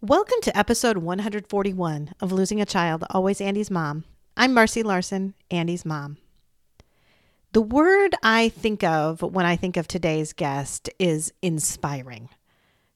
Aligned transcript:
Welcome 0.00 0.40
to 0.42 0.56
episode 0.56 0.98
141 0.98 2.14
of 2.20 2.32
Losing 2.32 2.60
a 2.60 2.66
Child, 2.66 3.04
Always 3.10 3.40
Andy's 3.40 3.70
Mom. 3.70 4.04
I'm 4.36 4.52
Marcy 4.52 4.82
Larson, 4.82 5.34
Andy's 5.50 5.84
mom. 5.84 6.16
The 7.52 7.62
word 7.62 8.14
I 8.22 8.48
think 8.48 8.82
of 8.82 9.22
when 9.22 9.46
I 9.46 9.54
think 9.56 9.76
of 9.76 9.86
today's 9.86 10.32
guest 10.32 10.90
is 10.98 11.32
inspiring. 11.40 12.28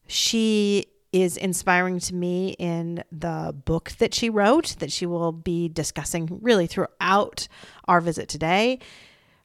She 0.07 0.87
is 1.13 1.37
inspiring 1.37 1.99
to 2.01 2.15
me 2.15 2.57
in 2.59 3.05
the 3.11 3.55
book 3.65 3.91
that 3.99 4.15
she 4.15 4.31
wrote, 4.31 4.77
that 4.79 4.93
she 4.93 5.07
will 5.07 5.33
be 5.33 5.69
discussing 5.69 6.41
really 6.43 6.67
throughout 6.67 7.49
our 7.87 8.01
visit 8.01 8.29
today. 8.29 8.79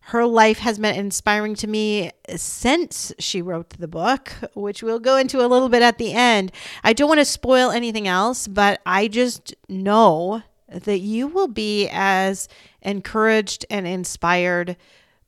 Her 0.10 0.28
life 0.28 0.60
has 0.60 0.78
been 0.78 0.94
inspiring 0.94 1.56
to 1.56 1.68
me 1.68 2.12
since 2.36 3.12
she 3.18 3.42
wrote 3.42 3.70
the 3.72 3.88
book, 3.88 4.32
which 4.54 4.84
we'll 4.84 5.00
go 5.00 5.18
into 5.18 5.44
a 5.44 5.50
little 5.50 5.68
bit 5.68 5.82
at 5.82 5.98
the 5.98 6.14
end. 6.14 6.52
I 6.84 6.94
don't 6.94 7.10
want 7.10 7.22
to 7.22 7.26
spoil 7.26 7.72
anything 7.72 8.08
else, 8.08 8.48
but 8.48 8.82
I 8.86 9.08
just 9.08 9.56
know 9.68 10.44
that 10.70 11.00
you 11.00 11.26
will 11.26 11.48
be 11.48 11.90
as 11.92 12.48
encouraged 12.84 13.66
and 13.72 13.88
inspired 13.88 14.78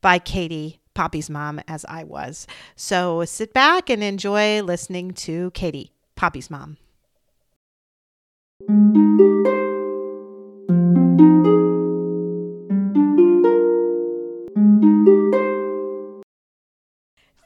by 0.00 0.20
Katie, 0.20 0.78
Poppy's 0.94 1.28
mom, 1.28 1.60
as 1.66 1.84
I 1.86 2.04
was. 2.04 2.46
So 2.76 3.24
sit 3.24 3.52
back 3.52 3.90
and 3.90 4.04
enjoy 4.04 4.62
listening 4.62 5.10
to 5.14 5.50
Katie, 5.54 5.92
Poppy's 6.14 6.50
mom. 6.50 6.76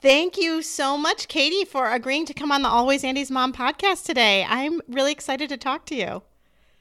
Thank 0.02 0.36
you 0.36 0.62
so 0.62 0.98
much, 0.98 1.28
Katie, 1.28 1.64
for 1.64 1.88
agreeing 1.88 2.26
to 2.26 2.34
come 2.34 2.50
on 2.50 2.62
the 2.62 2.68
Always 2.68 3.04
Andy's 3.04 3.30
Mom 3.30 3.52
podcast 3.52 4.04
today. 4.04 4.44
I'm 4.48 4.80
really 4.88 5.12
excited 5.12 5.48
to 5.50 5.56
talk 5.56 5.86
to 5.86 5.94
you. 5.94 6.22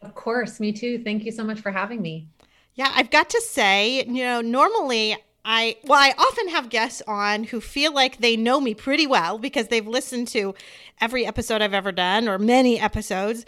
Of 0.02 0.16
course, 0.16 0.60
me 0.60 0.72
too. 0.72 1.04
Thank 1.04 1.24
you 1.24 1.32
so 1.32 1.44
much 1.44 1.60
for 1.60 1.70
having 1.70 2.02
me. 2.02 2.28
Yeah, 2.74 2.92
I've 2.96 3.12
got 3.12 3.30
to 3.30 3.42
say, 3.42 4.04
you 4.06 4.24
know, 4.24 4.42
normally 4.42 5.16
I 5.46 5.78
well, 5.84 6.00
I 6.00 6.16
often 6.18 6.48
have 6.50 6.70
guests 6.70 7.04
on 7.08 7.44
who 7.44 7.62
feel 7.62 7.94
like 7.94 8.18
they 8.18 8.36
know 8.36 8.60
me 8.60 8.74
pretty 8.74 9.06
well 9.06 9.38
because 9.38 9.68
they've 9.68 9.88
listened 9.88 10.28
to 10.30 10.56
every 11.00 11.24
episode 11.24 11.62
I've 11.62 11.76
ever 11.76 11.92
done 11.92 12.28
or 12.28 12.40
many 12.40 12.80
episodes. 12.80 13.46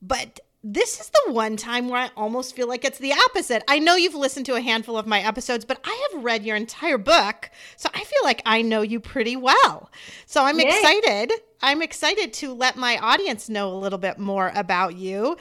But 0.00 0.40
this 0.62 1.00
is 1.00 1.08
the 1.08 1.32
one 1.32 1.56
time 1.56 1.88
where 1.88 2.02
I 2.02 2.10
almost 2.16 2.54
feel 2.54 2.68
like 2.68 2.84
it's 2.84 2.98
the 2.98 3.12
opposite. 3.12 3.62
I 3.66 3.78
know 3.78 3.96
you've 3.96 4.14
listened 4.14 4.46
to 4.46 4.56
a 4.56 4.60
handful 4.60 4.98
of 4.98 5.06
my 5.06 5.20
episodes, 5.20 5.64
but 5.64 5.80
I 5.84 6.08
have 6.12 6.22
read 6.22 6.44
your 6.44 6.56
entire 6.56 6.98
book. 6.98 7.50
So 7.76 7.88
I 7.94 8.04
feel 8.04 8.20
like 8.24 8.42
I 8.44 8.60
know 8.62 8.82
you 8.82 9.00
pretty 9.00 9.36
well. 9.36 9.90
So 10.26 10.44
I'm 10.44 10.60
Yay. 10.60 10.68
excited. 10.68 11.32
I'm 11.62 11.82
excited 11.82 12.32
to 12.34 12.52
let 12.52 12.76
my 12.76 12.98
audience 12.98 13.48
know 13.48 13.72
a 13.72 13.78
little 13.78 13.98
bit 13.98 14.18
more 14.18 14.52
about 14.54 14.96
you. 14.96 15.36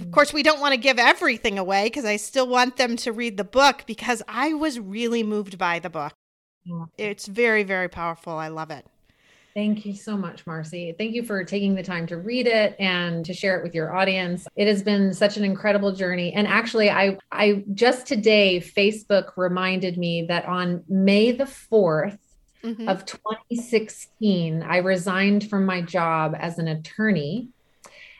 Of 0.00 0.10
course, 0.10 0.32
we 0.32 0.42
don't 0.42 0.60
want 0.60 0.74
to 0.74 0.80
give 0.80 0.98
everything 0.98 1.58
away 1.58 1.84
because 1.84 2.04
I 2.04 2.16
still 2.16 2.46
want 2.46 2.76
them 2.76 2.96
to 2.98 3.12
read 3.12 3.36
the 3.36 3.44
book 3.44 3.84
because 3.86 4.22
I 4.28 4.52
was 4.52 4.78
really 4.78 5.22
moved 5.22 5.56
by 5.58 5.78
the 5.78 5.88
book. 5.88 6.12
It's 6.98 7.26
very, 7.26 7.62
very 7.62 7.88
powerful. 7.88 8.34
I 8.34 8.48
love 8.48 8.70
it. 8.70 8.84
Thank 9.54 9.84
you 9.84 9.94
so 9.96 10.16
much, 10.16 10.46
Marcy. 10.46 10.94
Thank 10.96 11.12
you 11.12 11.24
for 11.24 11.42
taking 11.42 11.74
the 11.74 11.82
time 11.82 12.06
to 12.06 12.18
read 12.18 12.46
it 12.46 12.76
and 12.78 13.24
to 13.24 13.34
share 13.34 13.58
it 13.58 13.64
with 13.64 13.74
your 13.74 13.96
audience. 13.96 14.46
It 14.54 14.68
has 14.68 14.82
been 14.82 15.12
such 15.12 15.36
an 15.36 15.44
incredible 15.44 15.92
journey. 15.92 16.32
And 16.32 16.46
actually, 16.46 16.88
I 16.88 17.18
I 17.32 17.64
just 17.74 18.06
today 18.06 18.60
Facebook 18.60 19.32
reminded 19.36 19.98
me 19.98 20.22
that 20.26 20.44
on 20.46 20.84
May 20.88 21.32
the 21.32 21.44
4th 21.44 22.18
mm-hmm. 22.62 22.88
of 22.88 23.04
2016, 23.04 24.62
I 24.62 24.76
resigned 24.78 25.50
from 25.50 25.66
my 25.66 25.82
job 25.82 26.36
as 26.38 26.58
an 26.58 26.68
attorney. 26.68 27.48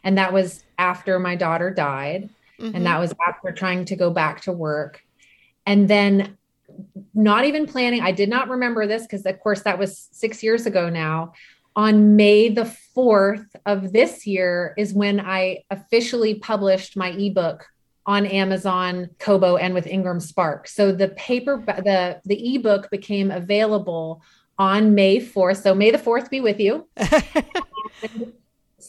And 0.02 0.18
that 0.18 0.32
was 0.32 0.64
after 0.78 1.20
my 1.20 1.36
daughter 1.36 1.70
died. 1.70 2.30
Mm-hmm. 2.58 2.74
And 2.74 2.86
that 2.86 2.98
was 2.98 3.14
after 3.26 3.52
trying 3.52 3.84
to 3.86 3.96
go 3.96 4.10
back 4.10 4.42
to 4.42 4.52
work. 4.52 5.04
And 5.64 5.88
then 5.88 6.38
not 7.14 7.44
even 7.44 7.66
planning. 7.66 8.00
I 8.00 8.12
did 8.12 8.28
not 8.28 8.48
remember 8.48 8.86
this 8.86 9.02
because, 9.02 9.26
of 9.26 9.40
course, 9.40 9.62
that 9.62 9.78
was 9.78 10.08
six 10.12 10.42
years 10.42 10.66
ago 10.66 10.88
now. 10.88 11.32
On 11.76 12.16
May 12.16 12.48
the 12.48 12.70
4th 12.96 13.46
of 13.64 13.92
this 13.92 14.26
year 14.26 14.74
is 14.76 14.92
when 14.92 15.20
I 15.20 15.64
officially 15.70 16.34
published 16.34 16.96
my 16.96 17.10
ebook 17.10 17.66
on 18.06 18.26
Amazon, 18.26 19.10
Kobo, 19.18 19.56
and 19.56 19.72
with 19.72 19.86
Ingram 19.86 20.20
Spark. 20.20 20.66
So 20.66 20.90
the 20.90 21.08
paper, 21.08 21.62
the 21.66 22.20
the 22.24 22.54
ebook 22.56 22.90
became 22.90 23.30
available 23.30 24.22
on 24.58 24.94
May 24.94 25.20
4th. 25.20 25.62
So 25.62 25.74
May 25.74 25.90
the 25.90 25.98
4th 25.98 26.28
be 26.28 26.40
with 26.40 26.58
you. 26.60 26.88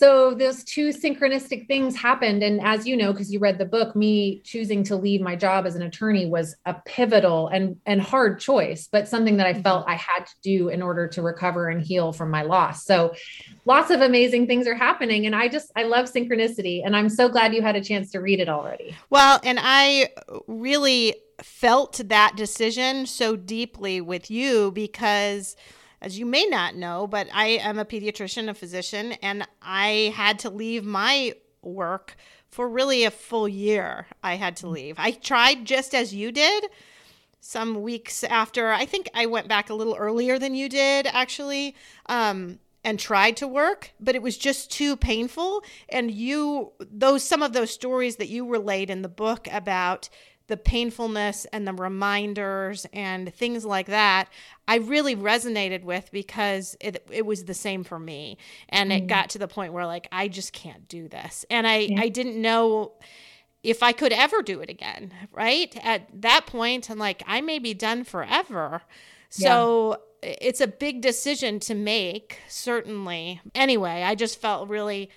so 0.02 0.34
those 0.34 0.64
two 0.64 0.90
synchronistic 0.90 1.68
things 1.68 1.96
happened. 1.96 2.42
And 2.42 2.60
as 2.62 2.88
you 2.88 2.98
know 2.98 3.12
because 3.12 3.32
you 3.32 3.38
read 3.38 3.60
the 3.60 3.66
book 3.66 3.96
me 3.96 4.42
choosing 4.44 4.84
to 4.86 4.96
leave 4.96 5.22
my 5.22 5.36
job 5.36 5.68
as 5.68 5.76
an 5.76 5.84
attorney 5.84 6.26
was 6.26 6.56
a 6.66 6.74
pivotal 6.86 7.50
and 7.50 7.78
and 7.86 8.02
hard 8.02 8.40
choice 8.40 8.88
but 8.92 9.08
something 9.08 9.38
that 9.38 9.46
i 9.46 9.54
mm-hmm. 9.54 9.62
felt 9.62 9.88
i 9.88 9.94
had 9.94 10.26
to 10.26 10.34
do 10.42 10.70
in 10.70 10.82
order 10.82 11.08
to 11.08 11.22
recover 11.22 11.70
and 11.70 11.84
heal 11.84 12.12
from 12.12 12.32
my 12.32 12.42
loss. 12.42 12.84
So 12.84 13.14
lots 13.66 13.92
of 13.92 14.02
amazing 14.02 14.48
things 14.48 14.66
are 14.66 14.74
happening. 14.74 15.28
And 15.28 15.36
i 15.36 15.48
just 15.48 15.72
i 15.76 15.84
love 15.84 16.12
synchronicity 16.12 16.82
and 16.84 16.96
i'm 16.96 17.08
so 17.08 17.30
glad 17.30 17.54
you 17.54 17.62
had 17.62 17.76
a 17.76 17.84
chance 17.84 18.10
to 18.14 18.22
read 18.22 18.40
it 18.40 18.50
already. 18.50 18.96
Well 19.12 19.40
and 19.44 19.60
i 19.62 20.10
really 20.48 21.14
felt 21.44 22.02
that 22.10 22.36
decision 22.36 23.06
so 23.06 23.36
deeply 23.36 24.02
with 24.02 24.32
you 24.32 24.72
because 24.72 25.56
as 26.02 26.18
you 26.18 26.26
may 26.26 26.46
not 26.46 26.76
know, 26.76 27.08
but 27.08 27.28
I 27.34 27.48
am 27.48 27.78
a 27.78 27.86
pediatrician, 27.86 28.50
a 28.50 28.54
physician, 28.54 29.14
and 29.22 29.48
I 29.62 30.14
had 30.16 30.40
to 30.40 30.50
leave 30.50 30.84
my 30.84 31.36
work 31.62 32.16
for 32.50 32.68
really 32.68 33.04
a 33.04 33.12
full 33.12 33.48
year. 33.48 34.08
I 34.24 34.36
had 34.36 34.56
to 34.58 34.68
leave. 34.68 34.96
I 34.98 35.12
tried 35.12 35.66
just 35.66 35.94
as 35.94 36.14
you 36.14 36.32
did 36.32 36.66
some 37.40 37.82
weeks 37.82 38.24
after. 38.24 38.72
I 38.72 38.86
think 38.86 39.10
I 39.14 39.26
went 39.26 39.48
back 39.48 39.70
a 39.70 39.74
little 39.74 39.96
earlier 39.96 40.38
than 40.38 40.56
you 40.56 40.70
did, 40.70 41.08
actually. 41.08 41.76
Um, 42.08 42.60
and 42.84 43.00
tried 43.00 43.38
to 43.38 43.48
work 43.48 43.92
but 44.00 44.16
it 44.16 44.24
was 44.24 44.36
just 44.36 44.72
too 44.72 44.98
painful 44.98 45.64
and 45.90 46.10
you 46.10 46.72
those 46.80 47.24
some 47.24 47.44
of 47.44 47.54
those 47.54 47.70
stories 47.70 48.16
that 48.16 48.28
you 48.28 48.48
relayed 48.48 48.90
in 48.90 49.04
the 49.04 49.08
book 49.08 49.48
about 49.52 50.10
the 50.52 50.58
painfulness 50.58 51.48
and 51.54 51.66
the 51.66 51.72
reminders 51.72 52.86
and 52.92 53.34
things 53.34 53.64
like 53.64 53.88
that 53.88 54.28
I 54.68 54.76
really 54.80 55.16
resonated 55.16 55.84
with 55.84 56.12
because 56.12 56.76
it, 56.82 57.08
it 57.10 57.26
was 57.26 57.46
the 57.46 57.54
same 57.54 57.86
for 57.86 57.98
me 57.98 58.38
and 58.68 58.92
mm. 58.92 58.98
it 58.98 59.08
got 59.08 59.30
to 59.30 59.40
the 59.40 59.48
point 59.48 59.72
where 59.72 59.86
like 59.86 60.10
I 60.12 60.28
just 60.28 60.52
can't 60.52 60.90
do 60.90 61.08
this 61.08 61.46
and 61.50 61.66
I 61.66 61.78
yeah. 61.78 62.02
I 62.02 62.10
didn't 62.10 62.42
know 62.42 62.92
if 63.64 63.82
I 63.82 63.94
could 63.94 64.12
ever 64.12 64.42
do 64.42 64.59
it 64.59 64.70
again 64.70 65.14
right 65.32 65.74
at 65.86 66.22
that 66.22 66.48
point 66.48 66.92
I'm 66.92 67.00
like 67.00 67.24
I 67.26 67.40
may 67.40 67.58
be 67.58 67.74
done 67.74 68.04
forever 68.04 68.82
so 69.30 70.02
yeah. 70.22 70.36
it's 70.42 70.59
a 70.59 70.68
big 70.68 71.00
decision 71.00 71.62
to 71.62 71.74
make 71.74 72.40
certainly 72.50 73.40
anyway 73.56 74.04
I 74.04 74.16
just 74.16 74.42
felt 74.42 74.68
really 74.68 75.09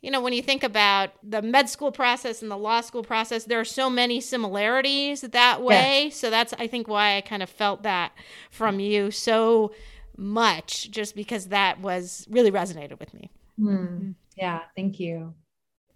you 0.00 0.10
know, 0.10 0.20
when 0.20 0.32
you 0.32 0.42
think 0.42 0.62
about 0.62 1.10
the 1.22 1.42
med 1.42 1.68
school 1.68 1.92
process 1.92 2.42
and 2.42 2.50
the 2.50 2.56
law 2.56 2.80
school 2.80 3.02
process, 3.02 3.44
there 3.44 3.60
are 3.60 3.64
so 3.64 3.90
many 3.90 4.20
similarities 4.20 5.20
that 5.20 5.62
way. 5.62 6.04
Yeah. 6.04 6.10
So 6.10 6.30
that's, 6.30 6.54
I 6.58 6.66
think, 6.66 6.88
why 6.88 7.16
I 7.16 7.20
kind 7.20 7.42
of 7.42 7.50
felt 7.50 7.82
that 7.82 8.12
from 8.50 8.80
you 8.80 9.10
so 9.10 9.72
much, 10.16 10.90
just 10.90 11.14
because 11.14 11.48
that 11.48 11.80
was 11.80 12.26
really 12.30 12.50
resonated 12.50 12.98
with 12.98 13.12
me. 13.12 13.30
Mm. 13.58 14.14
Yeah, 14.36 14.60
thank 14.74 14.98
you. 14.98 15.34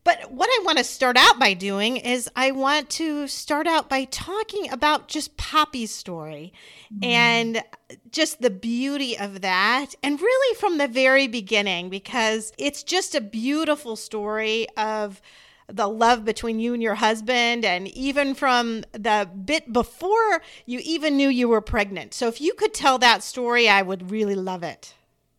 But 0.05 0.31
what 0.31 0.51
I 0.51 0.65
want 0.65 0.77
to 0.79 0.85
start 0.85 1.17
out 1.17 1.39
by 1.39 1.55
doing 1.55 1.97
is 1.97 2.29
I 2.37 2.51
want 2.51 2.91
to 2.91 3.27
start 3.27 3.67
out 3.67 3.89
by 3.89 4.05
talking 4.05 4.71
about 4.71 5.09
just 5.09 5.39
Poppy's 5.39 5.95
story 5.95 6.53
mm. 6.93 7.05
and 7.05 7.63
just 8.11 8.43
the 8.43 8.51
beauty 8.51 9.19
of 9.19 9.41
that. 9.41 9.95
And 10.03 10.21
really 10.21 10.57
from 10.57 10.77
the 10.77 10.89
very 10.89 11.27
beginning, 11.27 11.89
because 11.89 12.53
it's 12.59 12.83
just 12.83 13.15
a 13.15 13.21
beautiful 13.23 13.97
story 13.97 14.67
of 14.77 15.23
the 15.69 15.89
love 15.89 16.27
between 16.27 16.61
you 16.61 16.75
and 16.75 16.83
your 16.83 16.97
husband 16.97 17.65
and 17.65 17.89
even 17.89 18.35
from 18.35 18.85
the 18.93 19.27
bit 19.47 19.73
before 19.73 20.43
you 20.67 20.81
even 20.85 21.17
knew 21.17 21.31
you 21.31 21.49
were 21.49 21.63
pregnant. 21.63 22.13
So 22.13 22.29
if 22.29 22.43
you 22.43 22.53
could 22.53 22.75
tell 22.75 22.99
that 22.99 23.23
story, 23.23 23.71
I 23.71 23.81
would 23.81 24.11
really 24.11 24.35
love 24.35 24.63
it. 24.63 24.93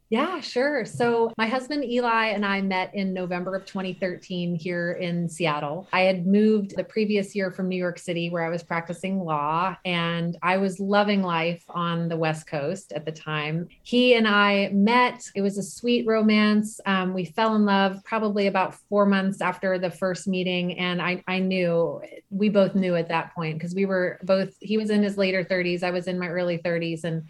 Yeah, 0.10 0.40
sure. 0.40 0.86
So, 0.86 1.34
my 1.36 1.48
husband 1.48 1.84
Eli 1.84 2.28
and 2.28 2.46
I 2.46 2.62
met 2.62 2.94
in 2.94 3.12
November 3.12 3.56
of 3.56 3.66
2013 3.66 4.54
here 4.54 4.92
in 4.92 5.28
Seattle. 5.28 5.88
I 5.92 6.02
had 6.02 6.28
moved 6.28 6.76
the 6.76 6.84
previous 6.84 7.36
year 7.36 7.50
from 7.50 7.68
New 7.68 7.76
York 7.76 7.98
City, 7.98 8.30
where 8.30 8.46
I 8.46 8.50
was 8.50 8.62
practicing 8.62 9.20
law, 9.20 9.76
and 9.84 10.38
I 10.44 10.58
was 10.58 10.80
loving 10.80 11.24
life 11.24 11.64
on 11.70 12.08
the 12.08 12.18
West 12.18 12.46
Coast 12.46 12.92
at 12.92 13.04
the 13.04 13.12
time. 13.12 13.68
He 13.82 14.14
and 14.14 14.28
I 14.28 14.70
met. 14.74 15.24
It 15.34 15.42
was 15.42 15.58
a 15.58 15.64
sweet 15.64 16.06
romance. 16.06 16.80
Um, 16.86 17.16
we 17.16 17.26
fell 17.26 17.56
in 17.56 17.66
love 17.66 18.04
probably 18.04 18.46
about 18.46 18.76
four 18.76 19.08
months 19.08 19.42
after 19.42 19.80
the 19.80 19.90
first 19.90 20.28
meeting. 20.28 20.78
And 20.78 21.02
I, 21.02 21.24
I 21.28 21.40
knew, 21.40 22.00
we 22.30 22.50
both 22.50 22.76
knew 22.76 22.96
at 22.96 23.08
that 23.08 23.34
point 23.34 23.58
because 23.58 23.74
we 23.74 23.86
were 23.86 24.20
both, 24.22 24.54
he 24.60 24.78
was 24.78 24.92
in 24.92 25.02
his 25.02 25.18
later 25.18 25.44
30s, 25.44 25.82
I 25.82 25.90
was 25.90 26.06
in 26.06 26.20
my 26.20 26.28
early 26.28 26.60
30s. 26.60 27.06
And 27.06 27.28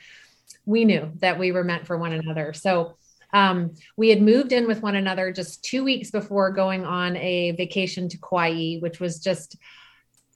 we 0.65 0.85
knew 0.85 1.11
that 1.19 1.39
we 1.39 1.51
were 1.51 1.63
meant 1.63 1.87
for 1.87 1.97
one 1.97 2.13
another. 2.13 2.53
So 2.53 2.97
um, 3.33 3.73
we 3.97 4.09
had 4.09 4.21
moved 4.21 4.51
in 4.51 4.67
with 4.67 4.81
one 4.81 4.95
another 4.95 5.31
just 5.31 5.63
two 5.63 5.83
weeks 5.83 6.11
before 6.11 6.51
going 6.51 6.85
on 6.85 7.15
a 7.17 7.51
vacation 7.51 8.07
to 8.09 8.17
Kauai, 8.17 8.77
which 8.79 8.99
was 8.99 9.19
just 9.19 9.57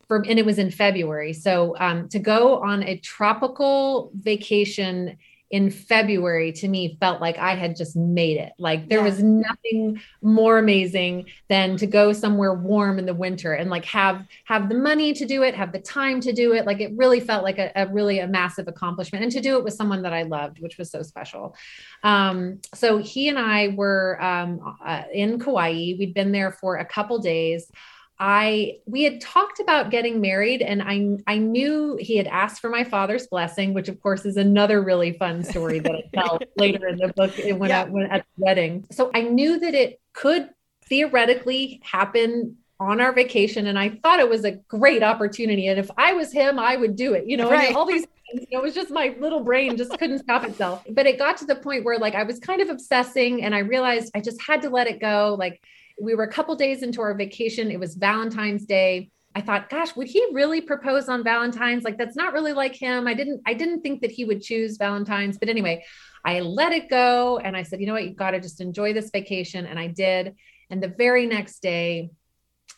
from, 0.08 0.26
and 0.28 0.40
it 0.40 0.46
was 0.46 0.60
in 0.60 0.72
February. 0.72 1.34
So 1.34 1.76
um, 1.80 2.10
to 2.10 2.20
go 2.20 2.62
on 2.62 2.84
a 2.84 2.98
tropical 2.98 4.12
vacation 4.16 5.18
in 5.52 5.72
February 5.72 6.52
to 6.52 6.68
me 6.68 6.96
felt 7.00 7.22
like 7.22 7.38
I 7.38 7.56
had 7.56 7.76
just 7.76 7.96
made 7.96 8.38
it. 8.38 8.54
Like 8.60 8.88
there 8.88 9.00
yeah. 9.00 9.06
was 9.06 9.24
nothing 9.24 10.00
more 10.22 10.60
amazing 10.60 11.26
than 11.48 11.76
to 11.78 11.88
go 11.88 12.14
somewhere 12.14 12.54
warm 12.54 13.00
in 13.00 13.06
the 13.06 13.14
winter 13.14 13.54
and 13.54 13.70
like 13.70 13.86
have 13.86 14.26
have 14.46 14.70
the 14.70 14.76
money 14.76 15.12
to 15.14 15.26
do 15.26 15.42
it, 15.42 15.56
have 15.56 15.72
the 15.72 15.80
time 15.80 16.22
to 16.22 16.34
do 16.34 16.54
it. 16.54 16.66
Like 16.66 16.82
it 16.82 16.92
really 16.96 17.20
felt 17.20 17.44
like 17.44 17.58
a, 17.58 17.72
a 17.76 17.88
really 17.88 18.20
a 18.20 18.28
massive 18.28 18.68
accomplishment 18.68 19.24
and 19.24 19.32
to 19.32 19.42
do 19.42 19.58
it 19.58 19.64
with 19.64 19.74
someone 19.74 20.04
that 20.04 20.14
I 20.14 20.24
loved, 20.24 20.60
which 20.60 20.78
was 20.78 20.92
so 20.92 21.02
special. 21.02 21.56
Um, 22.04 22.60
so 22.76 23.00
he 23.00 23.28
and 23.28 23.40
I 23.40 23.70
were 23.70 24.22
um, 24.22 24.78
uh, 24.86 25.04
in 25.12 25.40
Kauai. 25.40 25.96
We'd 25.98 26.14
been 26.14 26.32
there 26.32 26.52
for 26.52 26.78
a 26.78 26.86
couple 26.86 27.18
days. 27.20 27.72
I 28.20 28.80
we 28.86 29.04
had 29.04 29.22
talked 29.22 29.62
about 29.62 29.92
getting 29.92 30.20
married 30.20 30.62
and 30.62 30.84
I 30.84 31.18
I 31.26 31.38
knew 31.38 31.98
he 32.00 32.18
had 32.18 32.28
asked 32.28 32.60
for 32.60 32.70
my 32.70 32.84
father's 32.84 33.28
blessing, 33.28 33.74
which 33.74 33.88
of 33.88 34.02
course 34.02 34.26
is 34.26 34.36
another 34.36 34.82
really 34.82 35.14
fun 35.14 35.44
story 35.44 35.80
that 35.80 35.92
I 35.92 36.04
tell 36.14 36.40
later 36.58 36.88
in 36.90 36.98
the 36.98 37.14
book 37.16 37.38
eh, 37.40 37.54
when, 37.54 37.70
yeah. 37.70 37.84
I, 37.84 37.86
when 37.86 38.08
at 38.08 38.26
the 38.38 38.46
wedding. 38.46 38.86
So 38.92 39.10
I 39.14 39.22
knew 39.22 39.60
that 39.60 39.74
it 39.74 40.02
could 40.12 40.50
theoretically 40.90 41.82
happen 41.84 42.58
on 42.78 43.00
our 43.00 43.14
vacation 43.14 43.68
and 43.68 43.80
I 43.80 43.90
thought 43.90 44.20
it 44.20 44.30
was 44.30 44.44
a 44.44 44.52
great 44.52 45.04
opportunity 45.04 45.68
and 45.68 45.80
if 45.80 45.90
I 45.98 46.14
was 46.14 46.34
him 46.34 46.60
I 46.60 46.76
would 46.76 46.98
do 46.98 47.14
it. 47.14 47.26
You 47.26 47.38
know, 47.38 47.50
right. 47.50 47.74
all 47.74 47.86
these 47.86 48.06
things, 48.06 48.48
you 48.50 48.58
know, 48.58 48.60
it 48.60 48.64
was 48.64 48.76
just 48.76 48.92
my 48.92 49.16
little 49.20 49.46
brain 49.46 49.78
just 49.78 49.98
couldn't 49.98 50.20
stop 50.20 50.44
itself. 50.44 50.84
But 50.90 51.06
it 51.06 51.18
got 51.18 51.38
to 51.38 51.46
the 51.46 51.56
point 51.56 51.86
where 51.86 51.98
like 51.98 52.16
I 52.16 52.24
was 52.24 52.40
kind 52.40 52.62
of 52.62 52.70
obsessing 52.70 53.44
and 53.44 53.56
I 53.56 53.60
realized 53.60 54.12
I 54.14 54.20
just 54.20 54.42
had 54.42 54.62
to 54.64 54.70
let 54.70 54.88
it 54.88 55.00
go 55.00 55.38
like 55.40 55.62
we 56.02 56.16
were 56.16 56.24
a 56.24 56.32
couple 56.32 56.56
days 56.56 56.84
into 56.84 57.02
our 57.02 57.14
vacation. 57.14 57.72
It 57.72 57.80
was 57.80 57.96
Valentine's 57.96 58.66
Day. 58.66 59.12
I 59.36 59.42
thought, 59.42 59.70
gosh, 59.70 59.96
would 59.96 60.08
he 60.08 60.26
really 60.34 60.62
propose 60.62 61.08
on 61.08 61.24
Valentine's? 61.24 61.84
Like 61.84 61.98
that's 61.98 62.16
not 62.16 62.34
really 62.34 62.54
like 62.54 62.76
him. 62.76 63.08
I 63.08 63.14
didn't 63.14 63.42
I 63.46 63.54
didn't 63.54 63.82
think 63.82 64.02
that 64.02 64.12
he 64.12 64.26
would 64.26 64.42
choose 64.42 64.78
Valentine's, 64.78 65.38
but 65.38 65.50
anyway, 65.50 65.84
I 66.26 66.40
let 66.42 66.74
it 66.74 66.90
go 66.90 67.38
and 67.38 67.56
I 67.56 67.64
said, 67.64 67.80
you 67.80 67.88
know 67.88 67.94
what, 67.94 68.06
you 68.06 68.14
got 68.14 68.32
to 68.32 68.40
just 68.40 68.60
enjoy 68.60 68.94
this 68.94 69.12
vacation 69.12 69.66
and 69.66 69.80
I 69.80 69.88
did. 69.88 70.36
And 70.70 70.82
the 70.82 70.94
very 70.98 71.26
next 71.26 71.62
day, 71.62 72.10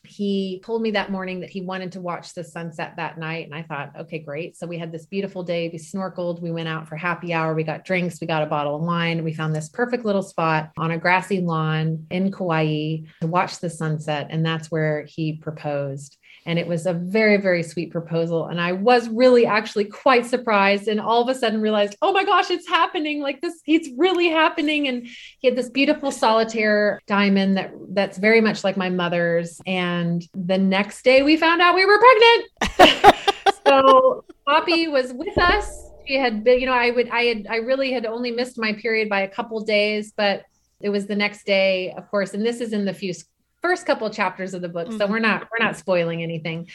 he 0.03 0.61
told 0.65 0.81
me 0.81 0.91
that 0.91 1.11
morning 1.11 1.41
that 1.41 1.49
he 1.49 1.61
wanted 1.61 1.91
to 1.91 2.01
watch 2.01 2.33
the 2.33 2.43
sunset 2.43 2.93
that 2.97 3.17
night. 3.17 3.45
And 3.45 3.53
I 3.53 3.61
thought, 3.61 3.91
okay, 4.01 4.19
great. 4.19 4.57
So 4.57 4.65
we 4.65 4.79
had 4.79 4.91
this 4.91 5.05
beautiful 5.05 5.43
day. 5.43 5.69
We 5.71 5.77
snorkeled. 5.77 6.41
We 6.41 6.51
went 6.51 6.69
out 6.69 6.87
for 6.87 6.95
happy 6.95 7.33
hour. 7.33 7.53
We 7.53 7.63
got 7.63 7.85
drinks. 7.85 8.19
We 8.19 8.27
got 8.27 8.43
a 8.43 8.47
bottle 8.47 8.75
of 8.75 8.81
wine. 8.81 9.23
We 9.23 9.33
found 9.33 9.55
this 9.55 9.69
perfect 9.69 10.03
little 10.03 10.23
spot 10.23 10.71
on 10.77 10.91
a 10.91 10.97
grassy 10.97 11.39
lawn 11.39 12.07
in 12.09 12.31
Kauai 12.31 12.97
to 13.21 13.27
watch 13.27 13.59
the 13.59 13.69
sunset. 13.69 14.27
And 14.31 14.45
that's 14.45 14.71
where 14.71 15.05
he 15.07 15.33
proposed. 15.33 16.17
And 16.45 16.57
it 16.57 16.67
was 16.67 16.85
a 16.85 16.93
very, 16.93 17.37
very 17.37 17.61
sweet 17.61 17.91
proposal. 17.91 18.47
And 18.47 18.59
I 18.59 18.71
was 18.71 19.07
really 19.09 19.45
actually 19.45 19.85
quite 19.85 20.25
surprised 20.25 20.87
and 20.87 20.99
all 20.99 21.21
of 21.21 21.29
a 21.29 21.37
sudden 21.37 21.61
realized, 21.61 21.95
oh 22.01 22.11
my 22.11 22.23
gosh, 22.23 22.49
it's 22.49 22.67
happening. 22.67 23.21
Like 23.21 23.41
this, 23.41 23.61
it's 23.67 23.89
really 23.95 24.29
happening. 24.29 24.87
And 24.87 25.07
he 25.39 25.47
had 25.47 25.55
this 25.55 25.69
beautiful 25.69 26.11
solitaire 26.11 26.99
diamond 27.05 27.57
that 27.57 27.71
that's 27.89 28.17
very 28.17 28.41
much 28.41 28.63
like 28.63 28.77
my 28.77 28.89
mother's. 28.89 29.61
And 29.67 30.27
the 30.33 30.57
next 30.57 31.03
day 31.03 31.21
we 31.21 31.37
found 31.37 31.61
out 31.61 31.75
we 31.75 31.85
were 31.85 31.99
pregnant. 31.99 33.15
so 33.67 34.25
Poppy 34.47 34.87
was 34.87 35.13
with 35.13 35.37
us. 35.37 35.89
She 36.07 36.15
had 36.17 36.43
been, 36.43 36.59
you 36.59 36.65
know, 36.65 36.73
I 36.73 36.89
would, 36.89 37.09
I 37.09 37.23
had, 37.23 37.47
I 37.49 37.57
really 37.57 37.91
had 37.91 38.05
only 38.05 38.31
missed 38.31 38.57
my 38.57 38.73
period 38.73 39.07
by 39.07 39.21
a 39.21 39.27
couple 39.27 39.59
days, 39.61 40.11
but 40.17 40.43
it 40.81 40.89
was 40.89 41.05
the 41.05 41.15
next 41.15 41.45
day, 41.45 41.93
of 41.95 42.09
course. 42.09 42.33
And 42.33 42.45
this 42.45 42.59
is 42.59 42.73
in 42.73 42.85
the 42.85 42.93
few 42.93 43.13
first 43.61 43.85
couple 43.85 44.09
chapters 44.09 44.53
of 44.53 44.61
the 44.61 44.69
book. 44.69 44.87
Mm-hmm. 44.87 44.97
So 44.97 45.07
we're 45.07 45.19
not 45.19 45.47
we're 45.51 45.63
not 45.63 45.77
spoiling 45.77 46.23
anything. 46.23 46.67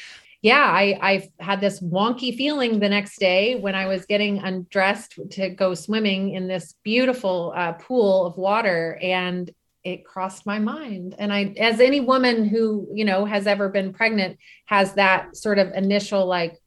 Yeah, 0.43 0.63
I 0.63 0.99
I 1.01 1.29
had 1.43 1.61
this 1.61 1.81
wonky 1.81 2.37
feeling 2.37 2.79
the 2.79 2.89
next 2.89 3.19
day 3.19 3.57
when 3.57 3.75
I 3.75 3.87
was 3.87 4.07
getting 4.07 4.39
undressed 4.39 5.19
to 5.33 5.51
go 5.51 5.75
swimming 5.75 6.35
in 6.35 6.47
this 6.47 6.75
beautiful 6.83 7.53
uh, 7.57 7.73
pool 7.73 8.27
of 8.27 8.37
water, 8.37 8.99
and 9.03 9.51
it 9.83 10.05
crossed 10.05 10.47
my 10.47 10.59
mind. 10.59 11.15
And 11.19 11.33
I, 11.33 11.55
as 11.59 11.81
any 11.81 12.01
woman 12.01 12.47
who 12.47 12.89
you 12.93 13.05
know 13.05 13.25
has 13.25 13.47
ever 13.47 13.69
been 13.69 13.93
pregnant, 13.93 14.39
has 14.67 14.95
that 14.95 15.37
sort 15.37 15.59
of 15.59 15.73
initial 15.73 16.27
like, 16.27 16.61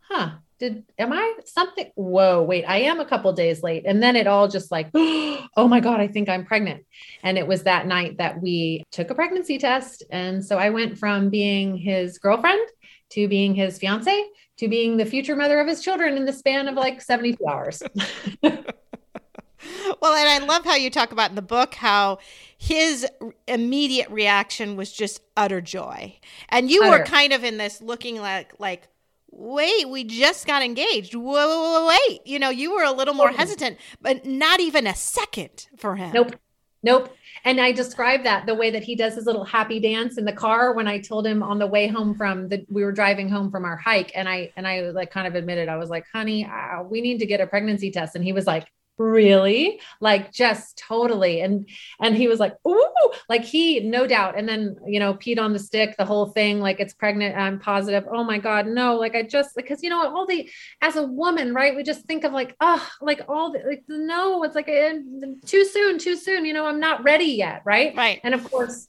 huh, 0.00 0.30
did 0.60 0.84
am 0.98 1.12
I 1.12 1.34
something? 1.44 1.90
Whoa, 1.96 2.42
wait, 2.42 2.64
I 2.66 2.82
am 2.82 3.00
a 3.00 3.04
couple 3.04 3.32
days 3.32 3.62
late. 3.62 3.84
And 3.86 4.00
then 4.00 4.14
it 4.14 4.28
all 4.28 4.46
just 4.46 4.70
like, 4.70 4.90
oh 4.94 5.66
my 5.68 5.80
God, 5.80 5.98
I 5.98 6.06
think 6.06 6.28
I'm 6.28 6.44
pregnant. 6.44 6.84
And 7.24 7.36
it 7.36 7.46
was 7.46 7.64
that 7.64 7.86
night 7.86 8.18
that 8.18 8.40
we 8.40 8.84
took 8.92 9.10
a 9.10 9.14
pregnancy 9.14 9.58
test. 9.58 10.04
And 10.10 10.44
so 10.44 10.58
I 10.58 10.70
went 10.70 10.98
from 10.98 11.30
being 11.30 11.76
his 11.76 12.18
girlfriend 12.18 12.68
to 13.10 13.26
being 13.26 13.56
his 13.56 13.78
fiance 13.78 14.24
to 14.60 14.68
being 14.68 14.98
the 14.98 15.06
future 15.06 15.34
mother 15.34 15.58
of 15.58 15.66
his 15.66 15.80
children 15.80 16.18
in 16.18 16.26
the 16.26 16.32
span 16.34 16.68
of 16.68 16.74
like 16.74 17.00
72 17.00 17.44
hours. 17.46 17.82
well, 18.42 18.52
and 18.52 20.28
I 20.28 20.38
love 20.46 20.66
how 20.66 20.76
you 20.76 20.90
talk 20.90 21.12
about 21.12 21.30
in 21.30 21.34
the 21.36 21.40
book 21.40 21.74
how 21.74 22.18
his 22.58 23.06
immediate 23.48 24.10
reaction 24.10 24.76
was 24.76 24.92
just 24.92 25.22
utter 25.34 25.62
joy. 25.62 26.14
And 26.50 26.70
you 26.70 26.82
utter. 26.82 26.98
were 26.98 27.04
kind 27.06 27.32
of 27.32 27.42
in 27.42 27.56
this 27.56 27.80
looking 27.80 28.20
like 28.20 28.52
like 28.58 28.86
wait, 29.30 29.88
we 29.88 30.04
just 30.04 30.46
got 30.46 30.62
engaged. 30.62 31.14
Whoa, 31.14 31.22
whoa, 31.22 31.80
whoa, 31.80 31.88
wait. 31.88 32.20
You 32.26 32.38
know, 32.38 32.50
you 32.50 32.74
were 32.74 32.84
a 32.84 32.92
little 32.92 33.14
more 33.14 33.30
hesitant, 33.30 33.78
but 34.00 34.24
not 34.24 34.60
even 34.60 34.86
a 34.86 34.94
second 34.94 35.68
for 35.76 35.96
him. 35.96 36.12
Nope. 36.12 36.36
Nope. 36.82 37.14
And 37.44 37.60
I 37.60 37.72
described 37.72 38.24
that 38.24 38.46
the 38.46 38.54
way 38.54 38.70
that 38.70 38.82
he 38.82 38.94
does 38.94 39.14
his 39.14 39.26
little 39.26 39.44
happy 39.44 39.80
dance 39.80 40.18
in 40.18 40.24
the 40.24 40.32
car 40.32 40.74
when 40.74 40.86
I 40.88 40.98
told 40.98 41.26
him 41.26 41.42
on 41.42 41.58
the 41.58 41.66
way 41.66 41.86
home 41.86 42.14
from 42.14 42.48
the 42.48 42.64
we 42.70 42.84
were 42.84 42.92
driving 42.92 43.28
home 43.28 43.50
from 43.50 43.64
our 43.64 43.76
hike 43.76 44.12
and 44.14 44.28
I 44.28 44.52
and 44.56 44.66
I 44.66 44.80
like 44.90 45.10
kind 45.10 45.26
of 45.26 45.34
admitted 45.34 45.68
I 45.68 45.76
was 45.76 45.90
like, 45.90 46.06
"Honey, 46.12 46.46
uh, 46.46 46.82
we 46.82 47.00
need 47.00 47.18
to 47.18 47.26
get 47.26 47.40
a 47.40 47.46
pregnancy 47.46 47.90
test." 47.90 48.14
And 48.14 48.24
he 48.24 48.32
was 48.32 48.46
like, 48.46 48.70
really? 49.00 49.80
Like 50.00 50.32
just 50.32 50.78
totally. 50.78 51.40
And 51.40 51.68
and 52.00 52.14
he 52.14 52.28
was 52.28 52.38
like 52.38 52.54
ooh 52.68 52.86
like 53.28 53.44
he 53.44 53.80
no 53.80 54.06
doubt. 54.06 54.38
And 54.38 54.48
then 54.48 54.76
you 54.86 55.00
know 55.00 55.14
peed 55.14 55.40
on 55.40 55.52
the 55.52 55.58
stick 55.58 55.96
the 55.96 56.04
whole 56.04 56.26
thing 56.26 56.60
like 56.60 56.80
it's 56.80 56.94
pregnant 56.94 57.36
i'm 57.36 57.58
positive. 57.58 58.06
Oh 58.12 58.22
my 58.22 58.38
god 58.38 58.66
no 58.66 58.96
like 58.96 59.14
i 59.14 59.22
just 59.22 59.56
because 59.56 59.82
you 59.82 59.90
know 59.90 60.06
all 60.14 60.26
the 60.26 60.48
as 60.82 60.96
a 60.96 61.02
woman 61.02 61.54
right 61.54 61.74
we 61.74 61.82
just 61.82 62.04
think 62.04 62.24
of 62.24 62.32
like 62.32 62.54
oh 62.60 62.86
like 63.00 63.22
all 63.28 63.52
the 63.52 63.60
like 63.66 63.84
no 63.88 64.42
it's 64.44 64.54
like 64.54 64.68
uh, 64.68 64.92
too 65.46 65.64
soon 65.64 65.98
too 65.98 66.16
soon 66.16 66.44
you 66.44 66.52
know 66.52 66.66
i'm 66.66 66.80
not 66.80 67.02
ready 67.02 67.24
yet 67.24 67.62
right? 67.64 67.94
Right. 67.96 68.20
And 68.22 68.34
of 68.34 68.48
course 68.50 68.88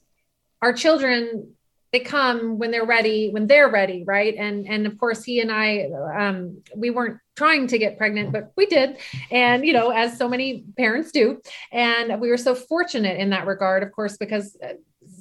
our 0.60 0.72
children 0.72 1.54
they 1.92 2.00
come 2.00 2.58
when 2.58 2.70
they're 2.70 2.86
ready 2.86 3.30
when 3.30 3.46
they're 3.46 3.68
ready 3.68 4.04
right? 4.04 4.34
And 4.34 4.66
and 4.66 4.86
of 4.86 4.98
course 4.98 5.24
he 5.24 5.40
and 5.40 5.52
i 5.52 5.88
um 6.16 6.62
we 6.76 6.90
weren't 6.90 7.18
trying 7.36 7.66
to 7.66 7.78
get 7.78 7.98
pregnant, 7.98 8.32
but 8.32 8.52
we 8.56 8.66
did. 8.66 8.98
And, 9.30 9.64
you 9.64 9.72
know, 9.72 9.90
as 9.90 10.16
so 10.18 10.28
many 10.28 10.64
parents 10.76 11.12
do. 11.12 11.40
And 11.70 12.20
we 12.20 12.28
were 12.28 12.36
so 12.36 12.54
fortunate 12.54 13.18
in 13.18 13.30
that 13.30 13.46
regard, 13.46 13.82
of 13.82 13.92
course, 13.92 14.16
because 14.16 14.56
uh, 14.62 14.74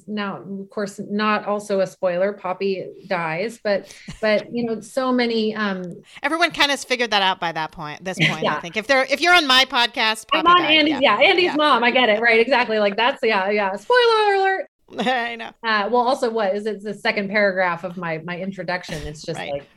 now 0.08 0.38
of 0.38 0.70
course 0.70 1.00
not 1.10 1.46
also 1.46 1.80
a 1.80 1.88
spoiler 1.88 2.34
poppy 2.34 2.86
dies 3.08 3.60
but 3.64 3.96
but 4.20 4.54
you 4.54 4.64
know 4.64 4.80
so 4.82 5.12
many 5.12 5.56
um 5.56 5.84
everyone 6.22 6.52
kind 6.52 6.72
of 6.72 6.80
figured 6.80 7.12
that 7.12 7.22
out 7.22 7.40
by 7.40 7.52
that 7.52 7.72
point 7.72 8.04
this 8.04 8.18
point 8.18 8.44
yeah. 8.44 8.56
i 8.56 8.60
think 8.60 8.78
if 8.78 8.88
they're 8.88 9.06
if 9.06 9.22
you're 9.22 9.34
on 9.34 9.48
my 9.48 9.66
podcast 9.66 10.26
i'm 10.34 10.46
on 10.46 10.58
died, 10.58 10.72
andy's 10.72 11.02
yeah, 11.02 11.20
yeah 11.20 11.28
andy's 11.28 11.46
yeah. 11.46 11.56
mom 11.56 11.84
i 11.84 11.92
get 11.92 12.10
it 12.10 12.22
right 12.22 12.40
exactly 12.40 12.80
like 12.80 12.96
that's 12.96 13.20
yeah 13.24 13.50
yeah 13.50 13.76
spoiler 13.76 14.36
alert 14.36 14.68
I 15.00 15.38
know. 15.38 15.52
Uh, 15.64 15.88
well, 15.90 16.02
also, 16.02 16.30
what 16.30 16.54
is 16.54 16.66
it? 16.66 16.84
The 16.84 16.94
second 16.94 17.30
paragraph 17.30 17.86
of 17.86 17.96
my 17.96 18.18
my 18.20 18.38
introduction. 18.38 18.96
It's 19.08 19.22
just 19.22 19.40
right. 19.40 19.54
like 19.54 19.68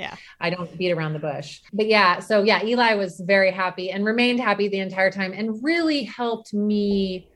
yeah. 0.00 0.16
I 0.40 0.50
don't 0.50 0.76
beat 0.78 0.90
around 0.92 1.12
the 1.12 1.18
bush. 1.18 1.60
But 1.72 1.86
yeah, 1.86 2.18
so 2.20 2.42
yeah, 2.42 2.64
Eli 2.64 2.94
was 2.94 3.20
very 3.24 3.50
happy 3.52 3.90
and 3.90 4.04
remained 4.04 4.40
happy 4.40 4.68
the 4.68 4.78
entire 4.80 5.10
time 5.10 5.32
and 5.32 5.62
really 5.62 6.02
helped 6.04 6.52
me 6.54 7.28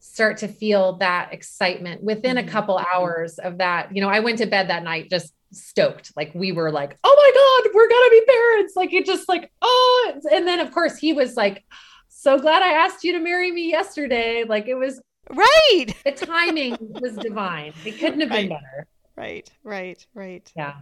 start 0.00 0.36
to 0.38 0.48
feel 0.48 0.96
that 0.98 1.32
excitement 1.32 2.02
within 2.02 2.36
Mm-hmm. 2.36 2.48
a 2.48 2.52
couple 2.52 2.78
hours 2.94 3.38
of 3.38 3.58
that. 3.58 3.94
You 3.94 4.02
know, 4.02 4.08
I 4.08 4.20
went 4.20 4.38
to 4.38 4.46
bed 4.46 4.68
that 4.68 4.82
night 4.82 5.08
just 5.08 5.32
stoked. 5.52 6.12
Like 6.16 6.34
we 6.34 6.52
were 6.52 6.70
like, 6.70 6.98
oh 7.04 7.14
my 7.16 7.30
God, 7.40 7.72
we're 7.74 7.88
gonna 7.88 8.10
be 8.10 8.22
parents. 8.26 8.76
Like 8.76 8.92
it 8.92 9.06
just 9.06 9.28
like, 9.28 9.50
oh, 9.62 10.20
and 10.32 10.46
then 10.46 10.60
of 10.60 10.72
course 10.72 10.96
he 10.98 11.12
was 11.12 11.36
like, 11.36 11.64
so 12.08 12.38
glad 12.38 12.62
I 12.62 12.72
asked 12.72 13.04
you 13.04 13.12
to 13.14 13.20
marry 13.20 13.50
me 13.52 13.70
yesterday. 13.70 14.44
Like 14.48 14.66
it 14.68 14.74
was 14.74 15.00
Right. 15.30 15.86
the 16.04 16.12
timing 16.12 16.76
was 16.80 17.16
divine. 17.16 17.72
It 17.86 17.98
couldn't 17.98 18.20
have 18.20 18.28
been 18.30 18.50
Right. 18.50 18.60
better. 18.60 18.86
Right. 19.16 19.50
Right. 19.62 20.06
Right. 20.14 20.52
Yeah. 20.56 20.74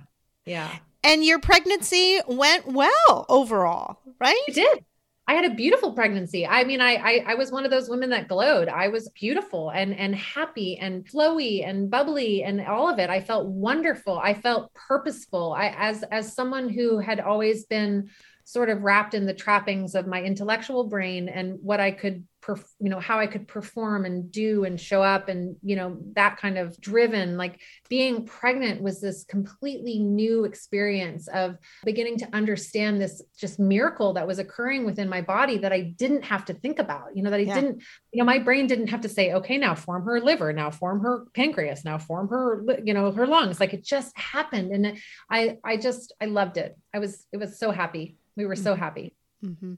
Yeah. 0.47 0.71
And 1.05 1.25
your 1.25 1.41
pregnancy 1.41 2.21
went 2.27 2.67
well 2.67 3.27
overall, 3.29 3.99
right? 4.21 4.41
It 4.49 4.55
did. 4.55 4.85
I 5.29 5.35
had 5.35 5.45
a 5.45 5.55
beautiful 5.55 5.93
pregnancy. 5.93 6.47
I 6.47 6.65
mean, 6.65 6.81
I, 6.81 6.95
I 6.95 7.25
I 7.29 7.35
was 7.35 7.53
one 7.53 7.65
of 7.65 7.71
those 7.71 7.89
women 7.89 8.11
that 8.11 8.29
glowed. 8.29 8.69
I 8.69 8.89
was 8.89 9.09
beautiful 9.11 9.71
and 9.71 9.97
and 9.97 10.15
happy 10.15 10.79
and 10.79 11.05
flowy 11.07 11.67
and 11.67 11.91
bubbly 11.91 12.43
and 12.43 12.61
all 12.61 12.89
of 12.89 12.99
it. 12.99 13.09
I 13.09 13.21
felt 13.21 13.47
wonderful. 13.47 14.19
I 14.19 14.35
felt 14.35 14.75
purposeful. 14.75 15.53
I 15.53 15.75
as 15.79 16.03
as 16.05 16.35
someone 16.35 16.69
who 16.69 16.99
had 16.99 17.21
always 17.21 17.65
been 17.67 18.11
sort 18.45 18.69
of 18.69 18.83
wrapped 18.83 19.15
in 19.15 19.25
the 19.25 19.35
trappings 19.35 19.95
of 19.95 20.07
my 20.09 20.23
intellectual 20.23 20.85
brain 20.85 21.29
and 21.29 21.59
what 21.63 21.81
I 21.81 21.93
could 21.93 22.27
perf- 22.43 22.75
you 22.81 22.91
know 22.91 22.99
how 23.01 23.19
I 23.19 23.27
could 23.27 23.47
perform 23.47 24.05
and 24.05 24.31
do 24.31 24.65
and 24.65 24.81
show 24.81 25.03
up 25.03 25.29
and 25.29 25.57
you 25.63 25.77
know 25.77 25.99
that 26.15 26.39
kind 26.39 26.59
of 26.59 26.79
driven 26.81 27.37
like 27.37 27.61
being 27.89 28.27
pregnant 28.27 28.83
was 28.83 29.01
this 29.01 29.25
completely 29.25 29.99
new 29.99 30.45
experience 30.45 31.29
of 31.29 31.57
beginning 31.85 32.19
to 32.19 32.29
understand 32.35 33.01
this 33.01 33.23
just 33.37 33.59
miracle 33.59 34.13
that 34.15 34.27
was 34.27 34.39
occurring 34.39 34.85
within 34.85 35.09
my 35.09 35.21
body 35.21 35.59
that 35.59 35.73
I 35.73 35.81
didn't 35.97 36.25
have 36.25 36.45
to 36.47 36.55
think 36.55 36.79
about. 36.79 37.15
You 37.15 37.23
know, 37.23 37.31
that 37.31 37.41
I 37.41 37.45
Yeah. 37.45 37.55
didn't, 37.55 37.83
you 38.13 38.19
know, 38.19 38.25
my 38.25 38.39
brain 38.39 38.67
didn't 38.67 38.89
have 38.89 39.03
to 39.03 39.09
say, 39.09 39.33
okay, 39.35 39.57
now 39.59 39.75
form 39.75 40.05
her 40.05 40.21
liver, 40.21 40.53
now 40.53 40.71
form 40.71 41.01
her 41.01 41.27
pancreas, 41.35 41.85
now 41.85 41.99
form 41.99 42.29
her, 42.29 42.65
you 42.85 42.95
know, 42.95 43.11
her 43.13 43.27
lungs. 43.27 43.61
Like 43.61 43.73
it 43.75 43.85
just 43.85 44.17
happened. 44.19 44.73
And 44.73 44.99
I, 45.31 45.59
I 45.65 45.77
just, 45.77 46.13
I 46.21 46.27
loved 46.27 46.57
it. 46.57 46.77
I 46.95 46.99
was, 46.99 47.25
it 47.33 47.37
was 47.37 47.59
so 47.59 47.71
happy. 47.71 48.17
We 48.37 48.47
were 48.47 48.57
so 48.57 48.75
happy. 48.75 49.15
Mm-hmm. 49.45 49.75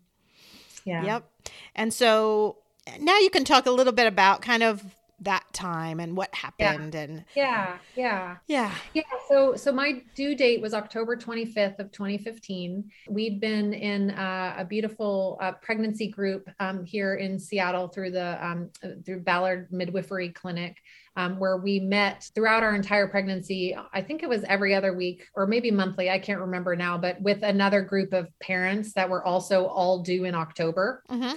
Yeah. 0.85 1.05
Yep. 1.05 1.31
And 1.75 1.93
so 1.93 2.59
now 3.01 3.19
you 3.19 3.31
can 3.31 3.45
talk 3.45 3.67
a 3.67 3.71
little 3.71 3.93
bit 3.93 4.07
about 4.07 4.43
kind 4.43 4.63
of 4.63 4.83
that 5.21 5.45
time 5.53 6.01
and 6.01 6.17
what 6.17 6.35
happened 6.35 6.95
and 6.95 7.25
Yeah. 7.35 7.79
Yeah. 7.97 8.37
yeah. 8.47 8.75
Yeah. 8.93 9.03
So, 9.29 9.57
so 9.57 9.73
my 9.73 10.03
due 10.15 10.35
date 10.35 10.61
was 10.61 10.75
October 10.75 11.17
25th 11.17 11.79
of 11.79 11.93
2015. 11.93 12.91
We'd 13.09 13.41
been 13.41 13.73
in 13.73 14.11
uh, 14.11 14.55
a 14.59 14.65
beautiful 14.65 15.39
uh, 15.41 15.53
pregnancy 15.53 16.09
group 16.09 16.49
um, 16.61 16.85
here 16.85 17.15
in 17.15 17.39
Seattle 17.39 17.89
through 17.89 18.11
the 18.11 18.45
um, 18.45 18.71
uh, 18.83 18.89
through 19.05 19.21
Ballard 19.21 19.69
Midwifery 19.71 20.31
Clinic, 20.31 20.83
um, 21.17 21.39
where 21.39 21.57
we 21.57 21.81
met 21.81 22.29
throughout 22.35 22.63
our 22.63 22.75
entire 22.75 23.07
pregnancy. 23.07 23.77
I 23.93 24.03
think 24.03 24.23
it 24.23 24.29
was 24.29 24.45
every 24.45 24.75
other 24.75 24.95
week 24.95 25.27
or 25.35 25.47
maybe 25.47 25.71
monthly. 25.71 26.11
I 26.11 26.19
can't 26.19 26.41
remember 26.41 26.75
now, 26.77 26.99
but 26.99 27.21
with 27.21 27.43
another 27.43 27.83
group 27.83 28.13
of 28.13 28.29
parents 28.41 28.93
that 28.95 29.09
were 29.09 29.25
also 29.25 29.67
all 29.67 30.03
due 30.03 30.25
in 30.25 30.35
October. 30.35 31.03
Mm-hmm. 31.11 31.35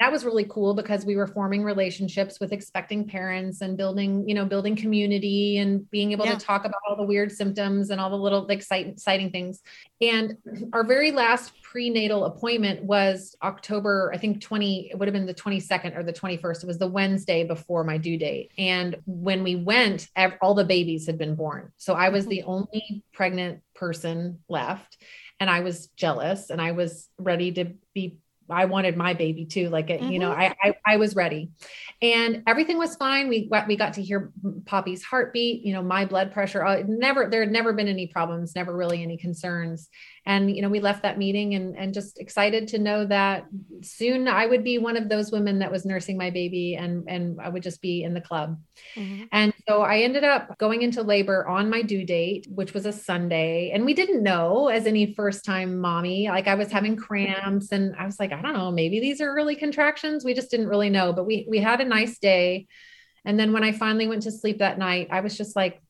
That 0.00 0.10
was 0.10 0.24
really 0.24 0.44
cool 0.44 0.74
because 0.74 1.04
we 1.04 1.16
were 1.16 1.26
forming 1.26 1.62
relationships 1.62 2.40
with 2.40 2.52
expecting 2.52 3.06
parents 3.06 3.60
and 3.60 3.76
building, 3.76 4.28
you 4.28 4.34
know, 4.34 4.44
building 4.44 4.76
community 4.76 5.58
and 5.58 5.88
being 5.90 6.12
able 6.12 6.26
Yeah. 6.26 6.34
to 6.34 6.44
talk 6.44 6.64
about 6.64 6.80
all 6.88 6.96
the 6.96 7.04
weird 7.04 7.30
symptoms 7.32 7.90
and 7.90 8.00
all 8.00 8.10
the 8.10 8.16
little 8.16 8.46
excite- 8.48 8.86
exciting 8.86 9.30
things. 9.30 9.62
And 10.00 10.36
our 10.72 10.84
very 10.84 11.12
last 11.12 11.60
prenatal 11.62 12.24
appointment 12.24 12.84
was 12.84 13.36
October, 13.42 14.10
I 14.14 14.18
think 14.18 14.40
20, 14.40 14.90
it 14.90 14.98
would 14.98 15.08
have 15.08 15.12
been 15.12 15.26
the 15.26 15.34
22nd 15.34 15.96
or 15.96 16.02
the 16.02 16.12
21st. 16.12 16.62
It 16.62 16.66
was 16.66 16.78
the 16.78 16.86
Wednesday 16.86 17.44
before 17.44 17.84
my 17.84 17.98
due 17.98 18.16
date. 18.16 18.52
And 18.56 18.96
when 19.06 19.42
we 19.42 19.56
went, 19.56 20.08
all 20.40 20.54
the 20.54 20.64
babies 20.64 21.06
had 21.06 21.18
been 21.18 21.34
born. 21.34 21.72
So 21.76 21.94
I 21.94 22.10
was 22.10 22.26
the 22.26 22.38
mm-hmm. 22.38 22.50
only 22.50 23.04
pregnant 23.12 23.62
person 23.74 24.38
left. 24.48 24.98
And 25.40 25.50
I 25.50 25.60
was 25.60 25.88
jealous 25.88 26.50
and 26.50 26.60
I 26.60 26.72
was 26.72 27.08
ready 27.18 27.52
to 27.52 27.74
be 27.92 28.18
I 28.50 28.66
wanted 28.66 28.96
my 28.96 29.14
baby 29.14 29.44
too. 29.46 29.68
Like, 29.70 29.90
it, 29.90 30.02
you 30.02 30.18
know, 30.18 30.32
I, 30.32 30.54
I, 30.62 30.74
I 30.86 30.96
was 30.96 31.14
ready 31.14 31.50
and 32.02 32.42
everything 32.46 32.78
was 32.78 32.96
fine. 32.96 33.28
We 33.28 33.48
got, 33.48 33.66
we 33.66 33.76
got 33.76 33.94
to 33.94 34.02
hear 34.02 34.32
Poppy's 34.66 35.02
heartbeat, 35.02 35.64
you 35.64 35.72
know, 35.72 35.82
my 35.82 36.04
blood 36.04 36.32
pressure, 36.32 36.64
uh, 36.64 36.82
never, 36.86 37.28
there 37.30 37.40
had 37.40 37.52
never 37.52 37.72
been 37.72 37.88
any 37.88 38.06
problems, 38.06 38.54
never 38.54 38.76
really 38.76 39.02
any 39.02 39.16
concerns. 39.16 39.88
And, 40.26 40.54
you 40.54 40.62
know, 40.62 40.70
we 40.70 40.80
left 40.80 41.02
that 41.02 41.18
meeting 41.18 41.54
and, 41.54 41.76
and 41.76 41.92
just 41.92 42.18
excited 42.18 42.68
to 42.68 42.78
know 42.78 43.04
that 43.06 43.46
soon 43.82 44.26
I 44.26 44.46
would 44.46 44.64
be 44.64 44.78
one 44.78 44.96
of 44.96 45.08
those 45.08 45.30
women 45.30 45.58
that 45.58 45.70
was 45.70 45.84
nursing 45.84 46.16
my 46.16 46.30
baby 46.30 46.76
and, 46.76 47.04
and 47.08 47.38
I 47.40 47.50
would 47.50 47.62
just 47.62 47.82
be 47.82 48.04
in 48.04 48.14
the 48.14 48.22
club. 48.22 48.58
Mm-hmm. 48.96 49.24
And 49.32 49.52
so 49.68 49.82
I 49.82 49.98
ended 49.98 50.24
up 50.24 50.56
going 50.58 50.82
into 50.82 51.02
labor 51.02 51.46
on 51.46 51.68
my 51.68 51.82
due 51.82 52.04
date, 52.04 52.46
which 52.48 52.72
was 52.72 52.86
a 52.86 52.92
Sunday. 52.92 53.70
And 53.72 53.84
we 53.84 53.92
didn't 53.92 54.22
know 54.22 54.68
as 54.68 54.86
any 54.86 55.14
first 55.14 55.44
time 55.44 55.78
mommy, 55.78 56.28
like 56.28 56.48
I 56.48 56.54
was 56.54 56.72
having 56.72 56.96
cramps 56.96 57.70
and 57.72 57.94
I 57.96 58.06
was 58.06 58.18
like, 58.18 58.32
I 58.34 58.42
don't 58.42 58.54
know, 58.54 58.70
maybe 58.70 59.00
these 59.00 59.20
are 59.20 59.34
early 59.34 59.56
contractions. 59.56 60.24
We 60.24 60.34
just 60.34 60.50
didn't 60.50 60.68
really 60.68 60.90
know, 60.90 61.12
but 61.12 61.26
we, 61.26 61.46
we 61.48 61.58
had 61.58 61.80
a 61.80 61.84
nice 61.84 62.18
day. 62.18 62.66
And 63.24 63.38
then 63.38 63.52
when 63.52 63.64
I 63.64 63.72
finally 63.72 64.06
went 64.06 64.22
to 64.22 64.30
sleep 64.30 64.58
that 64.58 64.78
night, 64.78 65.08
I 65.10 65.20
was 65.20 65.36
just 65.36 65.56
like, 65.56 65.80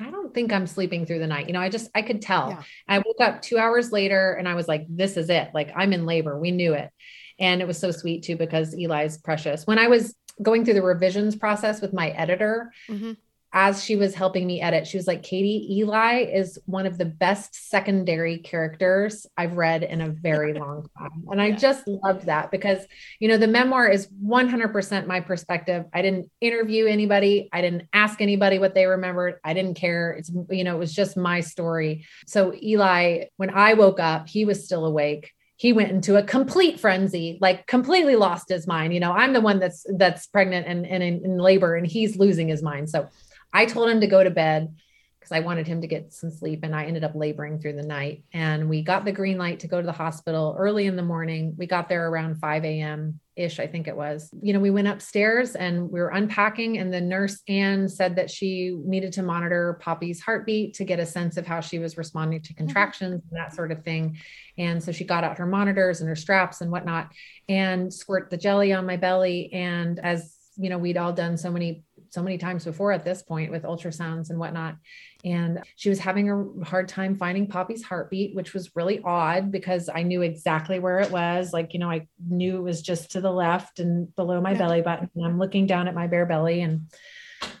I 0.00 0.10
don't 0.10 0.32
think 0.32 0.52
I'm 0.52 0.66
sleeping 0.66 1.06
through 1.06 1.18
the 1.18 1.26
night. 1.26 1.46
You 1.46 1.54
know, 1.54 1.60
I 1.60 1.68
just, 1.70 1.90
I 1.94 2.02
could 2.02 2.22
tell. 2.22 2.50
Yeah. 2.50 2.62
I 2.86 2.98
woke 2.98 3.20
up 3.20 3.42
two 3.42 3.58
hours 3.58 3.90
later 3.90 4.32
and 4.34 4.48
I 4.48 4.54
was 4.54 4.68
like, 4.68 4.86
this 4.88 5.16
is 5.16 5.28
it. 5.30 5.50
Like 5.54 5.72
I'm 5.74 5.92
in 5.92 6.06
labor. 6.06 6.38
We 6.38 6.50
knew 6.50 6.74
it. 6.74 6.90
And 7.38 7.60
it 7.60 7.66
was 7.66 7.78
so 7.78 7.90
sweet 7.90 8.22
too, 8.22 8.36
because 8.36 8.74
Eli's 8.74 9.18
precious. 9.18 9.66
When 9.66 9.78
I 9.78 9.88
was 9.88 10.14
going 10.40 10.64
through 10.64 10.74
the 10.74 10.82
revisions 10.82 11.34
process 11.34 11.80
with 11.80 11.92
my 11.92 12.10
editor, 12.10 12.72
Mm-hmm. 12.88 13.12
As 13.52 13.82
she 13.82 13.96
was 13.96 14.14
helping 14.14 14.46
me 14.46 14.60
edit, 14.60 14.86
she 14.86 14.98
was 14.98 15.06
like, 15.06 15.22
Katie, 15.22 15.66
Eli 15.78 16.24
is 16.24 16.58
one 16.66 16.84
of 16.84 16.98
the 16.98 17.06
best 17.06 17.70
secondary 17.70 18.38
characters 18.38 19.26
I've 19.38 19.56
read 19.56 19.82
in 19.82 20.02
a 20.02 20.08
very 20.08 20.52
long 20.58 20.88
time. 20.98 21.24
And 21.30 21.40
I 21.40 21.52
just 21.52 21.88
loved 21.88 22.26
that 22.26 22.50
because, 22.50 22.84
you 23.20 23.28
know, 23.28 23.38
the 23.38 23.46
memoir 23.46 23.88
is 23.88 24.08
100% 24.22 25.06
my 25.06 25.20
perspective. 25.20 25.86
I 25.94 26.02
didn't 26.02 26.30
interview 26.40 26.86
anybody, 26.86 27.48
I 27.52 27.62
didn't 27.62 27.88
ask 27.92 28.20
anybody 28.20 28.58
what 28.58 28.74
they 28.74 28.86
remembered. 28.86 29.36
I 29.44 29.54
didn't 29.54 29.74
care. 29.74 30.12
It's, 30.12 30.30
you 30.50 30.64
know, 30.64 30.76
it 30.76 30.78
was 30.78 30.94
just 30.94 31.16
my 31.16 31.40
story. 31.40 32.04
So, 32.26 32.54
Eli, 32.54 33.24
when 33.36 33.50
I 33.50 33.74
woke 33.74 34.00
up, 34.00 34.28
he 34.28 34.44
was 34.44 34.64
still 34.64 34.84
awake 34.84 35.32
he 35.58 35.72
went 35.72 35.90
into 35.90 36.16
a 36.16 36.22
complete 36.22 36.78
frenzy 36.78 37.36
like 37.40 37.66
completely 37.66 38.14
lost 38.14 38.48
his 38.48 38.66
mind 38.66 38.94
you 38.94 39.00
know 39.00 39.12
i'm 39.12 39.32
the 39.32 39.40
one 39.40 39.58
that's 39.58 39.84
that's 39.96 40.26
pregnant 40.28 40.66
and, 40.66 40.86
and 40.86 41.02
in, 41.02 41.24
in 41.24 41.36
labor 41.36 41.74
and 41.74 41.86
he's 41.86 42.16
losing 42.16 42.48
his 42.48 42.62
mind 42.62 42.88
so 42.88 43.08
i 43.52 43.64
told 43.66 43.88
him 43.88 44.00
to 44.00 44.06
go 44.06 44.22
to 44.22 44.30
bed 44.30 44.74
because 45.18 45.32
i 45.32 45.40
wanted 45.40 45.66
him 45.66 45.80
to 45.80 45.86
get 45.86 46.12
some 46.12 46.30
sleep 46.30 46.60
and 46.62 46.74
i 46.74 46.84
ended 46.84 47.04
up 47.04 47.14
laboring 47.14 47.58
through 47.58 47.74
the 47.74 47.82
night. 47.82 48.24
And 48.32 48.68
we 48.68 48.82
got 48.82 49.04
the 49.04 49.12
green 49.12 49.38
light 49.38 49.60
to 49.60 49.68
go 49.68 49.80
to 49.80 49.86
the 49.86 49.92
hospital 49.92 50.54
early 50.58 50.86
in 50.86 50.96
the 50.96 51.02
morning. 51.02 51.54
We 51.56 51.66
got 51.66 51.88
there 51.88 52.08
around 52.08 52.36
5 52.36 52.64
a.m 52.64 53.20
ish 53.38 53.60
i 53.60 53.66
think 53.66 53.86
it 53.86 53.96
was. 53.96 54.30
You 54.42 54.52
know 54.52 54.60
we 54.60 54.70
went 54.70 54.88
upstairs 54.88 55.54
and 55.54 55.90
we 55.90 56.00
were 56.00 56.08
unpacking 56.08 56.78
and 56.78 56.92
the 56.92 57.00
nurse 57.00 57.40
anne 57.48 57.88
said 57.88 58.16
that 58.16 58.30
she 58.30 58.76
needed 58.84 59.12
to 59.14 59.22
monitor 59.22 59.78
poppy's 59.80 60.20
heartbeat 60.20 60.74
to 60.74 60.84
get 60.84 60.98
a 60.98 61.06
sense 61.06 61.36
of 61.36 61.46
how 61.46 61.60
she 61.60 61.78
was 61.78 61.96
responding 61.96 62.42
to 62.42 62.52
mm-hmm. 62.52 62.64
contractions 62.64 63.22
and 63.30 63.38
that 63.38 63.54
sort 63.54 63.72
of 63.72 63.84
thing. 63.84 64.18
And 64.58 64.82
so 64.82 64.90
she 64.90 65.04
got 65.04 65.24
out 65.24 65.38
her 65.38 65.46
monitors 65.46 66.00
and 66.00 66.08
her 66.08 66.16
straps 66.16 66.60
and 66.60 66.70
whatnot 66.70 67.12
and 67.48 67.94
squirt 67.94 68.28
the 68.28 68.36
jelly 68.36 68.72
on 68.72 68.86
my 68.86 68.96
belly. 68.96 69.52
And 69.52 70.00
as 70.00 70.34
you 70.58 70.68
know, 70.68 70.78
we'd 70.78 70.96
all 70.96 71.12
done 71.12 71.36
so 71.36 71.52
many, 71.52 71.84
so 72.10 72.22
many 72.22 72.38
times 72.38 72.64
before 72.64 72.92
at 72.92 73.04
this 73.04 73.22
point 73.22 73.50
with 73.50 73.62
ultrasounds 73.64 74.30
and 74.30 74.38
whatnot. 74.38 74.76
And 75.24 75.60
she 75.76 75.88
was 75.88 75.98
having 75.98 76.30
a 76.30 76.64
hard 76.64 76.88
time 76.88 77.16
finding 77.16 77.46
Poppy's 77.46 77.82
heartbeat, 77.82 78.34
which 78.34 78.54
was 78.54 78.74
really 78.76 79.00
odd 79.04 79.50
because 79.50 79.88
I 79.92 80.02
knew 80.02 80.22
exactly 80.22 80.78
where 80.78 81.00
it 81.00 81.10
was. 81.10 81.52
Like, 81.52 81.74
you 81.74 81.80
know, 81.80 81.90
I 81.90 82.06
knew 82.28 82.56
it 82.58 82.62
was 82.62 82.82
just 82.82 83.10
to 83.12 83.20
the 83.20 83.30
left 83.32 83.80
and 83.80 84.14
below 84.16 84.40
my 84.40 84.52
Yeah. 84.52 84.58
belly 84.58 84.82
button. 84.82 85.10
And 85.14 85.24
I'm 85.24 85.38
looking 85.38 85.66
down 85.66 85.88
at 85.88 85.94
my 85.94 86.06
bare 86.06 86.26
belly 86.26 86.60
and 86.62 86.86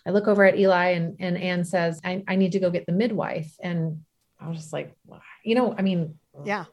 I 0.06 0.10
look 0.10 0.26
over 0.28 0.44
at 0.44 0.58
Eli 0.58 0.90
and, 0.90 1.16
and 1.20 1.36
Anne 1.38 1.64
says, 1.64 2.00
I, 2.04 2.24
I 2.26 2.36
need 2.36 2.52
to 2.52 2.60
go 2.60 2.70
get 2.70 2.86
the 2.86 2.92
midwife. 2.92 3.54
And 3.62 4.02
I 4.40 4.48
was 4.48 4.58
just 4.58 4.72
like, 4.72 4.94
you 5.44 5.54
know, 5.54 5.74
I 5.76 5.82
mean, 5.82 6.18
Yeah. 6.44 6.64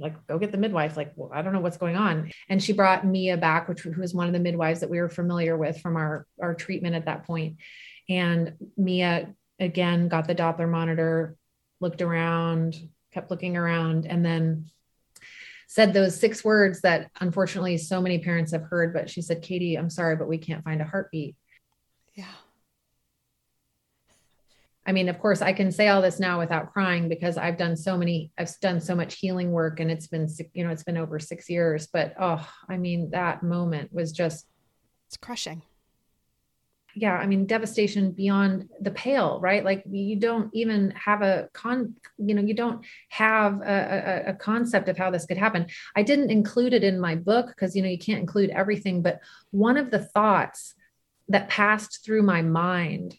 Like 0.00 0.26
go 0.26 0.38
get 0.38 0.52
the 0.52 0.58
midwife 0.58 0.96
like 0.96 1.12
well, 1.16 1.30
i 1.32 1.42
don't 1.42 1.52
know 1.52 1.60
what's 1.60 1.76
going 1.76 1.96
on. 1.96 2.30
And 2.48 2.62
she 2.62 2.72
brought 2.72 3.06
mia 3.06 3.36
back 3.36 3.68
which 3.68 3.80
who 3.80 4.00
was 4.00 4.14
one 4.14 4.26
of 4.26 4.32
the 4.32 4.40
midwives 4.40 4.80
that 4.80 4.90
we 4.90 5.00
were 5.00 5.08
familiar 5.08 5.56
with 5.56 5.80
from 5.80 5.96
our 5.96 6.26
our 6.40 6.54
treatment 6.54 6.94
at 6.94 7.06
that 7.06 7.24
point. 7.24 7.56
And 8.08 8.54
mia 8.76 9.34
again 9.58 10.08
got 10.08 10.26
the 10.26 10.34
doppler 10.34 10.68
monitor 10.68 11.36
looked 11.80 12.02
around 12.02 12.76
kept 13.12 13.30
looking 13.30 13.56
around 13.56 14.06
and 14.06 14.24
then 14.24 14.70
said 15.68 15.92
those 15.92 16.18
six 16.18 16.44
words 16.44 16.82
that 16.82 17.10
unfortunately 17.20 17.78
so 17.78 18.00
many 18.00 18.18
parents 18.18 18.52
have 18.52 18.62
heard 18.62 18.92
but 18.92 19.08
she 19.10 19.22
said 19.22 19.42
katie 19.42 19.76
i'm 19.76 19.90
sorry 19.90 20.14
but 20.16 20.28
we 20.28 20.38
can't 20.38 20.64
find 20.64 20.80
a 20.80 20.84
heartbeat 20.84 21.34
Yeah. 22.14 22.24
I 24.86 24.92
mean, 24.92 25.08
of 25.08 25.18
course, 25.18 25.42
I 25.42 25.52
can 25.52 25.72
say 25.72 25.88
all 25.88 26.00
this 26.00 26.20
now 26.20 26.38
without 26.38 26.72
crying 26.72 27.08
because 27.08 27.36
I've 27.36 27.56
done 27.58 27.76
so 27.76 27.96
many, 27.96 28.30
I've 28.38 28.52
done 28.60 28.80
so 28.80 28.94
much 28.94 29.16
healing 29.16 29.50
work 29.50 29.80
and 29.80 29.90
it's 29.90 30.06
been, 30.06 30.28
you 30.54 30.64
know, 30.64 30.70
it's 30.70 30.84
been 30.84 30.96
over 30.96 31.18
six 31.18 31.50
years. 31.50 31.88
But 31.92 32.14
oh, 32.20 32.46
I 32.68 32.76
mean, 32.76 33.10
that 33.10 33.42
moment 33.42 33.92
was 33.92 34.12
just, 34.12 34.46
It's 35.08 35.16
crushing. 35.16 35.62
yeah, 36.94 37.14
I 37.14 37.26
mean, 37.26 37.46
devastation 37.46 38.12
beyond 38.12 38.70
the 38.80 38.92
pale, 38.92 39.40
right? 39.40 39.64
Like 39.64 39.82
you 39.90 40.16
don't 40.16 40.50
even 40.54 40.92
have 40.92 41.20
a 41.20 41.48
con, 41.52 41.94
you 42.16 42.34
know, 42.34 42.42
you 42.42 42.54
don't 42.54 42.86
have 43.08 43.60
a, 43.62 44.24
a, 44.26 44.30
a 44.30 44.34
concept 44.34 44.88
of 44.88 44.96
how 44.96 45.10
this 45.10 45.26
could 45.26 45.36
happen. 45.36 45.66
I 45.96 46.04
didn't 46.04 46.30
include 46.30 46.72
it 46.72 46.84
in 46.84 47.00
my 47.00 47.16
book 47.16 47.48
because, 47.48 47.74
you 47.74 47.82
know, 47.82 47.88
you 47.88 47.98
can't 47.98 48.20
include 48.20 48.50
everything, 48.50 49.02
but 49.02 49.18
one 49.50 49.76
of 49.76 49.90
the 49.90 49.98
thoughts 49.98 50.74
that 51.28 51.48
passed 51.48 52.04
through 52.04 52.22
my 52.22 52.40
mind 52.40 53.16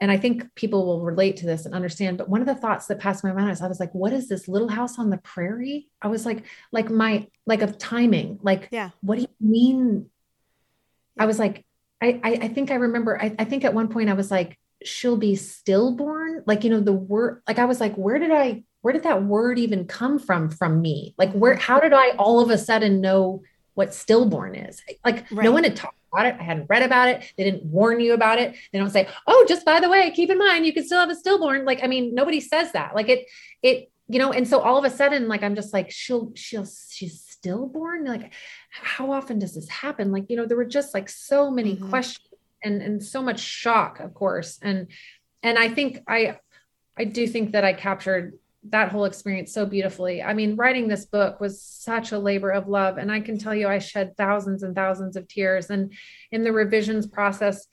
and 0.00 0.10
I 0.10 0.18
think 0.18 0.54
people 0.54 0.84
will 0.84 1.00
relate 1.00 1.38
to 1.38 1.46
this 1.46 1.64
and 1.64 1.74
understand. 1.74 2.18
But 2.18 2.28
one 2.28 2.40
of 2.40 2.46
the 2.46 2.54
thoughts 2.54 2.86
that 2.86 2.98
passed 2.98 3.24
my 3.24 3.32
mind 3.32 3.50
is 3.50 3.62
I 3.62 3.68
was 3.68 3.80
like, 3.80 3.94
what 3.94 4.12
is 4.12 4.28
this 4.28 4.46
little 4.46 4.68
house 4.68 4.98
on 4.98 5.08
the 5.10 5.16
prairie? 5.18 5.88
I 6.02 6.08
was 6.08 6.26
like, 6.26 6.44
like 6.70 6.90
my 6.90 7.28
like 7.46 7.62
of 7.62 7.78
timing, 7.78 8.38
like, 8.42 8.68
yeah, 8.70 8.90
what 9.00 9.16
do 9.16 9.22
you 9.22 9.28
mean? 9.40 10.10
I 11.18 11.26
was 11.26 11.38
like, 11.38 11.64
I 12.02 12.20
I, 12.22 12.30
I 12.42 12.48
think 12.48 12.70
I 12.70 12.74
remember, 12.74 13.20
I, 13.20 13.34
I 13.38 13.44
think 13.44 13.64
at 13.64 13.74
one 13.74 13.88
point 13.88 14.10
I 14.10 14.14
was 14.14 14.30
like, 14.30 14.58
she'll 14.84 15.16
be 15.16 15.36
stillborn. 15.36 16.42
Like, 16.46 16.64
you 16.64 16.70
know, 16.70 16.80
the 16.80 16.92
word, 16.92 17.42
like 17.48 17.58
I 17.58 17.64
was 17.64 17.80
like, 17.80 17.94
where 17.94 18.18
did 18.18 18.30
I 18.30 18.64
where 18.82 18.92
did 18.92 19.02
that 19.02 19.24
word 19.24 19.58
even 19.58 19.86
come 19.86 20.18
from 20.18 20.48
from 20.48 20.80
me? 20.80 21.14
Like 21.18 21.32
where 21.32 21.54
mm-hmm. 21.54 21.62
how 21.62 21.80
did 21.80 21.92
I 21.92 22.10
all 22.10 22.40
of 22.40 22.50
a 22.50 22.58
sudden 22.58 23.00
know 23.00 23.42
what 23.74 23.92
stillborn 23.94 24.54
is? 24.54 24.80
Like 25.04 25.28
right. 25.30 25.44
no 25.44 25.52
one 25.52 25.64
had 25.64 25.74
talked 25.74 25.95
about 26.12 26.26
it. 26.26 26.36
I 26.38 26.42
hadn't 26.42 26.66
read 26.68 26.82
about 26.82 27.08
it. 27.08 27.32
They 27.36 27.44
didn't 27.44 27.64
warn 27.64 28.00
you 28.00 28.14
about 28.14 28.38
it. 28.38 28.54
They 28.72 28.78
don't 28.78 28.90
say, 28.90 29.08
"Oh, 29.26 29.44
just 29.48 29.64
by 29.64 29.80
the 29.80 29.88
way, 29.88 30.10
keep 30.10 30.30
in 30.30 30.38
mind 30.38 30.66
you 30.66 30.72
can 30.72 30.84
still 30.84 31.00
have 31.00 31.10
a 31.10 31.14
stillborn." 31.14 31.64
Like, 31.64 31.82
I 31.82 31.86
mean, 31.86 32.14
nobody 32.14 32.40
says 32.40 32.72
that. 32.72 32.94
Like 32.94 33.08
it, 33.08 33.26
it, 33.62 33.90
you 34.08 34.18
know. 34.18 34.32
And 34.32 34.46
so 34.46 34.60
all 34.60 34.78
of 34.78 34.84
a 34.84 34.90
sudden, 34.90 35.28
like 35.28 35.42
I'm 35.42 35.54
just 35.54 35.72
like, 35.72 35.90
she'll, 35.90 36.32
she'll, 36.34 36.66
she's 36.66 37.22
stillborn. 37.22 38.04
Like, 38.04 38.32
how 38.70 39.12
often 39.12 39.38
does 39.38 39.54
this 39.54 39.68
happen? 39.68 40.12
Like, 40.12 40.30
you 40.30 40.36
know, 40.36 40.46
there 40.46 40.56
were 40.56 40.64
just 40.64 40.94
like 40.94 41.08
so 41.08 41.50
many 41.50 41.76
mm-hmm. 41.76 41.90
questions 41.90 42.26
and 42.62 42.82
and 42.82 43.02
so 43.02 43.22
much 43.22 43.40
shock, 43.40 44.00
of 44.00 44.14
course. 44.14 44.58
And 44.62 44.88
and 45.42 45.58
I 45.58 45.68
think 45.68 46.02
I, 46.08 46.38
I 46.98 47.04
do 47.04 47.26
think 47.26 47.52
that 47.52 47.64
I 47.64 47.72
captured 47.72 48.38
that 48.70 48.90
whole 48.90 49.04
experience 49.04 49.52
so 49.52 49.66
beautifully. 49.66 50.22
I 50.22 50.34
mean, 50.34 50.56
writing 50.56 50.88
this 50.88 51.04
book 51.04 51.40
was 51.40 51.62
such 51.62 52.12
a 52.12 52.18
labor 52.18 52.50
of 52.50 52.68
love. 52.68 52.98
And 52.98 53.10
I 53.10 53.20
can 53.20 53.38
tell 53.38 53.54
you, 53.54 53.68
I 53.68 53.78
shed 53.78 54.16
thousands 54.16 54.62
and 54.62 54.74
thousands 54.74 55.16
of 55.16 55.28
tears. 55.28 55.70
And 55.70 55.92
in 56.30 56.44
the 56.44 56.52
revisions 56.52 57.06
process, 57.06 57.66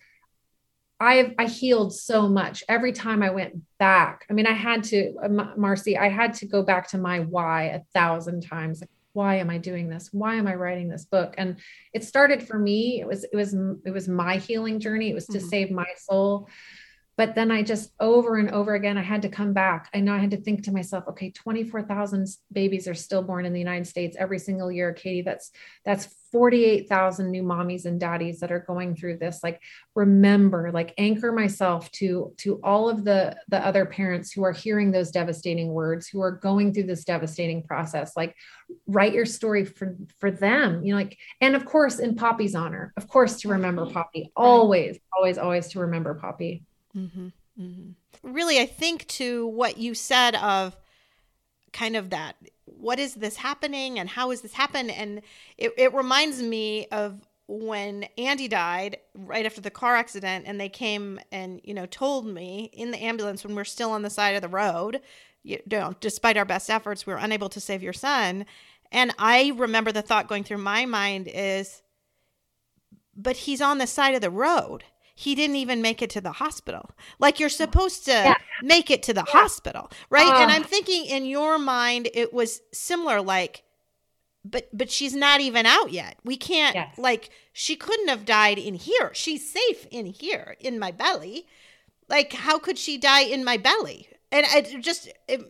I 1.00 1.34
I 1.38 1.46
healed 1.46 1.94
so 1.94 2.30
much 2.30 2.64
every 2.70 2.94
time 2.94 3.24
I 3.24 3.32
went 3.32 3.56
back. 3.78 4.26
I 4.30 4.34
mean, 4.34 4.46
I 4.46 4.54
had 4.54 4.84
to, 4.86 5.14
uh, 5.24 5.28
Marcy, 5.58 5.98
I 5.98 6.10
had 6.10 6.34
to 6.36 6.46
go 6.46 6.64
back 6.64 6.88
to 6.90 6.98
my 6.98 7.22
why 7.22 7.64
a 7.64 7.82
thousand 7.94 8.42
times. 8.42 8.82
Like, 8.82 8.90
why 9.14 9.36
am 9.36 9.50
I 9.50 9.58
doing 9.58 9.90
this? 9.90 10.10
Why 10.12 10.36
am 10.36 10.48
I 10.48 10.56
writing 10.56 10.90
this 10.90 11.06
book? 11.06 11.36
And 11.38 11.58
it 11.94 12.04
started 12.04 12.48
for 12.48 12.58
me. 12.58 13.00
It 13.00 13.08
was 13.08 13.24
it 13.24 13.36
was 13.36 13.54
it 13.86 13.92
was 13.92 14.08
my 14.08 14.38
healing 14.38 14.80
journey. 14.80 15.10
It 15.10 15.16
was 15.16 15.28
to 15.28 15.40
mm-hmm. 15.40 15.48
save 15.48 15.72
my 15.72 15.88
soul 15.98 16.48
but 17.16 17.36
then 17.36 17.52
I 17.52 17.62
just 17.62 17.92
over 18.00 18.38
and 18.38 18.50
over 18.50 18.74
again, 18.74 18.98
I 18.98 19.04
had 19.04 19.22
to 19.22 19.30
come 19.30 19.54
back. 19.54 19.90
I 19.94 20.00
know 20.00 20.14
I 20.14 20.18
had 20.18 20.32
to 20.32 20.42
think 20.42 20.64
to 20.64 20.72
myself, 20.72 21.04
okay, 21.10 21.30
24,000 21.30 22.28
babies 22.52 22.88
are 22.88 22.96
stillborn 22.96 23.46
in 23.46 23.54
the 23.54 23.60
United 23.60 23.86
States 23.86 24.18
every 24.20 24.40
single 24.40 24.72
year, 24.72 24.94
Katie. 24.94 25.22
That's 25.22 25.52
that's 25.86 26.08
48,000 26.32 27.30
new 27.30 27.44
mommies 27.44 27.86
and 27.86 28.00
daddies 28.00 28.40
that 28.40 28.52
are 28.52 28.62
going 28.62 28.96
through 28.96 29.18
this. 29.18 29.42
Like 29.44 29.62
remember, 29.94 30.72
like 30.72 30.96
anchor 30.98 31.32
myself 31.32 31.92
to 31.92 32.34
to 32.38 32.60
all 32.64 32.90
of 32.90 33.06
the 33.06 33.38
the 33.48 33.64
other 33.64 33.86
parents 33.86 34.32
who 34.32 34.44
are 34.44 34.52
hearing 34.52 34.92
those 34.92 35.12
devastating 35.12 35.72
words, 35.72 36.08
who 36.08 36.20
are 36.20 36.32
going 36.32 36.74
through 36.74 36.88
this 36.88 37.06
devastating 37.06 37.62
process. 37.62 38.18
Like 38.18 38.36
write 38.88 39.14
your 39.14 39.28
story 39.28 39.66
for 39.66 39.96
for 40.18 40.32
them. 40.32 40.84
You 40.84 40.94
know, 40.94 40.98
like 40.98 41.16
and 41.42 41.56
of 41.56 41.66
course 41.66 42.00
in 42.00 42.16
Poppy's 42.16 42.56
honor, 42.56 42.92
of 42.98 43.08
course 43.08 43.42
to 43.42 43.50
remember 43.50 43.86
Poppy. 43.86 44.32
Always, 44.36 44.98
always, 45.16 45.38
always 45.38 45.68
to 45.70 45.80
remember 45.82 46.16
Poppy. 46.16 46.64
Mm-hmm. 46.96 47.28
Mm-hmm. 47.60 47.90
Really, 48.34 48.60
I 48.60 48.66
think 48.66 49.08
to 49.08 49.48
what 49.48 49.78
you 49.78 49.94
said 49.94 50.36
of 50.36 50.76
kind 51.74 51.96
of 51.96 52.12
that 52.12 52.36
what 52.66 53.00
is 53.00 53.16
this 53.16 53.36
happening 53.36 54.00
and 54.00 54.08
how 54.08 54.32
is 54.32 54.42
this 54.42 54.54
happen 54.54 54.90
and 54.90 55.22
it, 55.58 55.74
it 55.78 55.94
reminds 55.94 56.42
me 56.42 56.86
of 56.92 57.20
when 57.48 58.06
andy 58.18 58.48
died 58.48 58.98
right 59.16 59.46
after 59.46 59.60
the 59.60 59.72
car 59.72 59.96
accident 59.96 60.46
and 60.48 60.62
they 60.62 60.70
came 60.70 61.20
and 61.32 61.60
you 61.64 61.74
know 61.74 61.86
told 61.88 62.26
me 62.26 62.70
in 62.74 62.92
the 62.92 63.04
ambulance 63.04 63.44
when 63.44 63.56
we're 63.56 63.64
still 63.64 63.92
on 63.92 64.04
the 64.04 64.10
side 64.10 64.36
of 64.36 64.42
the 64.42 64.48
road 64.48 65.02
you 65.42 65.60
know 65.70 65.94
despite 66.00 66.38
our 66.38 66.46
best 66.46 66.70
efforts 66.70 67.06
we 67.06 67.12
were 67.12 67.20
unable 67.20 67.50
to 67.50 67.60
save 67.60 67.84
your 67.84 67.92
son 67.92 68.46
and 68.92 69.14
i 69.18 69.52
remember 69.56 69.92
the 69.92 70.02
thought 70.02 70.30
going 70.30 70.44
through 70.44 70.58
my 70.58 70.86
mind 70.86 71.28
is 71.34 71.82
but 73.16 73.36
he's 73.36 73.62
on 73.62 73.80
the 73.80 73.88
side 73.88 74.16
of 74.16 74.22
the 74.22 74.30
road 74.30 74.84
he 75.16 75.36
didn't 75.36 75.58
even 75.58 75.82
make 75.82 76.02
it 76.02 76.10
to 76.12 76.22
the 76.22 76.34
hospital. 76.34 76.92
Like 77.20 77.40
you're 77.40 77.50
supposed 77.50 78.06
to 78.06 78.12
yeah. 78.12 78.36
make 78.62 78.90
it 78.90 79.04
to 79.04 79.14
the 79.14 79.24
yeah. 79.28 79.40
hospital, 79.40 79.92
right? 80.10 80.28
Uh, 80.28 80.42
and 80.42 80.52
I'm 80.52 80.64
thinking 80.64 81.06
in 81.06 81.26
your 81.26 81.60
mind 81.60 82.10
it 82.14 82.34
was 82.34 82.62
similar 82.72 83.22
like 83.22 83.64
but 84.46 84.68
but 84.74 84.92
she's 84.92 85.16
not 85.16 85.40
even 85.40 85.66
out 85.66 85.92
yet. 85.92 86.18
We 86.24 86.36
can't 86.36 86.76
yes. 86.76 86.98
like 86.98 87.30
she 87.54 87.76
couldn't 87.76 88.10
have 88.10 88.26
died 88.26 88.58
in 88.58 88.76
here. 88.76 89.12
She's 89.14 89.50
safe 89.50 89.88
in 89.92 90.08
here 90.08 90.58
in 90.60 90.80
my 90.80 90.92
belly. 90.92 91.48
Like 92.10 92.34
how 92.34 92.60
could 92.60 92.78
she 92.78 92.98
die 92.98 93.22
in 93.24 93.44
my 93.44 93.58
belly? 93.58 94.10
And 94.32 94.46
it 94.50 94.82
just 94.82 95.10
it, 95.28 95.42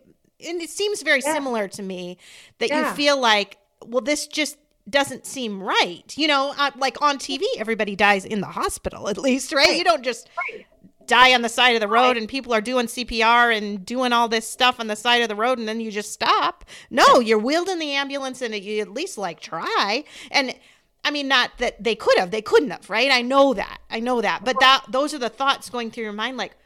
and 0.46 0.60
it 0.60 0.70
seems 0.70 1.02
very 1.02 1.22
yeah. 1.24 1.32
similar 1.32 1.68
to 1.68 1.82
me 1.82 2.18
that 2.58 2.70
you 2.70 2.84
feel 2.90 3.18
like 3.18 3.58
well 3.84 4.02
this 4.02 4.26
just 4.26 4.58
doesn't 4.88 5.26
seem 5.26 5.62
right. 5.62 6.12
You 6.16 6.28
know, 6.28 6.54
uh, 6.58 6.70
like 6.76 7.00
on 7.00 7.18
TV, 7.18 7.42
everybody 7.56 7.96
dies 7.96 8.24
in 8.24 8.40
the 8.40 8.48
hospital, 8.48 9.08
at 9.08 9.18
least, 9.18 9.52
right? 9.52 9.68
right. 9.68 9.78
You 9.78 9.84
don't 9.84 10.02
just 10.02 10.28
right. 10.50 10.66
die 11.06 11.34
on 11.34 11.42
the 11.42 11.48
side 11.48 11.74
of 11.74 11.80
the 11.80 11.88
road 11.88 12.08
right. 12.08 12.16
and 12.18 12.28
people 12.28 12.52
are 12.52 12.60
doing 12.60 12.86
CPR 12.86 13.56
and 13.56 13.84
doing 13.84 14.12
all 14.12 14.28
this 14.28 14.48
stuff 14.48 14.78
on 14.80 14.86
the 14.86 14.96
side 14.96 15.22
of 15.22 15.28
the 15.28 15.36
road 15.36 15.58
and 15.58 15.66
then 15.66 15.80
you 15.80 15.90
just 15.90 16.12
stop. 16.12 16.64
No, 16.90 17.20
you're 17.20 17.38
wheeled 17.38 17.68
in 17.68 17.78
the 17.78 17.92
ambulance 17.92 18.42
and 18.42 18.54
you 18.54 18.80
at 18.80 18.90
least 18.90 19.16
like 19.16 19.40
try. 19.40 20.04
And 20.30 20.54
I 21.04 21.10
mean, 21.10 21.28
not 21.28 21.52
that 21.58 21.82
they 21.82 21.94
could 21.94 22.18
have, 22.18 22.30
they 22.30 22.42
couldn't 22.42 22.70
have, 22.70 22.88
right? 22.90 23.10
I 23.10 23.22
know 23.22 23.54
that. 23.54 23.78
I 23.90 24.00
know 24.00 24.20
that. 24.20 24.44
But 24.44 24.60
that 24.60 24.84
those 24.88 25.14
are 25.14 25.18
the 25.18 25.30
thoughts 25.30 25.70
going 25.70 25.90
through 25.90 26.04
your 26.04 26.12
mind 26.12 26.36
like, 26.36 26.56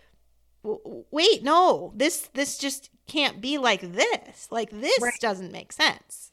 wait, 0.64 1.44
no, 1.44 1.92
this 1.94 2.28
this 2.34 2.58
just 2.58 2.90
can't 3.06 3.40
be 3.40 3.58
like 3.58 3.80
this. 3.80 4.48
Like 4.50 4.70
this 4.70 5.00
doesn't 5.20 5.52
make 5.52 5.72
sense 5.72 6.27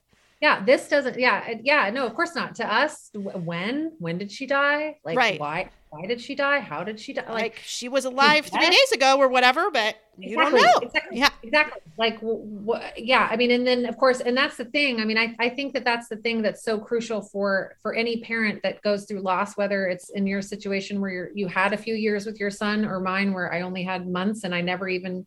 yeah 0.45 0.63
this 0.63 0.87
doesn't 0.87 1.17
yeah 1.17 1.55
yeah 1.63 1.89
no 1.89 2.05
of 2.05 2.13
course 2.13 2.35
not. 2.35 2.53
To 2.55 2.73
us 2.81 3.09
when 3.13 3.93
when 3.97 4.19
did 4.19 4.31
she 4.31 4.45
die? 4.45 4.97
Like 5.03 5.17
right. 5.17 5.39
why 5.39 5.69
why 5.89 6.05
did 6.05 6.21
she 6.21 6.35
die? 6.35 6.59
How 6.59 6.83
did 6.83 6.99
she 6.99 7.13
die? 7.13 7.23
Like, 7.23 7.41
like 7.41 7.61
she 7.65 7.89
was 7.89 8.05
alive 8.05 8.45
three 8.45 8.69
days 8.69 8.91
ago 8.93 9.17
or 9.17 9.27
whatever 9.27 9.71
but 9.71 9.95
you 10.19 10.37
exactly, 10.37 10.61
don't 10.61 10.81
know. 10.81 10.87
exactly, 10.87 11.17
yeah. 11.17 11.29
exactly. 11.41 11.81
Like 11.97 12.19
wh- 12.19 12.83
yeah 12.95 13.27
i 13.31 13.35
mean 13.35 13.49
and 13.49 13.65
then 13.65 13.87
of 13.87 13.97
course 13.97 14.19
and 14.21 14.37
that's 14.37 14.57
the 14.57 14.65
thing. 14.65 15.01
I 15.01 15.05
mean 15.05 15.17
I, 15.17 15.35
I 15.39 15.49
think 15.49 15.73
that 15.73 15.83
that's 15.83 16.09
the 16.09 16.17
thing 16.17 16.43
that's 16.43 16.63
so 16.63 16.77
crucial 16.77 17.21
for 17.23 17.77
for 17.81 17.95
any 17.95 18.21
parent 18.21 18.61
that 18.61 18.83
goes 18.83 19.05
through 19.05 19.21
loss 19.21 19.57
whether 19.57 19.87
it's 19.87 20.09
in 20.11 20.27
your 20.27 20.43
situation 20.43 21.01
where 21.01 21.11
you're 21.11 21.29
you 21.33 21.47
had 21.47 21.73
a 21.73 21.77
few 21.77 21.95
years 21.95 22.27
with 22.27 22.39
your 22.39 22.51
son 22.51 22.85
or 22.85 22.99
mine 22.99 23.33
where 23.33 23.51
i 23.51 23.61
only 23.61 23.83
had 23.83 24.07
months 24.07 24.43
and 24.43 24.53
i 24.53 24.61
never 24.61 24.87
even 24.87 25.25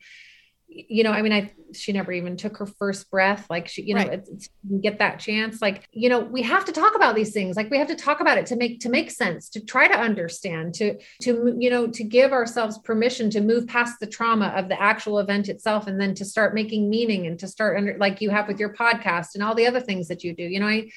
you 0.71 1.03
know, 1.03 1.13
I 1.13 1.23
mean, 1.23 1.33
I 1.33 1.51
she 1.73 1.93
never 1.93 2.13
even 2.13 2.37
took 2.37 2.59
her 2.59 2.67
first 2.67 3.11
breath. 3.11 3.47
Like 3.49 3.69
she, 3.69 3.83
you 3.83 3.95
know, 3.95 4.03
right. 4.03 4.13
it's, 4.15 4.31
it's, 4.31 4.49
get 4.81 4.99
that 4.99 5.19
chance. 5.19 5.63
Like, 5.63 5.89
you 5.93 6.09
know, 6.09 6.21
we 6.21 6.43
have 6.43 6.65
to 6.67 6.73
talk 6.73 6.95
about 6.95 7.15
these 7.15 7.33
things. 7.33 7.57
Like 7.57 7.71
we 7.71 7.79
have 7.79 7.89
to 7.89 7.95
talk 7.95 8.21
about 8.21 8.39
it 8.39 8.47
to 8.47 8.57
make 8.57 8.81
to 8.81 8.89
make 8.89 9.11
sense, 9.11 9.49
to 9.51 9.65
try 9.65 9.89
to 9.89 9.99
understand, 9.99 10.75
to 10.75 10.99
to 11.23 11.57
you 11.59 11.71
know, 11.71 11.87
to 11.89 12.05
give 12.05 12.33
ourselves 12.33 12.79
permission 12.79 13.31
to 13.31 13.41
move 13.41 13.67
past 13.67 13.99
the 13.99 14.07
trauma 14.07 14.49
of 14.49 14.69
the 14.69 14.81
actual 14.81 15.19
event 15.19 15.49
itself, 15.49 15.87
and 15.87 16.01
then 16.01 16.15
to 16.15 16.25
start 16.25 16.55
making 16.55 16.91
meaning 16.91 17.27
and 17.27 17.39
to 17.39 17.49
start 17.49 17.77
under 17.79 17.97
like 17.99 18.21
you 18.21 18.31
have 18.31 18.47
with 18.47 18.61
your 18.61 18.75
podcast 18.75 19.35
and 19.35 19.43
all 19.43 19.55
the 19.55 19.67
other 19.67 19.81
things 19.81 20.09
that 20.09 20.23
you 20.23 20.35
do. 20.35 20.45
You 20.45 20.61
know, 20.61 20.69
I, 20.69 20.91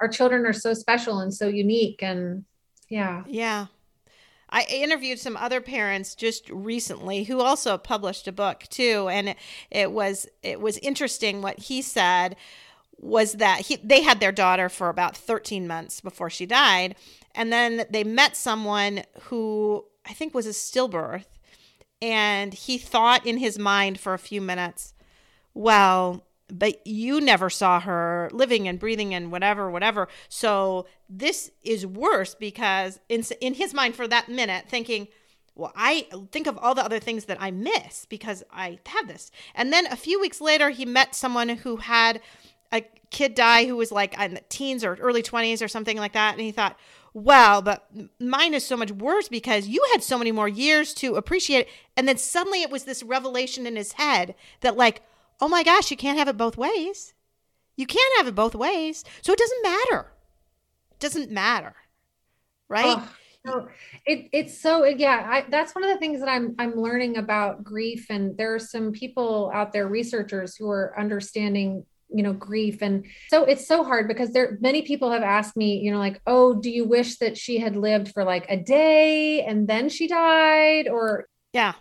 our 0.00 0.08
children 0.08 0.44
are 0.44 0.52
so 0.52 0.74
special 0.74 1.20
and 1.20 1.32
so 1.32 1.46
unique, 1.46 2.02
and 2.02 2.44
yeah, 2.88 3.22
yeah. 3.26 3.66
I 4.52 4.66
interviewed 4.68 5.18
some 5.18 5.36
other 5.36 5.62
parents 5.62 6.14
just 6.14 6.48
recently 6.50 7.24
who 7.24 7.40
also 7.40 7.78
published 7.78 8.28
a 8.28 8.32
book 8.32 8.64
too, 8.68 9.08
and 9.08 9.30
it, 9.30 9.38
it 9.70 9.90
was 9.90 10.26
it 10.42 10.60
was 10.60 10.76
interesting 10.78 11.40
what 11.40 11.58
he 11.58 11.80
said 11.80 12.36
was 12.98 13.32
that 13.32 13.62
he, 13.62 13.76
they 13.76 14.02
had 14.02 14.20
their 14.20 14.30
daughter 14.30 14.68
for 14.68 14.88
about 14.88 15.16
13 15.16 15.66
months 15.66 16.00
before 16.00 16.30
she 16.30 16.44
died, 16.46 16.94
and 17.34 17.50
then 17.50 17.86
they 17.90 18.04
met 18.04 18.36
someone 18.36 19.02
who 19.22 19.86
I 20.06 20.12
think 20.12 20.34
was 20.34 20.46
a 20.46 20.50
stillbirth, 20.50 21.24
and 22.02 22.52
he 22.52 22.76
thought 22.76 23.26
in 23.26 23.38
his 23.38 23.58
mind 23.58 23.98
for 23.98 24.12
a 24.12 24.18
few 24.18 24.42
minutes, 24.42 24.92
well, 25.54 26.24
but 26.52 26.86
you 26.86 27.20
never 27.20 27.48
saw 27.48 27.80
her 27.80 28.28
living 28.32 28.68
and 28.68 28.78
breathing 28.78 29.14
and 29.14 29.32
whatever 29.32 29.70
whatever. 29.70 30.08
So 30.28 30.86
this 31.08 31.50
is 31.62 31.86
worse 31.86 32.34
because 32.34 33.00
in 33.08 33.24
in 33.40 33.54
his 33.54 33.72
mind 33.74 33.96
for 33.96 34.06
that 34.06 34.28
minute 34.28 34.66
thinking 34.68 35.08
well 35.54 35.72
i 35.76 36.06
think 36.30 36.46
of 36.46 36.56
all 36.56 36.74
the 36.74 36.82
other 36.82 36.98
things 36.98 37.26
that 37.26 37.36
i 37.40 37.50
miss 37.50 38.06
because 38.06 38.42
i 38.52 38.78
have 38.86 39.08
this. 39.08 39.30
And 39.54 39.72
then 39.72 39.86
a 39.86 39.96
few 39.96 40.20
weeks 40.20 40.40
later 40.40 40.70
he 40.70 40.84
met 40.84 41.14
someone 41.14 41.48
who 41.48 41.76
had 41.76 42.20
a 42.72 42.82
kid 43.10 43.34
die 43.34 43.66
who 43.66 43.76
was 43.76 43.92
like 43.92 44.18
in 44.18 44.34
the 44.34 44.42
teens 44.48 44.82
or 44.82 44.94
early 44.96 45.22
20s 45.22 45.62
or 45.62 45.68
something 45.68 45.98
like 45.98 46.14
that. 46.14 46.32
And 46.32 46.40
he 46.40 46.52
thought 46.52 46.78
well, 47.14 47.60
but 47.60 47.86
mine 48.18 48.54
is 48.54 48.64
so 48.64 48.76
much 48.76 48.90
worse 48.90 49.28
because 49.28 49.68
you 49.68 49.84
had 49.92 50.02
so 50.02 50.16
many 50.16 50.32
more 50.32 50.48
years 50.48 50.94
to 50.94 51.16
appreciate 51.16 51.60
it. 51.60 51.68
And 51.94 52.08
then 52.08 52.16
suddenly 52.16 52.62
it 52.62 52.70
was 52.70 52.84
this 52.84 53.02
revelation 53.02 53.66
in 53.66 53.76
his 53.76 53.92
head 53.92 54.34
that, 54.60 54.78
like, 54.78 55.02
oh 55.42 55.48
my 55.48 55.64
gosh, 55.64 55.90
you 55.90 55.96
can't 55.96 56.18
have 56.18 56.28
it 56.28 56.36
both 56.36 56.56
ways. 56.56 57.14
You 57.76 57.84
can't 57.84 58.16
have 58.18 58.28
it 58.28 58.34
both 58.34 58.54
ways. 58.54 59.04
So 59.22 59.32
it 59.32 59.38
doesn't 59.38 59.62
matter. 59.62 60.12
It 60.92 61.00
doesn't 61.00 61.30
matter. 61.30 61.74
Right? 62.68 62.96
Oh, 62.96 63.12
no, 63.44 63.68
it, 64.06 64.28
it's 64.32 64.62
so 64.62 64.84
yeah 64.84 65.26
I, 65.28 65.50
that's 65.50 65.74
one 65.74 65.82
of 65.82 65.90
the 65.90 65.98
things 65.98 66.20
that 66.20 66.28
i'm 66.28 66.54
i'm 66.60 66.76
learning 66.76 67.16
about 67.16 67.64
grief 67.64 68.06
and 68.08 68.36
there 68.36 68.54
are 68.54 68.60
some 68.60 68.92
people 68.92 69.50
out 69.52 69.72
there 69.72 69.88
researchers 69.88 70.54
who 70.54 70.70
are 70.70 70.94
understanding 70.96 71.84
you 72.08 72.22
know 72.22 72.34
grief 72.34 72.82
and 72.82 73.04
so 73.30 73.42
it's 73.42 73.66
so 73.66 73.82
hard 73.82 74.06
because 74.06 74.32
there 74.32 74.58
many 74.60 74.82
people 74.82 75.10
have 75.10 75.24
asked 75.24 75.56
me 75.56 75.78
you 75.78 75.90
know 75.90 75.98
like 75.98 76.20
oh 76.28 76.54
do 76.54 76.70
you 76.70 76.84
wish 76.84 77.16
that 77.16 77.36
she 77.36 77.58
had 77.58 77.74
lived 77.74 78.12
for 78.12 78.22
like 78.22 78.46
a 78.48 78.56
day 78.56 79.42
and 79.42 79.66
then 79.66 79.88
she 79.88 80.06
died 80.06 80.86
or 80.86 81.26
yeah 81.52 81.72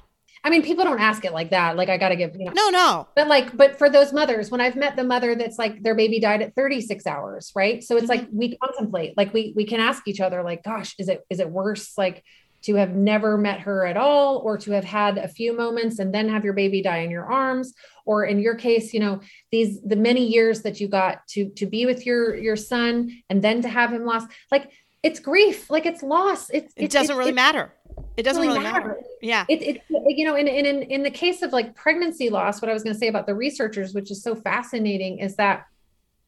I 0.43 0.49
mean, 0.49 0.63
people 0.63 0.83
don't 0.83 0.99
ask 0.99 1.23
it 1.23 1.33
like 1.33 1.51
that. 1.51 1.75
Like, 1.75 1.89
I 1.89 1.97
got 1.97 2.09
to 2.09 2.15
give, 2.15 2.35
you 2.35 2.45
know. 2.45 2.51
No, 2.55 2.69
no. 2.69 3.07
But 3.15 3.27
like, 3.27 3.55
but 3.55 3.77
for 3.77 3.89
those 3.89 4.11
mothers, 4.11 4.49
when 4.49 4.59
I've 4.59 4.75
met 4.75 4.95
the 4.95 5.03
mother 5.03 5.35
that's 5.35 5.59
like 5.59 5.83
their 5.83 5.93
baby 5.93 6.19
died 6.19 6.41
at 6.41 6.55
36 6.55 7.05
hours, 7.05 7.51
right? 7.55 7.83
So 7.83 7.95
it's 7.95 8.07
mm-hmm. 8.07 8.21
like 8.21 8.29
we 8.31 8.57
contemplate, 8.57 9.15
like 9.17 9.33
we 9.33 9.53
we 9.55 9.65
can 9.65 9.79
ask 9.79 10.07
each 10.07 10.19
other, 10.19 10.41
like, 10.43 10.63
gosh, 10.63 10.95
is 10.97 11.09
it 11.09 11.21
is 11.29 11.39
it 11.39 11.49
worse 11.49 11.97
like 11.97 12.23
to 12.63 12.75
have 12.75 12.95
never 12.95 13.37
met 13.37 13.61
her 13.61 13.85
at 13.85 13.97
all, 13.97 14.37
or 14.37 14.57
to 14.57 14.71
have 14.71 14.83
had 14.83 15.17
a 15.17 15.27
few 15.27 15.55
moments 15.55 15.99
and 15.99 16.13
then 16.13 16.29
have 16.29 16.43
your 16.43 16.53
baby 16.53 16.81
die 16.81 16.99
in 16.99 17.11
your 17.11 17.31
arms, 17.31 17.73
or 18.05 18.25
in 18.25 18.39
your 18.39 18.55
case, 18.55 18.93
you 18.93 18.99
know, 18.99 19.19
these 19.51 19.79
the 19.81 19.95
many 19.95 20.25
years 20.25 20.63
that 20.63 20.79
you 20.79 20.87
got 20.87 21.27
to 21.29 21.49
to 21.49 21.67
be 21.67 21.85
with 21.85 22.05
your 22.05 22.35
your 22.35 22.55
son 22.55 23.11
and 23.29 23.43
then 23.43 23.61
to 23.61 23.69
have 23.69 23.91
him 23.91 24.05
lost, 24.05 24.27
like 24.51 24.71
it's 25.03 25.19
grief, 25.19 25.69
like 25.69 25.85
it's 25.85 26.03
loss. 26.03 26.49
It's, 26.51 26.73
it, 26.77 26.91
doesn't 26.91 27.17
really 27.17 27.31
matter 27.31 27.73
it 28.17 28.23
doesn't 28.23 28.41
really, 28.41 28.57
really 28.57 28.71
matter. 28.71 28.87
matter. 28.89 29.01
Yeah. 29.21 29.45
It, 29.47 29.61
it, 29.61 29.81
you 29.89 30.25
know, 30.25 30.35
in, 30.35 30.47
in, 30.47 30.65
in 30.83 31.03
the 31.03 31.11
case 31.11 31.41
of 31.41 31.53
like 31.53 31.75
pregnancy 31.75 32.29
loss, 32.29 32.61
what 32.61 32.69
I 32.69 32.73
was 32.73 32.83
going 32.83 32.93
to 32.93 32.99
say 32.99 33.07
about 33.07 33.25
the 33.25 33.35
researchers, 33.35 33.93
which 33.93 34.11
is 34.11 34.21
so 34.21 34.35
fascinating 34.35 35.19
is 35.19 35.35
that 35.37 35.65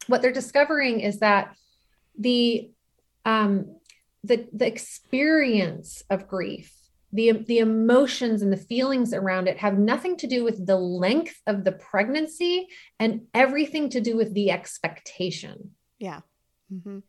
what 0.08 0.22
they're 0.22 0.32
discovering 0.32 1.02
is 1.02 1.20
that 1.20 1.56
the, 2.18 2.72
um, 3.26 3.76
the, 4.24 4.48
the 4.54 4.68
experience 4.68 6.04
of 6.10 6.28
grief, 6.28 6.74
the, 7.12 7.32
the 7.32 7.60
emotions 7.60 8.42
and 8.42 8.52
the 8.52 8.58
feelings 8.58 9.14
around 9.14 9.48
it 9.48 9.58
have 9.58 9.78
nothing 9.78 10.18
to 10.18 10.28
do 10.28 10.44
with 10.44 10.66
the 10.66 10.78
length 10.78 11.40
of 11.46 11.64
the 11.64 11.74
pregnancy 11.74 12.68
and 13.00 13.28
everything 13.34 13.90
to 13.90 14.02
do 14.02 14.18
with 14.18 14.34
the 14.34 14.52
expectation. 14.52 15.72
Yeah. 16.00 16.22
Mm-hmm. 16.74 17.00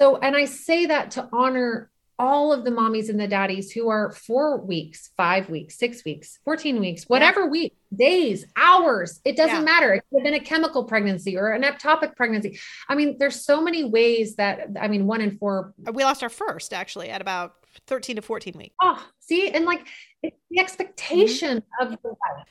So, 0.00 0.16
and 0.16 0.36
I 0.36 0.46
say 0.46 0.86
that 0.86 1.12
to 1.12 1.28
honor 1.32 1.90
all 2.18 2.52
of 2.52 2.64
the 2.64 2.70
mommies 2.70 3.08
and 3.08 3.20
the 3.20 3.28
daddies 3.28 3.70
who 3.72 3.88
are 3.88 4.10
four 4.12 4.58
weeks, 4.58 5.10
five 5.16 5.50
weeks, 5.50 5.78
six 5.78 6.04
weeks, 6.04 6.38
14 6.44 6.80
weeks, 6.80 7.04
whatever 7.04 7.42
yeah. 7.42 7.48
week, 7.48 7.76
days, 7.94 8.46
hours, 8.56 9.20
it 9.24 9.36
doesn't 9.36 9.56
yeah. 9.56 9.62
matter. 9.62 9.94
It 9.94 10.04
could 10.10 10.20
have 10.20 10.24
been 10.24 10.40
a 10.40 10.44
chemical 10.44 10.84
pregnancy 10.84 11.36
or 11.36 11.52
an 11.52 11.62
ectopic 11.62 12.16
pregnancy. 12.16 12.58
I 12.88 12.94
mean, 12.94 13.16
there's 13.18 13.44
so 13.44 13.60
many 13.60 13.84
ways 13.84 14.36
that, 14.36 14.68
I 14.80 14.88
mean, 14.88 15.06
one 15.06 15.20
in 15.20 15.36
four. 15.38 15.74
We 15.92 16.04
lost 16.04 16.22
our 16.22 16.28
first 16.28 16.72
actually 16.72 17.10
at 17.10 17.20
about 17.20 17.54
13 17.86 18.16
to 18.16 18.22
14 18.22 18.54
weeks. 18.56 18.74
Oh, 18.82 19.04
see, 19.20 19.50
and 19.50 19.64
like 19.64 19.86
it's 20.22 20.36
the 20.50 20.60
expectation 20.60 21.62
mm-hmm. 21.80 21.92
of. 21.92 21.98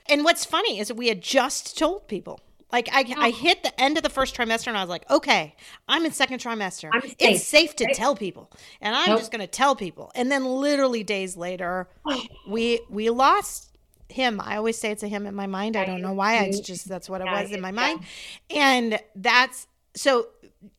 And 0.10 0.24
what's 0.24 0.46
funny 0.46 0.80
is 0.80 0.90
that 0.90 0.96
we 0.96 1.08
had 1.08 1.22
just 1.22 1.78
told 1.78 2.08
people 2.08 2.40
like 2.76 2.90
I, 2.92 3.06
I 3.18 3.30
oh. 3.30 3.32
hit 3.32 3.64
the 3.64 3.80
end 3.80 3.96
of 3.96 4.04
the 4.04 4.10
first 4.10 4.36
trimester 4.36 4.68
and 4.68 4.78
I 4.78 4.82
was 4.82 4.90
like, 4.90 5.10
okay, 5.10 5.56
I'm 5.88 6.04
in 6.06 6.12
second 6.12 6.42
trimester. 6.42 6.92
Safe, 6.92 7.16
it's 7.20 7.44
safe 7.44 7.74
to 7.78 7.86
right? 7.86 7.96
tell 7.96 8.18
people, 8.18 8.52
and 8.82 8.94
I'm 8.94 9.12
nope. 9.12 9.20
just 9.20 9.32
going 9.32 9.40
to 9.40 9.48
tell 9.48 9.78
people. 9.78 10.12
And 10.14 10.30
then 10.30 10.44
literally 10.44 11.02
days 11.02 11.38
later, 11.38 11.88
we 12.48 12.82
we 12.90 13.10
lost 13.10 13.78
him. 14.10 14.42
I 14.44 14.58
always 14.58 14.78
say 14.78 14.92
it's 14.92 15.04
a 15.04 15.08
him 15.08 15.26
in 15.26 15.36
my 15.36 15.48
mind. 15.48 15.78
I 15.78 15.86
don't 15.86 16.02
know 16.02 16.12
why. 16.12 16.36
It's 16.44 16.60
just 16.60 16.90
that's 16.90 17.10
what 17.10 17.22
it 17.22 17.26
was 17.26 17.52
in 17.52 17.62
my 17.62 17.72
mind, 17.72 18.02
and 18.50 19.00
that's 19.16 19.68
so 19.96 20.28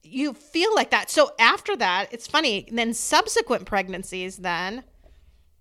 you 0.02 0.34
feel 0.34 0.74
like 0.74 0.90
that. 0.90 1.10
So 1.10 1.32
after 1.38 1.76
that, 1.76 2.08
it's 2.12 2.26
funny. 2.26 2.68
Then 2.70 2.92
subsequent 2.92 3.64
pregnancies, 3.64 4.36
then 4.36 4.84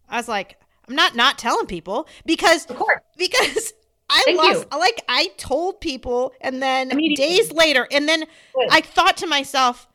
I 0.10 0.17
was 0.17 0.28
like, 0.28 0.60
I'm 0.89 0.95
not 0.95 1.15
not 1.15 1.38
telling 1.38 1.65
people 1.65 2.10
because 2.26 2.67
because 3.17 3.71
I 4.10 4.22
Thank 4.26 4.38
lost 4.38 4.68
you. 4.72 4.80
like 4.80 5.04
I 5.10 5.28
told 5.38 5.82
people 5.82 6.34
and 6.41 6.62
then 6.62 6.89
days 7.15 7.52
later 7.52 7.88
and 7.91 8.08
then 8.08 8.20
Good. 8.20 8.68
I 8.72 8.82
thought 8.82 9.18
to 9.18 9.28
myself 9.28 9.88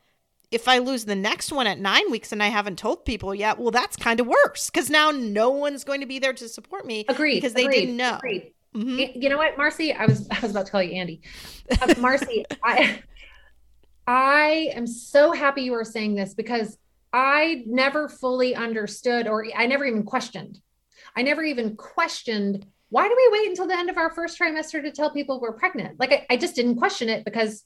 if 0.51 0.67
I 0.67 0.79
lose 0.79 1.05
the 1.05 1.15
next 1.15 1.51
one 1.53 1.65
at 1.65 1.79
9 1.79 2.11
weeks 2.11 2.33
and 2.33 2.43
I 2.43 2.47
haven't 2.47 2.77
told 2.77 3.05
people 3.05 3.33
yet, 3.33 3.57
well 3.57 3.71
that's 3.71 3.95
kind 3.95 4.19
of 4.19 4.27
worse 4.27 4.69
cuz 4.69 4.89
now 4.89 5.11
no 5.11 5.49
one's 5.49 5.83
going 5.85 6.01
to 6.01 6.05
be 6.07 6.19
there 6.19 6.33
to 6.33 6.49
support 6.49 6.85
me 6.85 7.05
Agreed. 7.07 7.35
because 7.35 7.53
they 7.53 7.63
Agreed. 7.65 7.79
didn't 7.81 7.97
know. 7.97 8.15
Agreed. 8.17 8.51
Mm-hmm. 8.75 9.21
You 9.21 9.29
know 9.29 9.37
what, 9.37 9.57
Marcy? 9.57 9.93
I 9.93 10.05
was 10.05 10.27
I 10.29 10.39
was 10.41 10.51
about 10.51 10.65
to 10.65 10.71
call 10.71 10.83
you 10.83 10.93
Andy. 10.93 11.21
Uh, 11.81 11.93
Marcy, 11.99 12.45
I 12.63 13.01
I 14.07 14.71
am 14.73 14.87
so 14.87 15.31
happy 15.31 15.61
you 15.63 15.73
are 15.73 15.85
saying 15.85 16.15
this 16.15 16.33
because 16.33 16.77
I 17.13 17.63
never 17.65 18.07
fully 18.09 18.55
understood 18.55 19.27
or 19.27 19.45
I 19.55 19.67
never 19.67 19.85
even 19.85 20.03
questioned. 20.03 20.59
I 21.15 21.21
never 21.23 21.43
even 21.43 21.75
questioned 21.75 22.65
why 22.91 23.07
do 23.07 23.15
we 23.15 23.39
wait 23.39 23.49
until 23.49 23.67
the 23.67 23.77
end 23.77 23.89
of 23.89 23.97
our 23.97 24.11
first 24.11 24.37
trimester 24.37 24.83
to 24.83 24.91
tell 24.91 25.09
people 25.09 25.39
we're 25.39 25.53
pregnant? 25.53 25.99
Like 25.99 26.11
I, 26.11 26.25
I 26.29 26.37
just 26.37 26.55
didn't 26.55 26.75
question 26.75 27.09
it 27.09 27.25
because 27.25 27.63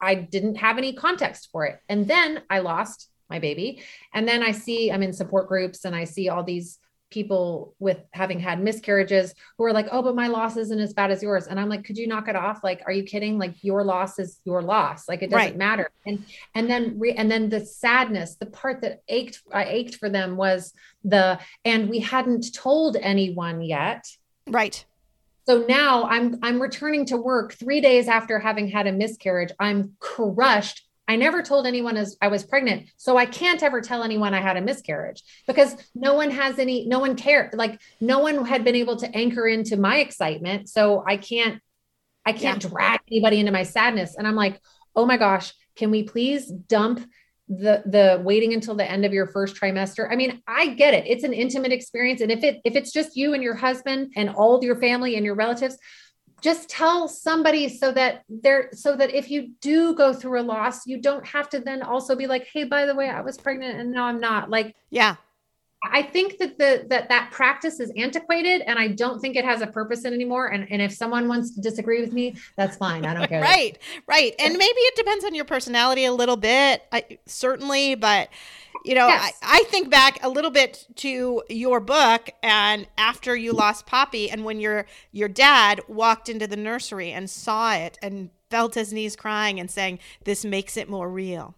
I 0.00 0.16
didn't 0.16 0.56
have 0.56 0.76
any 0.76 0.92
context 0.92 1.48
for 1.50 1.64
it. 1.64 1.80
And 1.88 2.06
then 2.06 2.42
I 2.50 2.58
lost 2.58 3.08
my 3.30 3.38
baby. 3.38 3.80
And 4.12 4.28
then 4.28 4.42
I 4.42 4.50
see 4.50 4.90
I'm 4.90 5.04
in 5.04 5.12
support 5.12 5.48
groups 5.48 5.84
and 5.84 5.94
I 5.94 6.04
see 6.04 6.28
all 6.28 6.42
these 6.42 6.78
people 7.10 7.76
with 7.78 7.98
having 8.10 8.40
had 8.40 8.60
miscarriages 8.60 9.32
who 9.56 9.64
are 9.64 9.72
like, 9.72 9.86
oh, 9.92 10.02
but 10.02 10.16
my 10.16 10.26
loss 10.26 10.56
isn't 10.56 10.80
as 10.80 10.92
bad 10.92 11.12
as 11.12 11.22
yours. 11.22 11.46
And 11.46 11.60
I'm 11.60 11.68
like, 11.68 11.84
could 11.84 11.96
you 11.96 12.08
knock 12.08 12.26
it 12.26 12.34
off? 12.34 12.64
Like, 12.64 12.82
are 12.84 12.92
you 12.92 13.04
kidding? 13.04 13.38
Like 13.38 13.62
your 13.62 13.84
loss 13.84 14.18
is 14.18 14.40
your 14.44 14.62
loss. 14.62 15.08
Like 15.08 15.22
it 15.22 15.30
doesn't 15.30 15.50
right. 15.50 15.56
matter. 15.56 15.90
And 16.04 16.24
and 16.56 16.68
then 16.68 16.98
re- 16.98 17.14
and 17.14 17.30
then 17.30 17.48
the 17.48 17.64
sadness, 17.64 18.34
the 18.34 18.46
part 18.46 18.80
that 18.82 19.02
ached, 19.06 19.42
I 19.52 19.64
ached 19.66 19.96
for 19.96 20.08
them 20.10 20.36
was 20.36 20.72
the 21.04 21.38
and 21.64 21.88
we 21.88 22.00
hadn't 22.00 22.52
told 22.52 22.96
anyone 22.96 23.62
yet 23.62 24.04
Right. 24.46 24.84
So 25.46 25.64
now 25.68 26.04
I'm 26.04 26.38
I'm 26.42 26.60
returning 26.60 27.06
to 27.06 27.16
work 27.16 27.52
3 27.52 27.80
days 27.80 28.08
after 28.08 28.38
having 28.38 28.68
had 28.68 28.86
a 28.86 28.92
miscarriage. 28.92 29.52
I'm 29.60 29.92
crushed. 30.00 30.82
I 31.08 31.14
never 31.14 31.40
told 31.42 31.66
anyone 31.68 31.96
as 31.96 32.16
I 32.20 32.28
was 32.28 32.44
pregnant, 32.44 32.88
so 32.96 33.16
I 33.16 33.26
can't 33.26 33.62
ever 33.62 33.80
tell 33.80 34.02
anyone 34.02 34.34
I 34.34 34.40
had 34.40 34.56
a 34.56 34.60
miscarriage 34.60 35.22
because 35.46 35.76
no 35.94 36.14
one 36.14 36.30
has 36.32 36.58
any 36.58 36.86
no 36.86 36.98
one 36.98 37.14
cared. 37.14 37.54
Like 37.54 37.80
no 38.00 38.18
one 38.18 38.44
had 38.44 38.64
been 38.64 38.74
able 38.74 38.96
to 38.96 39.16
anchor 39.16 39.46
into 39.46 39.76
my 39.76 39.98
excitement, 39.98 40.68
so 40.68 41.04
I 41.06 41.16
can't 41.16 41.62
I 42.24 42.32
can't 42.32 42.62
yeah. 42.62 42.70
drag 42.70 43.00
anybody 43.08 43.38
into 43.38 43.52
my 43.52 43.62
sadness 43.62 44.16
and 44.16 44.26
I'm 44.26 44.34
like, 44.34 44.60
"Oh 44.96 45.06
my 45.06 45.16
gosh, 45.16 45.52
can 45.76 45.92
we 45.92 46.02
please 46.02 46.48
dump 46.48 47.08
the 47.48 47.82
the 47.86 48.20
waiting 48.24 48.52
until 48.54 48.74
the 48.74 48.90
end 48.90 49.04
of 49.04 49.12
your 49.12 49.26
first 49.26 49.56
trimester. 49.56 50.08
I 50.10 50.16
mean 50.16 50.42
i 50.48 50.68
get 50.68 50.94
it. 50.94 51.04
It's 51.06 51.24
an 51.24 51.32
intimate 51.32 51.72
experience. 51.72 52.20
And 52.20 52.32
if 52.32 52.42
it 52.42 52.60
if 52.64 52.74
it's 52.74 52.92
just 52.92 53.16
you 53.16 53.34
and 53.34 53.42
your 53.42 53.54
husband 53.54 54.12
and 54.16 54.30
all 54.30 54.54
of 54.54 54.64
your 54.64 54.76
family 54.76 55.16
and 55.16 55.24
your 55.24 55.34
relatives 55.34 55.78
just 56.42 56.68
tell 56.68 57.08
somebody 57.08 57.68
so 57.68 57.92
that 57.92 58.22
they're 58.28 58.68
so 58.72 58.94
that 58.96 59.14
if 59.14 59.30
you 59.30 59.52
do 59.60 59.94
go 59.94 60.12
through 60.12 60.40
a 60.40 60.42
loss 60.42 60.86
you 60.86 61.00
don't 61.00 61.26
have 61.26 61.48
to 61.48 61.60
then 61.60 61.82
also 61.82 62.14
be 62.14 62.26
like 62.26 62.46
hey 62.52 62.64
by 62.64 62.84
the 62.84 62.94
way 62.94 63.08
i 63.08 63.20
was 63.20 63.38
pregnant 63.38 63.78
and 63.78 63.92
now 63.92 64.04
i'm 64.06 64.20
not. 64.20 64.50
Like 64.50 64.74
yeah 64.90 65.16
I 65.84 66.02
think 66.02 66.38
that 66.38 66.58
the 66.58 66.86
that 66.88 67.08
that 67.08 67.30
practice 67.30 67.80
is 67.80 67.92
antiquated 67.96 68.62
and 68.62 68.78
I 68.78 68.88
don't 68.88 69.20
think 69.20 69.36
it 69.36 69.44
has 69.44 69.60
a 69.60 69.66
purpose 69.66 70.04
in 70.04 70.14
anymore. 70.14 70.48
And, 70.48 70.66
and 70.70 70.80
if 70.80 70.92
someone 70.92 71.28
wants 71.28 71.54
to 71.54 71.60
disagree 71.60 72.00
with 72.00 72.12
me, 72.12 72.34
that's 72.56 72.76
fine. 72.76 73.04
I 73.04 73.14
don't 73.14 73.28
care. 73.28 73.42
right, 73.42 73.78
right. 74.06 74.34
And 74.38 74.52
maybe 74.54 74.64
it 74.64 74.96
depends 74.96 75.24
on 75.24 75.34
your 75.34 75.44
personality 75.44 76.04
a 76.04 76.12
little 76.12 76.36
bit, 76.36 76.82
I, 76.92 77.18
certainly, 77.26 77.94
but 77.94 78.28
you 78.84 78.94
know, 78.94 79.08
yes. 79.08 79.38
I, 79.42 79.60
I 79.60 79.64
think 79.64 79.90
back 79.90 80.22
a 80.22 80.28
little 80.28 80.50
bit 80.50 80.86
to 80.96 81.42
your 81.48 81.80
book 81.80 82.30
and 82.42 82.86
after 82.96 83.34
you 83.36 83.52
lost 83.52 83.86
Poppy 83.86 84.30
and 84.30 84.44
when 84.44 84.60
your 84.60 84.86
your 85.12 85.28
dad 85.28 85.80
walked 85.88 86.28
into 86.28 86.46
the 86.46 86.56
nursery 86.56 87.10
and 87.12 87.28
saw 87.28 87.74
it 87.74 87.98
and 88.00 88.30
felt 88.50 88.74
his 88.74 88.92
knees 88.92 89.16
crying 89.16 89.60
and 89.60 89.70
saying, 89.70 89.98
This 90.24 90.44
makes 90.44 90.76
it 90.76 90.88
more 90.88 91.10
real 91.10 91.54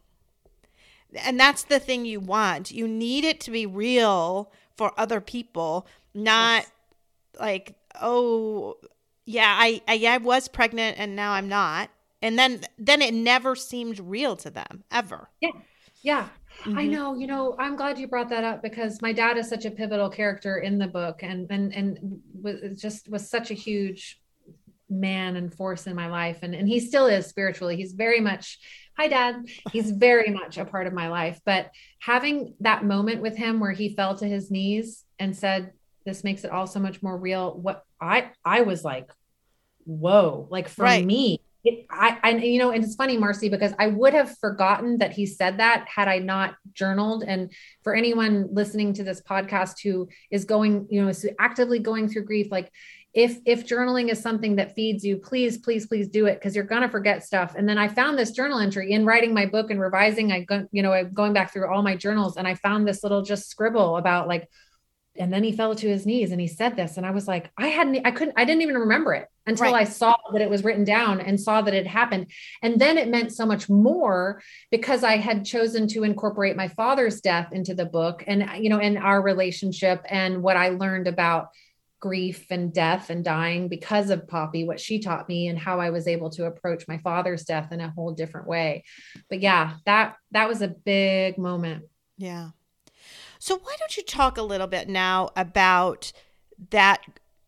and 1.17 1.39
that's 1.39 1.65
the 1.65 1.79
thing 1.79 2.05
you 2.05 2.21
want. 2.21 2.71
You 2.71 2.87
need 2.87 3.25
it 3.25 3.41
to 3.41 3.51
be 3.51 3.67
real 3.67 4.53
for 4.77 4.93
other 4.99 5.21
people, 5.21 5.87
not 6.15 6.63
yes. 6.63 6.71
like, 7.41 7.75
oh, 8.01 8.77
yeah, 9.25 9.57
I, 9.59 9.83
I 9.87 9.95
yeah, 9.95 10.15
I 10.15 10.19
was 10.19 10.49
pregnant 10.49 10.99
and 10.99 11.17
now 11.17 11.33
I'm 11.33 11.49
not. 11.49 11.91
And 12.21 12.39
then 12.39 12.63
then 12.79 13.01
it 13.01 13.15
never 13.15 13.55
seemed 13.55 14.01
real 14.01 14.37
to 14.37 14.51
them 14.51 14.85
ever. 14.91 15.29
Yeah. 15.41 15.51
Yeah. 16.03 16.29
Mm-hmm. 16.61 16.79
I 16.79 16.87
know, 16.87 17.15
you 17.15 17.27
know, 17.27 17.55
I'm 17.59 17.77
glad 17.77 17.99
you 17.99 18.09
brought 18.09 18.31
that 18.31 18.43
up 18.43 18.63
because 18.63 19.03
my 19.03 19.13
dad 19.13 19.37
is 19.37 19.49
such 19.49 19.65
a 19.65 19.71
pivotal 19.71 20.09
character 20.09 20.59
in 20.59 20.79
the 20.79 20.87
book 20.87 21.23
and 21.23 21.47
and 21.51 21.73
and 21.73 22.21
was 22.41 22.81
just 22.81 23.09
was 23.09 23.29
such 23.29 23.51
a 23.51 23.55
huge 23.55 24.21
man 24.91 25.37
and 25.37 25.55
force 25.55 25.87
in 25.87 25.95
my 25.95 26.09
life. 26.09 26.39
And, 26.43 26.55
and 26.55 26.69
he 26.69 26.81
still 26.81 27.07
is 27.07 27.27
spiritually. 27.27 27.77
He's 27.77 27.93
very 27.93 28.21
much, 28.21 28.59
hi, 28.99 29.07
dad. 29.07 29.47
He's 29.73 29.93
very 29.93 30.31
much 30.31 30.59
a 30.59 30.65
part 30.65 30.89
of 30.89 30.93
my 30.93 31.09
life. 31.09 31.41
But 31.47 31.71
having 32.01 32.55
that 32.61 32.85
moment 32.85 33.23
with 33.23 33.37
him 33.37 33.61
where 33.61 33.73
he 33.73 33.95
fell 33.95 34.17
to 34.17 34.27
his 34.27 34.51
knees 34.51 35.05
and 35.19 35.37
said, 35.37 35.73
this 36.05 36.25
makes 36.25 36.43
it 36.43 36.51
all 36.51 36.67
so 36.67 36.81
much 36.81 37.03
more 37.03 37.17
real. 37.17 37.55
What 37.55 37.85
I, 38.01 38.31
I 38.45 38.63
was 38.63 38.85
like, 38.85 39.09
whoa, 39.85 40.49
like 40.51 40.69
for 40.69 40.83
right. 40.83 41.05
me, 41.05 41.41
it, 41.65 41.87
I, 41.91 42.19
I, 42.23 42.31
you 42.37 42.59
know, 42.59 42.71
and 42.71 42.83
it's 42.83 42.95
funny, 42.95 43.17
Marcy, 43.17 43.49
because 43.49 43.73
I 43.79 43.89
would 43.89 44.15
have 44.15 44.37
forgotten 44.39 44.99
that 44.99 45.13
he 45.13 45.27
said 45.27 45.59
that 45.59 45.87
had 45.89 46.09
I 46.09 46.19
not 46.19 46.57
journaled. 46.73 47.25
And 47.27 47.53
for 47.83 47.95
anyone 47.95 48.49
listening 48.53 48.95
to 48.95 49.05
this 49.05 49.21
podcast 49.21 49.77
who 49.83 50.09
is 50.31 50.45
going, 50.45 50.87
you 50.91 51.03
know, 51.03 51.09
is 51.09 51.29
actively 51.39 51.79
going 51.79 52.09
through 52.09 52.25
grief, 52.25 52.49
like 52.51 52.73
if 53.19 53.41
if 53.45 53.67
journaling 53.67 54.11
is 54.13 54.23
something 54.23 54.55
that 54.57 54.77
feeds 54.77 55.05
you, 55.05 55.17
please, 55.17 55.59
please, 55.59 55.89
please 55.89 56.07
do 56.07 56.27
it 56.27 56.35
because 56.35 56.55
you're 56.55 56.65
gonna 56.65 56.89
forget 56.89 57.25
stuff. 57.25 57.57
And 57.57 57.69
then 57.69 57.77
I 57.77 57.89
found 57.89 58.17
this 58.17 58.31
journal 58.31 58.61
entry 58.61 58.93
in 58.93 59.05
writing 59.05 59.35
my 59.35 59.45
book 59.45 59.73
and 59.73 59.81
revising. 59.81 60.31
I 60.31 60.43
go, 60.45 60.69
you 60.71 60.85
know, 60.85 60.93
I'm 60.93 61.13
going 61.13 61.33
back 61.33 61.53
through 61.53 61.67
all 61.69 61.83
my 61.83 61.97
journals, 61.97 62.37
and 62.37 62.47
I 62.47 62.55
found 62.55 62.87
this 62.87 63.03
little 63.03 63.23
just 63.23 63.51
scribble 63.51 63.97
about 63.97 64.29
like 64.29 64.49
and 65.17 65.33
then 65.33 65.43
he 65.43 65.51
fell 65.51 65.75
to 65.75 65.89
his 65.89 66.07
knees 66.07 66.31
and 66.31 66.41
he 66.41 66.47
said 66.47 66.77
this 66.77 66.97
and 66.97 67.05
i 67.05 67.11
was 67.11 67.27
like 67.27 67.51
i 67.59 67.67
hadn't 67.67 68.07
i 68.07 68.11
couldn't 68.13 68.35
i 68.37 68.45
didn't 68.45 68.63
even 68.63 68.77
remember 68.77 69.13
it 69.15 69.27
until 69.47 69.73
right. 69.73 69.81
i 69.81 69.85
saw 69.85 70.15
that 70.33 70.41
it 70.41 70.49
was 70.49 70.63
written 70.63 70.85
down 70.85 71.21
and 71.21 71.41
saw 71.41 71.61
that 71.61 71.75
it 71.75 71.89
happened 71.89 72.31
and 72.63 72.81
then 72.81 72.97
it 72.97 73.09
meant 73.09 73.33
so 73.33 73.45
much 73.45 73.69
more 73.69 74.41
because 74.71 75.03
i 75.03 75.17
had 75.17 75.45
chosen 75.45 75.89
to 75.89 76.05
incorporate 76.05 76.55
my 76.55 76.69
father's 76.69 77.21
death 77.21 77.49
into 77.51 77.75
the 77.75 77.85
book 77.85 78.23
and 78.29 78.49
you 78.63 78.71
know 78.71 78.79
in 78.79 78.97
our 78.97 79.21
relationship 79.21 80.05
and 80.09 80.41
what 80.41 80.57
i 80.57 80.69
learned 80.69 81.09
about 81.09 81.49
grief 82.01 82.47
and 82.51 82.73
death 82.73 83.11
and 83.11 83.25
dying 83.25 83.69
because 83.69 84.11
of 84.11 84.29
poppy 84.29 84.65
what 84.65 84.79
she 84.79 85.01
taught 85.01 85.29
me 85.29 85.49
and 85.49 85.59
how 85.59 85.81
i 85.81 85.91
was 85.91 86.07
able 86.07 86.31
to 86.31 86.47
approach 86.47 86.87
my 86.87 86.99
father's 86.99 87.45
death 87.45 87.73
in 87.73 87.81
a 87.81 87.91
whole 87.91 88.13
different 88.13 88.47
way. 88.47 88.85
But 89.29 89.41
yeah 89.41 89.75
that 89.87 90.17
that 90.31 90.49
was 90.49 90.63
a 90.63 90.69
big 90.69 91.39
moment. 91.39 91.85
Yeah. 92.17 92.51
So 93.39 93.57
why 93.57 93.77
don't 93.79 93.97
you 93.97 94.03
talk 94.03 94.37
a 94.37 94.43
little 94.43 94.67
bit 94.67 94.89
now 94.89 95.31
about 95.37 96.13
that 96.71 97.01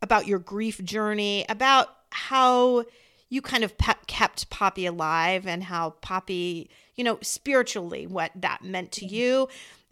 about 0.02 0.26
your 0.26 0.38
grief 0.38 0.82
journey, 0.82 1.44
about 1.48 1.88
how 2.10 2.84
you 3.28 3.42
kind 3.42 3.64
of 3.64 3.76
pe- 3.78 3.94
kept 4.06 4.50
Poppy 4.50 4.86
alive 4.86 5.46
and 5.46 5.64
how 5.64 5.90
Poppy, 6.00 6.70
you 6.96 7.04
know, 7.04 7.18
spiritually 7.22 8.06
what 8.06 8.32
that 8.34 8.62
meant 8.62 8.92
to 8.92 9.04
mm-hmm. 9.04 9.14
you 9.14 9.48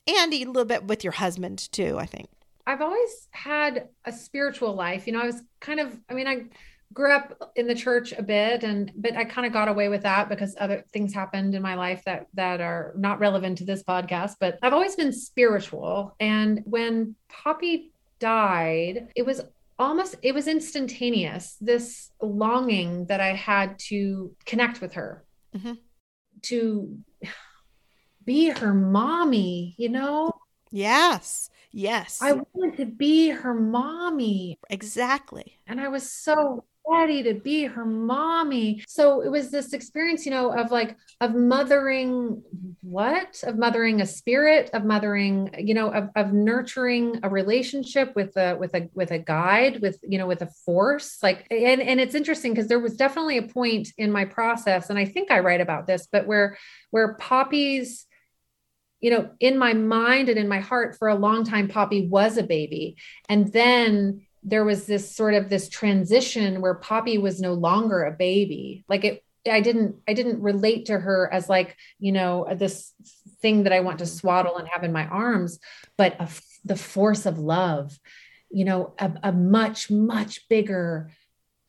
and 0.06 0.32
a 0.32 0.44
little 0.44 0.64
bit 0.64 0.84
with 0.84 1.04
your 1.04 1.12
husband 1.12 1.70
too, 1.72 1.98
I 1.98 2.06
think. 2.06 2.28
I've 2.68 2.82
always 2.82 3.28
had 3.30 3.88
a 4.04 4.12
spiritual 4.12 4.74
life. 4.74 5.06
You 5.06 5.14
know, 5.14 5.22
I 5.22 5.26
was 5.26 5.40
kind 5.58 5.80
of 5.80 5.98
I 6.08 6.12
mean, 6.12 6.28
I 6.28 6.44
grew 6.92 7.12
up 7.12 7.52
in 7.56 7.66
the 7.66 7.74
church 7.74 8.12
a 8.12 8.22
bit 8.22 8.62
and 8.62 8.92
but 8.96 9.16
I 9.16 9.24
kind 9.24 9.46
of 9.46 9.52
got 9.52 9.68
away 9.68 9.88
with 9.88 10.02
that 10.02 10.28
because 10.28 10.54
other 10.58 10.84
things 10.92 11.12
happened 11.12 11.54
in 11.54 11.62
my 11.62 11.74
life 11.74 12.02
that 12.04 12.26
that 12.34 12.60
are 12.60 12.94
not 12.96 13.20
relevant 13.20 13.58
to 13.58 13.64
this 13.64 13.82
podcast 13.82 14.36
but 14.40 14.58
I've 14.62 14.72
always 14.72 14.96
been 14.96 15.12
spiritual 15.12 16.16
and 16.18 16.62
when 16.64 17.14
Poppy 17.28 17.92
died 18.20 19.08
it 19.14 19.26
was 19.26 19.42
almost 19.78 20.16
it 20.22 20.34
was 20.34 20.48
instantaneous 20.48 21.56
this 21.60 22.10
longing 22.22 23.04
that 23.06 23.20
I 23.20 23.34
had 23.34 23.78
to 23.90 24.34
connect 24.46 24.80
with 24.80 24.94
her 24.94 25.24
mm-hmm. 25.54 25.74
to 26.42 26.98
be 28.24 28.48
her 28.48 28.72
mommy 28.72 29.74
you 29.76 29.90
know 29.90 30.32
yes 30.70 31.50
Yes. 31.72 32.20
I 32.22 32.32
wanted 32.32 32.76
to 32.78 32.86
be 32.86 33.28
her 33.30 33.54
mommy. 33.54 34.58
Exactly. 34.70 35.58
And 35.66 35.80
I 35.80 35.88
was 35.88 36.10
so 36.10 36.64
ready 36.90 37.22
to 37.22 37.34
be 37.34 37.64
her 37.64 37.84
mommy. 37.84 38.82
So 38.88 39.20
it 39.20 39.30
was 39.30 39.50
this 39.50 39.74
experience, 39.74 40.24
you 40.24 40.30
know, 40.30 40.50
of 40.50 40.70
like, 40.70 40.96
of 41.20 41.34
mothering 41.34 42.42
what? 42.80 43.42
Of 43.44 43.58
mothering 43.58 44.00
a 44.00 44.06
spirit, 44.06 44.70
of 44.72 44.86
mothering, 44.86 45.54
you 45.58 45.74
know, 45.74 45.92
of, 45.92 46.08
of 46.16 46.32
nurturing 46.32 47.20
a 47.22 47.28
relationship 47.28 48.16
with 48.16 48.34
a, 48.38 48.56
with 48.56 48.74
a, 48.74 48.88
with 48.94 49.10
a 49.10 49.18
guide, 49.18 49.82
with, 49.82 49.98
you 50.02 50.16
know, 50.16 50.26
with 50.26 50.40
a 50.40 50.48
force. 50.64 51.18
Like, 51.22 51.46
and, 51.50 51.82
and 51.82 52.00
it's 52.00 52.14
interesting 52.14 52.54
because 52.54 52.68
there 52.68 52.80
was 52.80 52.96
definitely 52.96 53.36
a 53.36 53.42
point 53.42 53.88
in 53.98 54.10
my 54.10 54.24
process, 54.24 54.88
and 54.88 54.98
I 54.98 55.04
think 55.04 55.30
I 55.30 55.40
write 55.40 55.60
about 55.60 55.86
this, 55.86 56.08
but 56.10 56.26
where, 56.26 56.56
where 56.90 57.12
Poppy's, 57.16 58.06
you 59.00 59.10
know, 59.10 59.30
in 59.40 59.58
my 59.58 59.74
mind 59.74 60.28
and 60.28 60.38
in 60.38 60.48
my 60.48 60.60
heart 60.60 60.96
for 60.98 61.08
a 61.08 61.14
long 61.14 61.44
time, 61.44 61.68
Poppy 61.68 62.08
was 62.08 62.36
a 62.36 62.42
baby. 62.42 62.96
And 63.28 63.52
then 63.52 64.22
there 64.42 64.64
was 64.64 64.86
this 64.86 65.14
sort 65.14 65.34
of 65.34 65.48
this 65.48 65.68
transition 65.68 66.60
where 66.60 66.74
Poppy 66.74 67.18
was 67.18 67.40
no 67.40 67.54
longer 67.54 68.04
a 68.04 68.12
baby. 68.12 68.84
Like 68.88 69.04
it, 69.04 69.24
I 69.48 69.60
didn't, 69.60 69.96
I 70.08 70.14
didn't 70.14 70.42
relate 70.42 70.86
to 70.86 70.98
her 70.98 71.32
as 71.32 71.48
like, 71.48 71.76
you 71.98 72.12
know, 72.12 72.46
this 72.56 72.92
thing 73.40 73.64
that 73.64 73.72
I 73.72 73.80
want 73.80 74.00
to 74.00 74.06
swaddle 74.06 74.58
and 74.58 74.68
have 74.68 74.84
in 74.84 74.92
my 74.92 75.06
arms, 75.06 75.60
but 75.96 76.20
a, 76.20 76.28
the 76.64 76.76
force 76.76 77.24
of 77.24 77.38
love, 77.38 77.98
you 78.50 78.64
know, 78.64 78.94
a, 78.98 79.12
a 79.24 79.32
much, 79.32 79.90
much 79.90 80.48
bigger, 80.48 81.12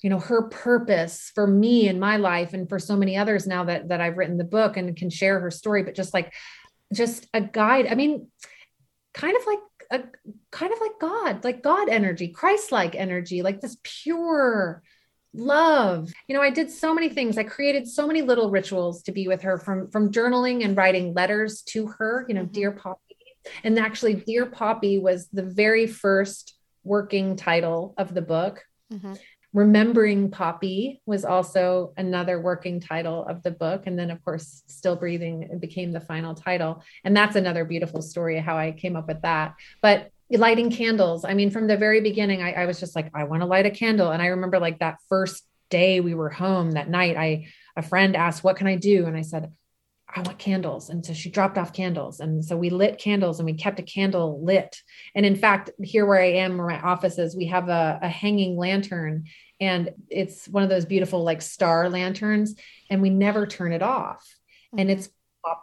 you 0.01 0.09
know, 0.09 0.19
her 0.19 0.43
purpose 0.43 1.31
for 1.35 1.45
me 1.45 1.87
in 1.87 1.99
my 1.99 2.17
life 2.17 2.53
and 2.53 2.67
for 2.67 2.79
so 2.79 2.95
many 2.95 3.17
others 3.17 3.45
now 3.45 3.65
that 3.65 3.89
that 3.89 4.01
I've 4.01 4.17
written 4.17 4.37
the 4.37 4.43
book 4.43 4.77
and 4.77 4.95
can 4.95 5.09
share 5.09 5.39
her 5.39 5.51
story, 5.51 5.83
but 5.83 5.95
just 5.95 6.13
like, 6.13 6.33
just 6.93 7.27
a 7.33 7.41
guide. 7.41 7.87
I 7.87 7.95
mean, 7.95 8.27
kind 9.13 9.35
of 9.35 9.45
like 9.45 9.59
a 9.91 10.03
kind 10.51 10.73
of 10.73 10.79
like 10.79 10.99
God, 10.99 11.43
like 11.43 11.63
God 11.63 11.89
energy, 11.89 12.27
Christ-like 12.27 12.95
energy, 12.95 13.41
like 13.41 13.61
this 13.61 13.77
pure 13.83 14.83
love. 15.33 16.11
You 16.27 16.35
know, 16.35 16.41
I 16.41 16.49
did 16.49 16.71
so 16.71 16.93
many 16.93 17.09
things. 17.09 17.37
I 17.37 17.43
created 17.43 17.87
so 17.87 18.07
many 18.07 18.21
little 18.21 18.49
rituals 18.49 19.03
to 19.03 19.11
be 19.11 19.27
with 19.27 19.41
her 19.43 19.57
from 19.57 19.89
from 19.91 20.11
journaling 20.11 20.63
and 20.63 20.75
writing 20.75 21.13
letters 21.13 21.61
to 21.69 21.87
her, 21.87 22.25
you 22.27 22.35
know, 22.35 22.43
mm-hmm. 22.43 22.53
dear 22.53 22.71
Poppy. 22.71 22.99
And 23.63 23.79
actually 23.79 24.15
Dear 24.15 24.45
Poppy 24.45 24.99
was 24.99 25.27
the 25.29 25.43
very 25.43 25.87
first 25.87 26.55
working 26.83 27.35
title 27.35 27.93
of 27.97 28.13
the 28.13 28.21
book. 28.21 28.63
Mm-hmm. 28.91 29.13
Remembering 29.53 30.29
Poppy 30.29 31.01
was 31.05 31.25
also 31.25 31.93
another 31.97 32.39
working 32.39 32.79
title 32.79 33.25
of 33.25 33.41
the 33.41 33.51
book. 33.51 33.83
And 33.87 33.97
then, 33.97 34.11
of 34.11 34.23
course, 34.23 34.63
Still 34.67 34.95
Breathing 34.95 35.57
became 35.59 35.91
the 35.91 35.99
final 35.99 36.35
title. 36.35 36.83
And 37.03 37.17
that's 37.17 37.35
another 37.35 37.65
beautiful 37.65 38.01
story 38.01 38.39
how 38.39 38.57
I 38.57 38.71
came 38.71 38.95
up 38.95 39.07
with 39.07 39.21
that. 39.23 39.55
But 39.81 40.11
lighting 40.29 40.69
candles, 40.69 41.25
I 41.25 41.33
mean, 41.33 41.49
from 41.49 41.67
the 41.67 41.77
very 41.77 42.01
beginning, 42.01 42.43
I, 42.43 42.53
I 42.53 42.65
was 42.67 42.79
just 42.79 42.95
like, 42.95 43.09
I 43.15 43.23
want 43.23 43.41
to 43.41 43.47
light 43.47 43.65
a 43.65 43.71
candle. 43.71 44.11
And 44.11 44.21
I 44.21 44.27
remember 44.27 44.59
like 44.59 44.79
that 44.79 44.97
first 45.09 45.43
day 45.69 45.99
we 45.99 46.13
were 46.13 46.29
home 46.29 46.71
that 46.71 46.89
night, 46.89 47.15
I, 47.17 47.47
a 47.75 47.81
friend 47.81 48.15
asked, 48.15 48.43
What 48.43 48.57
can 48.57 48.67
I 48.67 48.75
do? 48.75 49.05
And 49.05 49.15
I 49.15 49.21
said, 49.21 49.51
I 50.15 50.21
want 50.21 50.39
candles. 50.39 50.89
And 50.89 51.05
so 51.05 51.13
she 51.13 51.29
dropped 51.29 51.57
off 51.57 51.73
candles. 51.73 52.19
And 52.19 52.43
so 52.43 52.57
we 52.57 52.69
lit 52.69 52.97
candles 52.97 53.39
and 53.39 53.45
we 53.45 53.53
kept 53.53 53.79
a 53.79 53.83
candle 53.83 54.43
lit. 54.43 54.81
And 55.13 55.25
in 55.25 55.35
fact, 55.35 55.69
here 55.83 56.05
where 56.05 56.21
I 56.21 56.31
am, 56.33 56.57
where 56.57 56.67
my 56.67 56.81
office 56.81 57.19
is, 57.19 57.35
we 57.35 57.45
have 57.47 57.69
a, 57.69 57.99
a 58.01 58.07
hanging 58.07 58.57
lantern 58.57 59.25
and 59.61 59.91
it's 60.09 60.47
one 60.47 60.63
of 60.63 60.69
those 60.69 60.85
beautiful 60.85 61.23
like 61.23 61.41
star 61.41 61.89
lanterns 61.89 62.55
and 62.89 63.01
we 63.01 63.09
never 63.09 63.45
turn 63.45 63.71
it 63.71 63.83
off. 63.83 64.25
Mm-hmm. 64.73 64.79
And 64.79 64.91
it's 64.91 65.09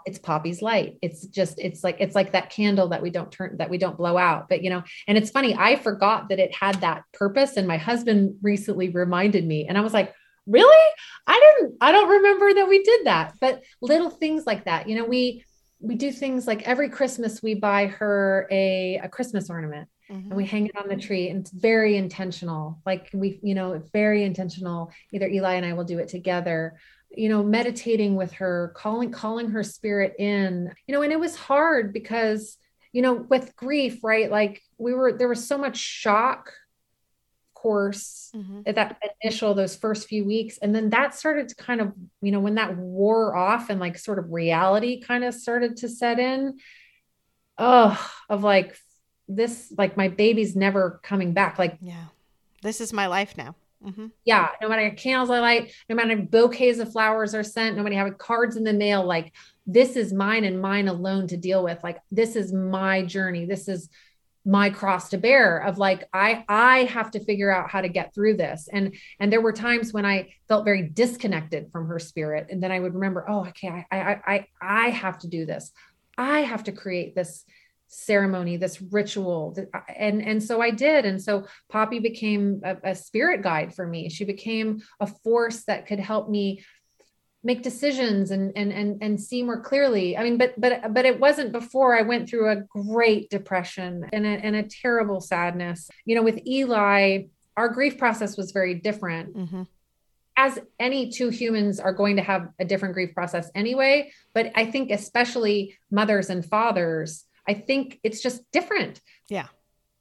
it's 0.07 0.19
Poppy's 0.19 0.63
light. 0.63 0.99
It's 1.03 1.27
just, 1.27 1.59
it's 1.59 1.85
like, 1.85 1.99
it's 2.01 2.15
like 2.15 2.33
that 2.33 2.49
candle 2.49 2.89
that 2.89 3.03
we 3.03 3.11
don't 3.11 3.31
turn, 3.31 3.59
that 3.59 3.69
we 3.69 3.77
don't 3.77 3.97
blow 3.97 4.17
out. 4.17 4.49
But, 4.49 4.63
you 4.63 4.71
know, 4.71 4.83
and 5.07 5.19
it's 5.19 5.31
funny, 5.31 5.55
I 5.55 5.77
forgot 5.77 6.31
that 6.31 6.39
it 6.39 6.55
had 6.55 6.81
that 6.81 7.03
purpose. 7.13 7.57
And 7.59 7.69
my 7.69 7.77
husband 7.77 8.37
recently 8.43 8.89
reminded 8.89 9.47
me, 9.47 9.67
and 9.69 9.77
I 9.77 9.83
was 9.83 9.93
like, 9.93 10.15
really? 10.47 10.93
I 11.27 11.55
didn't 11.59 11.77
i 11.81 11.93
don't 11.93 12.09
remember 12.09 12.55
that 12.55 12.69
we 12.69 12.83
did 12.83 13.07
that 13.07 13.35
but 13.41 13.63
little 13.81 14.11
things 14.11 14.47
like 14.47 14.65
that. 14.65 14.89
You 14.89 14.97
know 14.97 15.05
we 15.05 15.45
we 15.81 15.95
do 15.95 16.11
things 16.11 16.47
like 16.47 16.63
every 16.63 16.89
christmas 16.89 17.43
we 17.43 17.55
buy 17.55 17.87
her 17.87 18.49
a, 18.51 18.99
a 19.03 19.09
christmas 19.11 19.51
ornament 19.51 19.89
mm-hmm. 20.11 20.29
and 20.29 20.37
we 20.37 20.47
hang 20.47 20.67
it 20.67 20.77
on 20.77 20.89
the 20.89 20.97
tree 20.97 21.29
and 21.29 21.41
it's 21.41 21.51
very 21.51 21.97
intentional. 21.97 22.81
Like 22.87 23.11
we 23.13 23.41
you 23.43 23.55
know 23.55 23.83
very 23.93 24.25
intentional. 24.25 24.91
Either 25.13 25.29
eli 25.29 25.55
and 25.55 25.67
i 25.67 25.73
will 25.73 25.85
do 25.85 25.99
it 25.99 26.09
together 26.09 26.79
you 27.11 27.29
know 27.29 27.43
meditating 27.43 28.17
with 28.17 28.33
her 28.33 28.73
calling 28.75 29.11
calling 29.11 29.51
her 29.51 29.63
spirit 29.63 30.15
in 30.19 30.73
you 30.87 30.93
know 30.93 31.03
and 31.03 31.13
it 31.13 31.21
was 31.21 31.37
hard 31.37 31.93
because 31.93 32.59
you 32.93 33.03
know 33.03 33.13
with 33.15 33.55
grief 33.57 34.03
right? 34.03 34.31
Like 34.31 34.63
we 34.79 34.95
were 34.95 35.13
there 35.13 35.29
was 35.29 35.47
so 35.47 35.59
much 35.59 35.77
shock 35.77 36.53
course 37.67 38.31
mm-hmm. 38.35 38.61
at 38.67 38.77
that 38.77 39.01
initial 39.23 39.55
those 39.55 39.75
first 39.77 40.09
few 40.09 40.25
weeks. 40.25 40.59
And 40.59 40.75
then 40.75 40.91
that 40.91 41.15
started 41.15 41.49
to 41.49 41.55
kind 41.57 41.81
of 41.81 41.93
you 42.23 42.33
know 42.33 42.41
when 42.41 42.55
that 42.57 42.77
wore 42.77 43.37
off 43.37 43.71
and 43.71 43.81
like 43.81 43.99
sort 43.99 44.19
of 44.19 44.33
reality 44.33 45.01
kind 45.01 45.25
of 45.25 45.35
started 45.35 45.79
to 45.79 45.89
set 45.89 46.19
in 46.19 46.59
oh 47.59 48.13
of 48.29 48.43
like 48.43 48.77
this 49.29 49.73
like 49.77 49.97
my 49.97 50.09
baby's 50.09 50.55
never 50.55 51.01
coming 51.03 51.33
back. 51.33 51.59
Like 51.59 51.79
yeah. 51.81 52.05
This 52.63 52.81
is 52.81 52.93
my 52.93 53.07
life 53.07 53.37
now. 53.37 53.55
Mm-hmm. 53.85 54.07
yeah 54.25 54.49
no 54.63 54.71
matter 54.71 54.91
candles 54.91 55.29
i 55.29 55.39
light 55.39 55.71
no 55.89 55.95
matter 55.95 56.17
bouquets 56.17 56.79
of 56.79 56.91
flowers 56.91 57.35
are 57.35 57.45
sent 57.45 57.77
nobody 57.77 57.95
having 57.95 58.15
cards 58.15 58.57
in 58.57 58.65
the 58.65 58.73
mail 58.73 59.05
like 59.05 59.35
this 59.67 59.97
is 59.97 60.13
mine 60.13 60.45
and 60.45 60.61
mine 60.61 60.89
alone 60.89 61.27
to 61.29 61.37
deal 61.37 61.63
with. 61.63 61.83
Like 61.83 61.99
this 62.11 62.37
is 62.37 62.53
my 62.53 63.03
journey. 63.03 63.47
This 63.47 63.69
is 63.69 63.89
my 64.47 64.71
cross 64.71 65.09
to 65.09 65.19
bear 65.19 65.59
of 65.59 65.77
like 65.77 66.09
i 66.13 66.45
i 66.49 66.85
have 66.85 67.11
to 67.11 67.25
figure 67.25 67.51
out 67.51 67.69
how 67.69 67.81
to 67.81 67.89
get 67.89 68.15
through 68.15 68.37
this. 68.37 68.69
And 68.73 68.95
and 69.19 69.33
there 69.33 69.41
were 69.41 69.53
times 69.53 69.93
when 69.93 70.07
i 70.07 70.29
felt 70.47 70.65
very 70.65 70.83
disconnected 70.83 71.71
from 71.73 71.89
her 71.89 71.99
spirit. 71.99 72.47
And 72.49 72.63
then 72.63 72.71
i 72.71 72.79
would 72.79 72.95
remember 72.95 73.27
oh 73.29 73.47
okay 73.47 73.85
i 73.91 74.01
i 74.01 74.21
i, 74.27 74.47
I 74.61 74.91
have 74.91 75.19
to 75.21 75.29
do 75.29 75.45
this. 75.45 75.73
I 76.17 76.41
have 76.41 76.65
to 76.65 76.73
create 76.73 77.15
this 77.15 77.45
ceremony 77.89 78.57
this 78.57 78.83
ritual 78.83 79.57
and 79.97 80.21
and 80.23 80.43
so 80.43 80.61
i 80.61 80.71
did. 80.71 81.05
And 81.05 81.21
so 81.21 81.47
poppy 81.69 81.99
became 81.99 82.61
a, 82.65 82.77
a 82.85 82.95
spirit 82.95 83.43
guide 83.43 83.75
for 83.75 83.87
me. 83.87 84.09
She 84.09 84.25
became 84.25 84.81
a 85.01 85.09
force 85.09 85.65
that 85.65 85.87
could 85.87 86.01
help 86.01 86.31
me 86.31 86.65
make 87.45 87.63
decisions 87.63 88.31
and 88.31 88.53
and 88.57 88.73
and 88.73 89.03
and 89.03 89.21
see 89.21 89.43
more 89.43 89.61
clearly. 89.61 90.17
I 90.17 90.25
mean, 90.25 90.37
but 90.37 90.61
but 90.61 90.93
but 90.93 91.05
it 91.05 91.21
wasn't 91.21 91.53
before 91.53 91.97
I 91.97 92.03
went 92.03 92.29
through 92.29 92.51
a 92.51 92.57
great 92.57 93.31
depression 93.31 94.05
and 94.13 94.27
a, 94.27 94.29
and 94.29 94.57
a 94.57 94.65
terrible 94.65 95.21
sadness. 95.21 95.89
You 96.05 96.17
know, 96.17 96.23
with 96.23 96.45
Eli, 96.47 97.25
our 97.57 97.69
grief 97.69 97.99
process 97.99 98.37
was 98.37 98.53
very 98.53 98.75
different. 98.75 99.37
Mm-hmm. 99.37 99.63
As 100.39 100.59
any 100.79 101.11
two 101.11 101.31
humans 101.31 101.81
are 101.81 101.95
going 101.95 102.17
to 102.17 102.23
have 102.23 102.49
a 102.59 102.65
different 102.65 102.95
grief 102.95 103.15
process 103.15 103.51
anyway, 103.55 104.13
but 104.35 104.53
I 104.55 104.67
think 104.67 104.91
especially 104.91 105.79
mothers 105.91 106.29
and 106.29 106.45
fathers, 106.45 107.25
I 107.49 107.55
think 107.55 107.99
it's 108.03 108.21
just 108.21 108.43
different. 108.53 109.01
Yeah. 109.31 109.47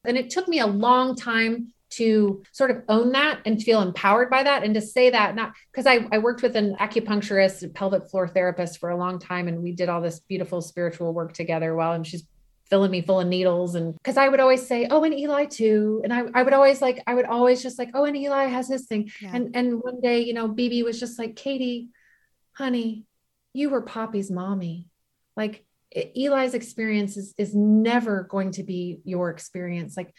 And 0.03 0.17
it 0.17 0.29
took 0.29 0.47
me 0.47 0.59
a 0.59 0.67
long 0.67 1.15
time 1.15 1.73
to 1.95 2.43
sort 2.51 2.71
of 2.71 2.83
own 2.89 3.11
that 3.11 3.39
and 3.45 3.61
feel 3.61 3.81
empowered 3.81 4.29
by 4.29 4.43
that 4.43 4.63
and 4.63 4.73
to 4.73 4.81
say 4.81 5.09
that 5.09 5.35
not 5.35 5.53
because 5.71 5.85
I, 5.85 6.07
I 6.11 6.17
worked 6.17 6.41
with 6.41 6.55
an 6.55 6.75
acupuncturist 6.75 7.73
pelvic 7.73 8.09
floor 8.09 8.27
therapist 8.27 8.79
for 8.79 8.89
a 8.89 8.97
long 8.97 9.19
time 9.19 9.47
and 9.47 9.61
we 9.61 9.71
did 9.71 9.89
all 9.89 10.01
this 10.01 10.19
beautiful 10.19 10.61
spiritual 10.61 11.13
work 11.13 11.33
together 11.33 11.75
while 11.75 11.93
and 11.93 12.05
she's 12.05 12.25
filling 12.69 12.91
me 12.91 13.01
full 13.01 13.19
of 13.19 13.27
needles 13.27 13.75
and 13.75 13.93
because 13.93 14.17
I 14.17 14.27
would 14.27 14.39
always 14.39 14.65
say 14.67 14.87
oh 14.89 15.03
and 15.03 15.13
Eli 15.13 15.45
too 15.45 16.01
and 16.03 16.11
I, 16.11 16.23
I 16.33 16.43
would 16.43 16.53
always 16.53 16.81
like 16.81 17.01
I 17.05 17.13
would 17.13 17.25
always 17.25 17.61
just 17.61 17.77
like 17.77 17.91
oh 17.93 18.05
and 18.05 18.17
Eli 18.17 18.45
has 18.45 18.67
his 18.67 18.87
thing 18.87 19.11
yeah. 19.21 19.31
and 19.33 19.55
and 19.55 19.79
one 19.81 20.01
day 20.01 20.21
you 20.21 20.33
know 20.33 20.49
BB 20.49 20.83
was 20.83 20.99
just 20.99 21.19
like 21.19 21.35
Katie 21.35 21.89
honey 22.53 23.05
you 23.53 23.69
were 23.69 23.81
Poppy's 23.81 24.31
mommy 24.31 24.87
like 25.37 25.63
Eli's 25.95 26.53
experience 26.53 27.15
is, 27.15 27.33
is 27.37 27.55
never 27.55 28.23
going 28.23 28.51
to 28.51 28.63
be 28.63 28.99
your 29.05 29.29
experience 29.29 29.95
like 29.95 30.13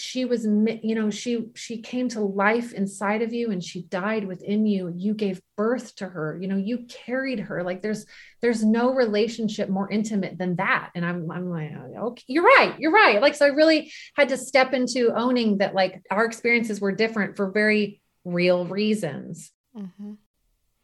she 0.00 0.24
was 0.24 0.44
you 0.44 0.94
know 0.94 1.10
she 1.10 1.46
she 1.54 1.80
came 1.80 2.08
to 2.08 2.20
life 2.20 2.72
inside 2.72 3.22
of 3.22 3.32
you 3.32 3.50
and 3.50 3.62
she 3.62 3.82
died 3.82 4.26
within 4.26 4.66
you. 4.66 4.92
You 4.96 5.14
gave 5.14 5.40
birth 5.56 5.94
to 5.96 6.08
her 6.08 6.38
you 6.40 6.48
know 6.48 6.56
you 6.56 6.86
carried 6.88 7.40
her. 7.40 7.62
Like 7.62 7.82
there's 7.82 8.06
there's 8.40 8.64
no 8.64 8.94
relationship 8.94 9.68
more 9.68 9.90
intimate 9.90 10.38
than 10.38 10.56
that. 10.56 10.90
And 10.94 11.04
i'm 11.04 11.30
i'm 11.30 11.50
like 11.50 11.72
okay 11.72 12.22
you're 12.26 12.44
right 12.44 12.74
you're 12.78 12.92
right. 12.92 13.20
Like 13.20 13.34
so 13.34 13.46
i 13.46 13.48
really 13.48 13.92
had 14.16 14.30
to 14.30 14.36
step 14.36 14.72
into 14.72 15.12
owning 15.14 15.58
that 15.58 15.74
like 15.74 16.02
our 16.10 16.24
experiences 16.24 16.80
were 16.80 16.92
different 16.92 17.36
for 17.36 17.50
very 17.50 18.00
real 18.24 18.64
reasons. 18.64 19.52
Mm-hmm. 19.76 20.14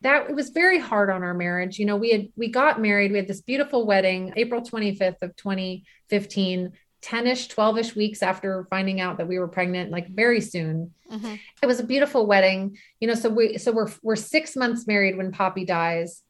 that 0.03 0.31
it 0.31 0.37
was 0.37 0.51
very 0.51 0.79
hard 0.79 1.11
on 1.11 1.25
our 1.25 1.35
marriage. 1.35 1.79
You 1.79 1.87
know 1.87 1.97
we 1.97 2.11
had 2.11 2.29
we 2.37 2.49
got 2.51 2.81
married 2.81 3.11
we 3.11 3.19
had 3.19 3.27
this 3.27 3.41
beautiful 3.41 3.85
wedding 3.85 4.33
april 4.37 4.61
25th 4.63 5.23
of 5.23 5.35
2015 5.35 6.73
10ish 7.03 7.55
12ish 7.55 7.95
weeks 7.95 8.23
after 8.23 8.67
finding 8.71 9.01
out 9.01 9.19
that 9.19 9.29
we 9.29 9.39
were 9.39 9.49
pregnant 9.49 9.91
like 9.91 10.09
very 10.09 10.41
soon. 10.41 10.93
Mm-hmm. 11.11 11.35
it 11.63 11.67
was 11.67 11.79
a 11.79 11.85
beautiful 11.85 12.27
wedding. 12.27 12.79
You 13.01 13.09
know 13.09 13.15
so 13.15 13.29
we 13.29 13.59
so 13.59 13.71
we're 13.71 13.91
we're 14.03 14.17
six 14.17 14.57
months 14.57 14.87
married 14.87 15.17
when 15.17 15.31
poppy 15.31 15.65
dies. 15.65 16.23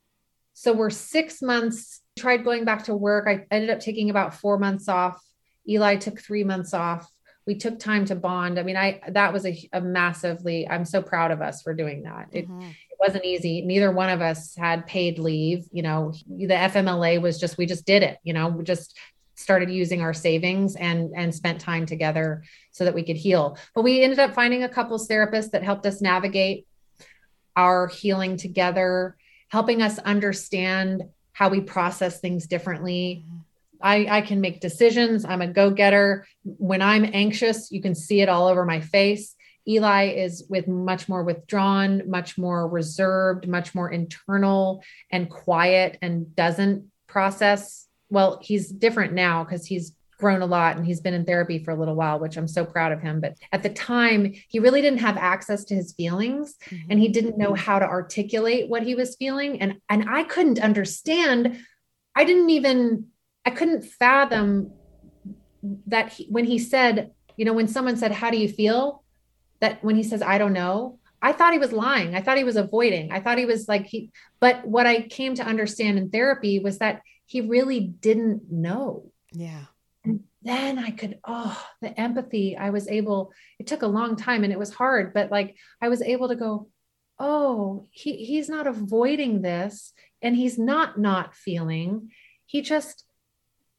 So 0.52 0.72
we're 0.72 0.90
six 0.90 1.40
months 1.40 2.02
tried 2.18 2.44
going 2.44 2.64
back 2.64 2.84
to 2.84 2.94
work. 2.94 3.26
I 3.28 3.46
ended 3.50 3.70
up 3.70 3.80
taking 3.80 4.10
about 4.10 4.34
four 4.34 4.58
months 4.58 4.88
off. 4.88 5.22
Eli 5.68 5.96
took 5.96 6.20
three 6.20 6.44
months 6.44 6.74
off. 6.74 7.10
We 7.46 7.56
took 7.56 7.78
time 7.78 8.04
to 8.06 8.14
bond. 8.14 8.58
I 8.58 8.62
mean 8.62 8.76
i 8.76 9.00
that 9.08 9.32
was 9.32 9.46
a, 9.46 9.68
a 9.72 9.80
massively 9.80 10.68
i'm 10.68 10.84
so 10.84 11.00
proud 11.00 11.30
of 11.30 11.40
us 11.40 11.62
for 11.62 11.72
doing 11.72 12.02
that. 12.02 12.28
It, 12.32 12.48
mm-hmm. 12.48 12.60
it 12.60 12.96
wasn't 13.00 13.24
easy. 13.24 13.62
Neither 13.62 13.92
one 13.92 14.10
of 14.10 14.20
us 14.20 14.54
had 14.56 14.86
paid 14.86 15.18
leave 15.18 15.64
you 15.72 15.82
know. 15.82 16.12
The 16.28 16.48
fmla 16.48 17.22
was 17.22 17.40
just 17.40 17.56
we 17.56 17.64
just 17.64 17.86
did 17.86 18.02
it 18.02 18.18
you 18.24 18.34
know. 18.34 18.48
We 18.48 18.64
just 18.64 18.98
started 19.46 19.70
using 19.70 20.00
our 20.00 20.12
savings 20.12 20.74
and 20.74 21.12
and 21.14 21.32
spent 21.32 21.60
time 21.60 21.86
together 21.86 22.42
so 22.72 22.84
that 22.84 22.94
we 22.94 23.04
could 23.04 23.16
heal 23.16 23.56
but 23.76 23.82
we 23.82 24.02
ended 24.02 24.18
up 24.18 24.34
finding 24.34 24.64
a 24.64 24.68
couples 24.68 25.06
therapist 25.06 25.52
that 25.52 25.62
helped 25.62 25.86
us 25.86 26.02
navigate 26.02 26.66
our 27.54 27.86
healing 27.86 28.36
together 28.36 29.16
helping 29.46 29.82
us 29.82 30.00
understand 30.00 31.04
how 31.32 31.48
we 31.48 31.60
process 31.60 32.18
things 32.18 32.48
differently 32.48 33.24
mm-hmm. 33.24 33.36
I, 33.78 34.06
I 34.08 34.20
can 34.22 34.40
make 34.40 34.62
decisions. 34.62 35.26
I'm 35.26 35.42
a 35.42 35.46
go 35.46 35.70
getter. 35.70 36.26
When 36.44 36.80
I'm 36.80 37.04
anxious, 37.12 37.70
you 37.70 37.82
can 37.82 37.94
see 37.94 38.22
it 38.22 38.28
all 38.30 38.48
over 38.48 38.64
my 38.64 38.80
face. 38.80 39.36
Eli 39.68 40.14
is 40.14 40.46
with 40.48 40.66
much 40.66 41.08
more 41.08 41.24
withdrawn, 41.24 42.08
much 42.08 42.38
more 42.38 42.66
reserved, 42.66 43.46
much 43.46 43.74
more 43.74 43.90
internal 43.90 44.82
and 45.10 45.28
quiet 45.28 45.98
and 46.00 46.34
doesn't 46.34 46.90
process 47.06 47.85
well, 48.10 48.40
he's 48.42 48.70
different 48.70 49.12
now 49.12 49.44
because 49.44 49.66
he's 49.66 49.92
grown 50.18 50.40
a 50.40 50.46
lot 50.46 50.76
and 50.76 50.86
he's 50.86 51.00
been 51.00 51.14
in 51.14 51.24
therapy 51.24 51.62
for 51.62 51.72
a 51.72 51.76
little 51.76 51.94
while, 51.94 52.18
which 52.18 52.36
I'm 52.36 52.48
so 52.48 52.64
proud 52.64 52.92
of 52.92 53.00
him. 53.00 53.20
But 53.20 53.36
at 53.52 53.62
the 53.62 53.68
time, 53.68 54.32
he 54.48 54.58
really 54.58 54.80
didn't 54.80 55.00
have 55.00 55.16
access 55.16 55.64
to 55.64 55.74
his 55.74 55.92
feelings 55.92 56.56
mm-hmm. 56.64 56.90
and 56.90 57.00
he 57.00 57.08
didn't 57.08 57.38
know 57.38 57.54
how 57.54 57.78
to 57.78 57.84
articulate 57.84 58.68
what 58.68 58.82
he 58.82 58.94
was 58.94 59.16
feeling. 59.16 59.60
And, 59.60 59.76
and 59.88 60.08
I 60.08 60.24
couldn't 60.24 60.58
understand. 60.58 61.58
I 62.14 62.24
didn't 62.24 62.50
even, 62.50 63.06
I 63.44 63.50
couldn't 63.50 63.84
fathom 63.84 64.72
that 65.86 66.12
he, 66.12 66.26
when 66.30 66.44
he 66.44 66.58
said, 66.58 67.12
you 67.36 67.44
know, 67.44 67.52
when 67.52 67.68
someone 67.68 67.96
said, 67.96 68.12
How 68.12 68.30
do 68.30 68.38
you 68.38 68.48
feel? 68.48 69.02
That 69.60 69.82
when 69.82 69.96
he 69.96 70.02
says, 70.02 70.22
I 70.22 70.38
don't 70.38 70.52
know, 70.52 70.98
I 71.22 71.32
thought 71.32 71.52
he 71.52 71.58
was 71.58 71.72
lying. 71.72 72.14
I 72.14 72.20
thought 72.20 72.36
he 72.36 72.44
was 72.44 72.56
avoiding. 72.56 73.10
I 73.10 73.20
thought 73.20 73.38
he 73.38 73.46
was 73.46 73.68
like 73.68 73.86
he, 73.86 74.10
but 74.38 74.66
what 74.66 74.86
I 74.86 75.02
came 75.02 75.34
to 75.36 75.46
understand 75.46 75.98
in 75.98 76.10
therapy 76.10 76.58
was 76.58 76.78
that 76.78 77.02
he 77.26 77.40
really 77.40 77.80
didn't 77.80 78.50
know. 78.50 79.10
Yeah. 79.32 79.64
And 80.04 80.20
then 80.42 80.78
I 80.78 80.90
could, 80.90 81.18
oh, 81.26 81.60
the 81.82 81.98
empathy, 82.00 82.56
I 82.56 82.70
was 82.70 82.88
able, 82.88 83.32
it 83.58 83.66
took 83.66 83.82
a 83.82 83.88
long 83.88 84.16
time 84.16 84.44
and 84.44 84.52
it 84.52 84.58
was 84.58 84.72
hard, 84.72 85.12
but 85.12 85.30
like 85.30 85.56
I 85.82 85.88
was 85.88 86.00
able 86.02 86.28
to 86.28 86.36
go, 86.36 86.68
oh, 87.18 87.88
he, 87.90 88.24
he's 88.24 88.48
not 88.48 88.66
avoiding 88.66 89.42
this 89.42 89.92
and 90.22 90.36
he's 90.36 90.58
not 90.58 90.98
not 90.98 91.34
feeling. 91.34 92.10
He 92.46 92.62
just 92.62 93.04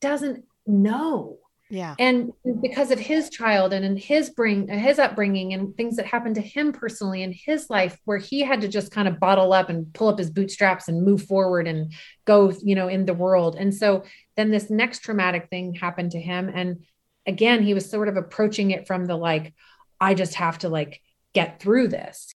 doesn't 0.02 0.44
know. 0.66 1.38
Yeah. 1.70 1.96
And 2.00 2.32
because 2.62 2.92
of 2.92 3.00
his 3.00 3.30
child 3.30 3.74
and 3.74 3.84
in 3.84 3.98
his 3.98 4.30
bring 4.30 4.68
his 4.68 5.00
upbringing 5.00 5.54
and 5.54 5.76
things 5.76 5.98
that 5.98 6.06
happened 6.06 6.36
to 6.36 6.42
him 6.42 6.72
personally 6.72 7.24
in 7.24 7.34
his 7.34 7.70
life 7.70 8.00
where 8.06 8.18
he 8.18 8.42
had 8.42 8.62
to 8.62 8.68
just 8.68 8.92
kind 8.92 9.08
of 9.08 9.20
bottle 9.20 9.52
up 9.52 9.70
and 9.70 9.94
pull 9.94 10.08
up 10.08 10.18
his 10.18 10.30
bootstraps 10.30 10.88
and 10.88 11.04
move 11.04 11.24
forward 11.24 11.68
and 11.68 11.94
go, 12.26 12.54
you 12.64 12.76
know, 12.76 12.88
in 12.88 13.06
the 13.06 13.14
world. 13.14 13.56
And 13.58 13.76
so 13.76 14.04
then 14.38 14.50
this 14.50 14.70
next 14.70 15.00
traumatic 15.00 15.50
thing 15.50 15.74
happened 15.74 16.12
to 16.12 16.22
him 16.22 16.50
and 16.54 16.86
again 17.26 17.62
he 17.62 17.74
was 17.74 17.90
sort 17.90 18.08
of 18.08 18.16
approaching 18.16 18.72
it 18.72 18.88
from 18.88 19.06
the 19.06 19.16
like 19.16 19.54
I 20.00 20.14
just 20.14 20.36
have 20.36 20.60
to 20.60 20.70
like 20.70 21.02
get 21.34 21.60
through 21.60 21.90
this. 21.90 22.32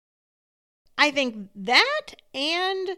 I 0.97 1.11
think 1.11 1.49
that 1.55 2.15
and 2.33 2.89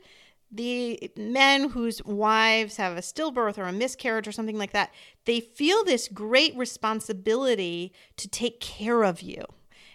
the 0.52 1.12
men 1.16 1.70
whose 1.70 2.04
wives 2.04 2.78
have 2.78 2.98
a 2.98 3.02
stillbirth 3.02 3.58
or 3.58 3.64
a 3.64 3.72
miscarriage 3.72 4.28
or 4.28 4.32
something 4.32 4.58
like 4.58 4.74
that, 4.74 4.92
they 5.26 5.40
feel 5.40 5.84
this 5.84 6.08
great 6.08 6.56
responsibility 6.58 7.94
to 8.18 8.28
take 8.28 8.60
care 8.60 9.04
of 9.04 9.22
you. 9.22 9.46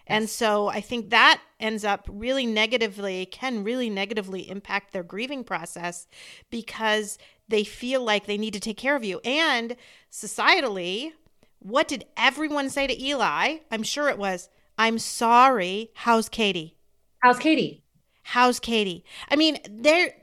And 0.07 0.31
so 0.31 0.69
I 0.69 0.81
think 0.81 1.11
that 1.11 1.41
ends 1.59 1.85
up 1.85 2.09
really 2.09 2.47
negatively, 2.47 3.27
can 3.27 3.65
really 3.65 3.91
negatively 3.91 4.49
impact 4.49 4.93
their 4.93 5.03
grieving 5.03 5.43
process 5.43 6.07
because 6.49 7.19
they 7.49 7.65
feel 7.65 8.05
like 8.05 8.27
they 8.27 8.39
need 8.39 8.53
to 8.55 8.61
take 8.61 8.77
care 8.77 8.95
of 8.95 9.05
you. 9.05 9.21
And 9.25 9.77
societally, 10.11 11.13
what 11.59 11.89
did 11.89 12.05
everyone 12.17 12.71
say 12.71 12.87
to 12.87 13.03
Eli? 13.03 13.59
I'm 13.71 13.83
sure 13.83 14.09
it 14.09 14.19
was, 14.19 14.49
I'm 14.79 14.99
sorry. 14.99 15.91
How's 15.95 16.29
Katie? 16.29 16.77
How's 17.19 17.39
Katie? 17.39 17.83
How's 18.23 18.61
Katie? 18.61 19.05
I 19.29 19.37
mean, 19.37 19.59
there 19.69 20.15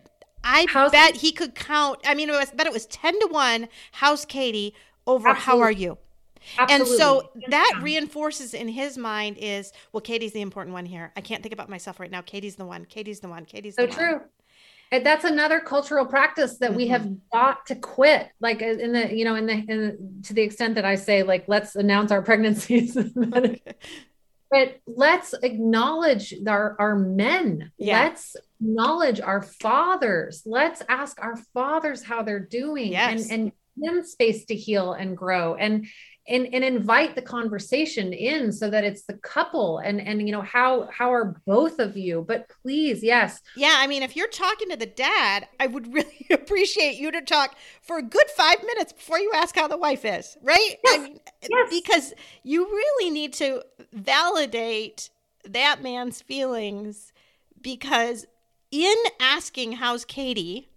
I 0.43 0.65
How's 0.69 0.91
bet 0.91 1.15
he 1.15 1.31
could 1.31 1.55
count. 1.55 1.99
I 2.05 2.13
mean, 2.13 2.29
it 2.29 2.33
was 2.33 2.51
bet 2.51 2.67
it 2.67 2.73
was 2.73 2.85
ten 2.87 3.19
to 3.19 3.27
one. 3.27 3.67
How's 3.93 4.25
Katie 4.25 4.73
over? 5.07 5.29
Absolutely. 5.29 5.59
How 5.59 5.65
are 5.65 5.71
you? 5.71 5.97
Absolutely. 6.57 6.93
And 6.93 6.99
so 6.99 7.29
that 7.49 7.79
reinforces 7.81 8.53
in 8.53 8.67
his 8.67 8.97
mind 8.97 9.37
is 9.39 9.71
well, 9.91 10.01
Katie's 10.01 10.33
the 10.33 10.41
important 10.41 10.73
one 10.73 10.85
here. 10.85 11.11
I 11.15 11.21
can't 11.21 11.41
think 11.41 11.53
about 11.53 11.69
myself 11.69 11.99
right 11.99 12.11
now. 12.11 12.21
Katie's 12.21 12.55
the 12.55 12.65
one. 12.65 12.85
Katie's 12.85 13.21
the 13.21 13.29
one. 13.29 13.45
Katie's 13.45 13.75
the 13.75 13.83
one. 13.83 13.91
so 13.91 13.97
the 13.97 14.01
true. 14.01 14.21
And 14.91 15.03
that's 15.03 15.25
another 15.25 15.59
cultural 15.59 16.05
practice 16.05 16.57
that 16.57 16.69
mm-hmm. 16.69 16.77
we 16.77 16.87
have 16.89 17.01
mm-hmm. 17.01 17.15
got 17.31 17.65
to 17.67 17.75
quit. 17.75 18.29
Like 18.39 18.61
uh, 18.61 18.65
in 18.65 18.93
the, 18.93 19.11
you 19.11 19.25
know, 19.25 19.33
in 19.33 19.47
the, 19.47 19.53
in 19.53 19.65
the, 19.67 20.23
to 20.27 20.33
the 20.35 20.43
extent 20.43 20.75
that 20.75 20.85
I 20.85 20.95
say, 20.95 21.23
like, 21.23 21.45
let's 21.47 21.75
announce 21.75 22.11
our 22.11 22.21
pregnancies 22.23 22.95
but 24.53 24.79
let's 24.85 25.33
acknowledge 25.41 26.31
our, 26.47 26.75
our 26.77 26.95
men 26.95 27.71
yeah. 27.79 28.03
let's 28.03 28.37
acknowledge 28.63 29.19
our 29.19 29.41
fathers 29.41 30.41
let's 30.45 30.81
ask 30.89 31.21
our 31.21 31.35
fathers 31.53 32.03
how 32.03 32.23
they're 32.23 32.39
doing 32.39 32.91
yes. 32.91 33.29
and 33.29 33.31
and 33.31 33.51
them 33.75 34.03
space 34.03 34.45
to 34.45 34.55
heal 34.55 34.93
and 34.93 35.17
grow 35.17 35.55
and 35.55 35.87
and 36.27 36.47
and 36.53 36.63
invite 36.63 37.15
the 37.15 37.21
conversation 37.21 38.13
in 38.13 38.51
so 38.51 38.69
that 38.69 38.83
it's 38.83 39.03
the 39.03 39.15
couple 39.15 39.79
and 39.79 39.99
and 39.99 40.25
you 40.25 40.31
know 40.31 40.41
how 40.41 40.87
how 40.91 41.11
are 41.11 41.41
both 41.45 41.79
of 41.79 41.97
you 41.97 42.23
but 42.25 42.49
please 42.61 43.03
yes 43.03 43.41
yeah 43.55 43.75
i 43.77 43.87
mean 43.87 44.03
if 44.03 44.15
you're 44.15 44.27
talking 44.27 44.69
to 44.69 44.77
the 44.77 44.85
dad 44.85 45.47
i 45.59 45.67
would 45.67 45.91
really 45.93 46.27
appreciate 46.31 46.95
you 46.95 47.11
to 47.11 47.21
talk 47.21 47.55
for 47.81 47.97
a 47.97 48.03
good 48.03 48.29
five 48.37 48.61
minutes 48.63 48.93
before 48.93 49.19
you 49.19 49.31
ask 49.35 49.55
how 49.55 49.67
the 49.67 49.77
wife 49.77 50.05
is 50.05 50.37
right 50.41 50.75
yes. 50.83 50.99
I 50.99 51.03
mean, 51.03 51.19
yes. 51.49 51.69
because 51.69 52.13
you 52.43 52.65
really 52.65 53.09
need 53.09 53.33
to 53.33 53.63
validate 53.91 55.09
that 55.45 55.81
man's 55.81 56.21
feelings 56.21 57.11
because 57.61 58.25
in 58.73 58.95
asking 59.19 59.73
how's 59.73 60.03
katie 60.03 60.67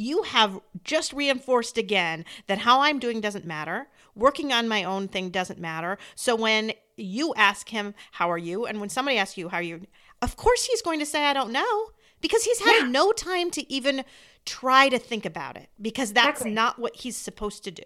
you 0.00 0.22
have 0.22 0.60
just 0.82 1.12
reinforced 1.12 1.76
again 1.76 2.24
that 2.46 2.58
how 2.58 2.80
I'm 2.80 2.98
doing 2.98 3.20
doesn't 3.20 3.44
matter. 3.44 3.86
Working 4.14 4.50
on 4.50 4.66
my 4.66 4.82
own 4.82 5.08
thing 5.08 5.28
doesn't 5.28 5.58
matter. 5.58 5.98
So 6.14 6.34
when 6.34 6.72
you 6.96 7.34
ask 7.36 7.68
him, 7.68 7.94
How 8.12 8.30
are 8.30 8.38
you? 8.38 8.64
And 8.64 8.80
when 8.80 8.88
somebody 8.88 9.18
asks 9.18 9.36
you, 9.36 9.50
How 9.50 9.58
are 9.58 9.62
you? 9.62 9.86
Of 10.22 10.36
course 10.36 10.64
he's 10.64 10.80
going 10.80 11.00
to 11.00 11.06
say, 11.06 11.24
I 11.24 11.34
don't 11.34 11.52
know, 11.52 11.90
because 12.22 12.44
he's 12.44 12.60
had 12.60 12.84
yeah. 12.84 12.90
no 12.90 13.12
time 13.12 13.50
to 13.50 13.70
even 13.70 14.04
try 14.46 14.88
to 14.88 14.98
think 14.98 15.26
about 15.26 15.58
it, 15.58 15.68
because 15.80 16.14
that's 16.14 16.40
exactly. 16.40 16.52
not 16.52 16.78
what 16.78 16.96
he's 16.96 17.16
supposed 17.16 17.62
to 17.64 17.70
do. 17.70 17.82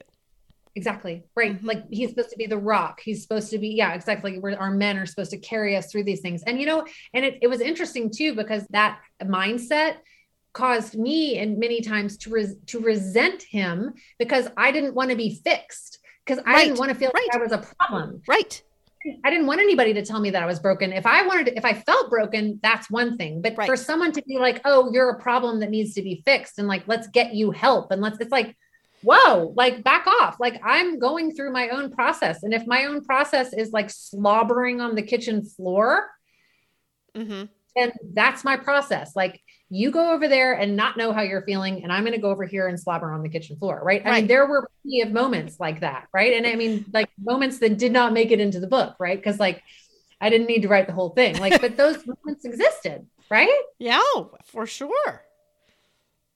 Exactly. 0.76 1.22
Right. 1.36 1.56
Mm-hmm. 1.56 1.66
Like 1.66 1.84
he's 1.90 2.10
supposed 2.10 2.30
to 2.30 2.36
be 2.36 2.46
the 2.46 2.58
rock. 2.58 3.00
He's 3.00 3.22
supposed 3.22 3.50
to 3.50 3.58
be, 3.58 3.68
yeah, 3.68 3.94
exactly. 3.94 4.38
Where 4.38 4.58
our 4.60 4.72
men 4.72 4.98
are 4.98 5.06
supposed 5.06 5.30
to 5.30 5.38
carry 5.38 5.76
us 5.76 5.90
through 5.90 6.04
these 6.04 6.20
things. 6.20 6.42
And, 6.42 6.58
you 6.58 6.66
know, 6.66 6.84
and 7.12 7.24
it, 7.24 7.38
it 7.42 7.46
was 7.46 7.60
interesting 7.60 8.10
too, 8.10 8.34
because 8.34 8.66
that 8.70 8.98
mindset 9.22 9.96
caused 10.52 10.96
me 10.96 11.38
and 11.38 11.58
many 11.58 11.80
times 11.80 12.16
to 12.16 12.30
res- 12.30 12.56
to 12.66 12.80
resent 12.80 13.42
him 13.42 13.92
because 14.18 14.48
I 14.56 14.72
didn't 14.72 14.94
want 14.94 15.10
to 15.10 15.16
be 15.16 15.40
fixed 15.44 15.98
because 16.24 16.42
I 16.46 16.52
right. 16.52 16.64
didn't 16.64 16.78
want 16.78 16.90
to 16.90 16.94
feel 16.96 17.10
right. 17.14 17.28
like 17.32 17.40
I 17.40 17.42
was 17.42 17.52
a 17.52 17.58
problem. 17.58 18.22
Right. 18.26 18.62
I 19.22 19.30
didn't 19.30 19.46
want 19.46 19.60
anybody 19.60 19.92
to 19.92 20.04
tell 20.04 20.18
me 20.18 20.30
that 20.30 20.42
I 20.42 20.46
was 20.46 20.58
broken. 20.58 20.90
If 20.90 21.04
I 21.04 21.26
wanted 21.26 21.46
to, 21.46 21.58
if 21.58 21.64
I 21.64 21.74
felt 21.74 22.08
broken, 22.08 22.58
that's 22.62 22.90
one 22.90 23.18
thing. 23.18 23.42
But 23.42 23.54
right. 23.56 23.66
for 23.66 23.76
someone 23.76 24.12
to 24.12 24.22
be 24.22 24.38
like, 24.38 24.62
"Oh, 24.64 24.90
you're 24.92 25.10
a 25.10 25.20
problem 25.20 25.60
that 25.60 25.68
needs 25.68 25.92
to 25.94 26.02
be 26.02 26.22
fixed," 26.24 26.58
and 26.58 26.66
like, 26.66 26.84
let's 26.86 27.06
get 27.08 27.34
you 27.34 27.50
help, 27.50 27.90
and 27.90 28.00
let's, 28.00 28.18
it's 28.20 28.32
like, 28.32 28.56
whoa, 29.04 29.52
like 29.56 29.84
back 29.84 30.06
off. 30.06 30.36
Like 30.40 30.60
I'm 30.64 30.98
going 30.98 31.34
through 31.34 31.52
my 31.52 31.68
own 31.68 31.90
process, 31.90 32.42
and 32.42 32.52
if 32.52 32.66
my 32.66 32.86
own 32.86 33.04
process 33.04 33.52
is 33.52 33.72
like 33.72 33.90
slobbering 33.90 34.80
on 34.80 34.94
the 34.94 35.02
kitchen 35.02 35.44
floor, 35.44 36.10
mm-hmm. 37.16 37.44
then 37.76 37.92
that's 38.12 38.44
my 38.44 38.56
process. 38.56 39.14
Like 39.14 39.40
you 39.74 39.90
go 39.90 40.12
over 40.12 40.28
there 40.28 40.52
and 40.52 40.76
not 40.76 40.96
know 40.96 41.12
how 41.12 41.22
you're 41.22 41.42
feeling 41.42 41.82
and 41.82 41.92
i'm 41.92 42.02
going 42.02 42.14
to 42.14 42.20
go 42.20 42.30
over 42.30 42.44
here 42.44 42.68
and 42.68 42.78
slobber 42.78 43.12
on 43.12 43.22
the 43.22 43.28
kitchen 43.28 43.56
floor 43.56 43.80
right? 43.82 44.04
right 44.04 44.12
i 44.12 44.20
mean 44.20 44.28
there 44.28 44.46
were 44.46 44.68
plenty 44.82 45.00
of 45.00 45.10
moments 45.10 45.58
like 45.58 45.80
that 45.80 46.06
right 46.12 46.34
and 46.34 46.46
i 46.46 46.54
mean 46.54 46.84
like 46.92 47.08
moments 47.22 47.58
that 47.58 47.76
did 47.78 47.92
not 47.92 48.12
make 48.12 48.30
it 48.30 48.40
into 48.40 48.60
the 48.60 48.66
book 48.66 48.94
right 48.98 49.18
because 49.18 49.40
like 49.40 49.62
i 50.20 50.30
didn't 50.30 50.46
need 50.46 50.62
to 50.62 50.68
write 50.68 50.86
the 50.86 50.92
whole 50.92 51.10
thing 51.10 51.36
like 51.38 51.60
but 51.60 51.76
those 51.76 52.06
moments 52.06 52.44
existed 52.44 53.06
right 53.30 53.62
yeah 53.78 54.00
for 54.44 54.66
sure 54.66 55.23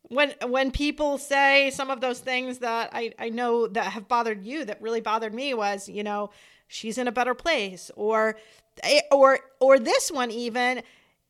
when 0.08 0.34
when 0.46 0.70
people 0.70 1.18
say 1.18 1.70
some 1.70 1.90
of 1.90 2.00
those 2.00 2.20
things 2.20 2.58
that 2.58 2.90
I, 2.92 3.12
I 3.18 3.28
know 3.28 3.66
that 3.68 3.92
have 3.92 4.08
bothered 4.08 4.44
you 4.44 4.64
that 4.64 4.80
really 4.80 5.00
bothered 5.00 5.34
me 5.34 5.54
was 5.54 5.88
you 5.88 6.02
know 6.02 6.30
she's 6.66 6.98
in 6.98 7.08
a 7.08 7.12
better 7.12 7.34
place 7.34 7.90
or 7.96 8.36
eh, 8.82 9.00
or 9.12 9.40
or 9.60 9.78
this 9.78 10.10
one 10.10 10.30
even 10.30 10.82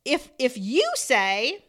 if 0.05 0.31
if 0.39 0.57
you 0.57 0.89
say 0.95 1.63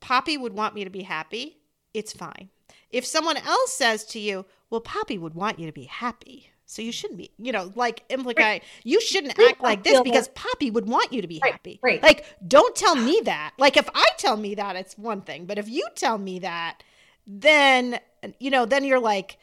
Poppy 0.00 0.36
would 0.36 0.52
want 0.52 0.74
me 0.74 0.84
to 0.84 0.90
be 0.90 1.02
happy, 1.02 1.58
it's 1.92 2.12
fine. 2.12 2.50
If 2.90 3.04
someone 3.04 3.36
else 3.36 3.72
says 3.72 4.04
to 4.06 4.20
you, 4.20 4.46
well, 4.70 4.80
Poppy 4.80 5.18
would 5.18 5.34
want 5.34 5.58
you 5.58 5.66
to 5.66 5.72
be 5.72 5.84
happy. 5.84 6.50
So 6.68 6.82
you 6.82 6.90
shouldn't 6.90 7.18
be, 7.18 7.30
you 7.38 7.52
know, 7.52 7.72
like 7.76 8.02
right. 8.36 8.62
you 8.82 9.00
shouldn't 9.00 9.38
act 9.38 9.60
like 9.60 9.84
this 9.84 10.00
because 10.00 10.26
Poppy 10.28 10.72
would 10.72 10.88
want 10.88 11.12
you 11.12 11.22
to 11.22 11.28
be 11.28 11.38
right. 11.40 11.52
happy. 11.52 11.78
Right. 11.80 12.02
Like, 12.02 12.26
don't 12.46 12.74
tell 12.74 12.96
me 12.96 13.20
that. 13.24 13.52
Like, 13.56 13.76
if 13.76 13.88
I 13.94 14.04
tell 14.18 14.36
me 14.36 14.56
that, 14.56 14.74
it's 14.74 14.98
one 14.98 15.20
thing. 15.20 15.46
But 15.46 15.58
if 15.58 15.68
you 15.68 15.86
tell 15.94 16.18
me 16.18 16.40
that, 16.40 16.82
then, 17.24 18.00
you 18.40 18.50
know, 18.50 18.66
then 18.66 18.84
you're 18.84 19.00
like 19.00 19.38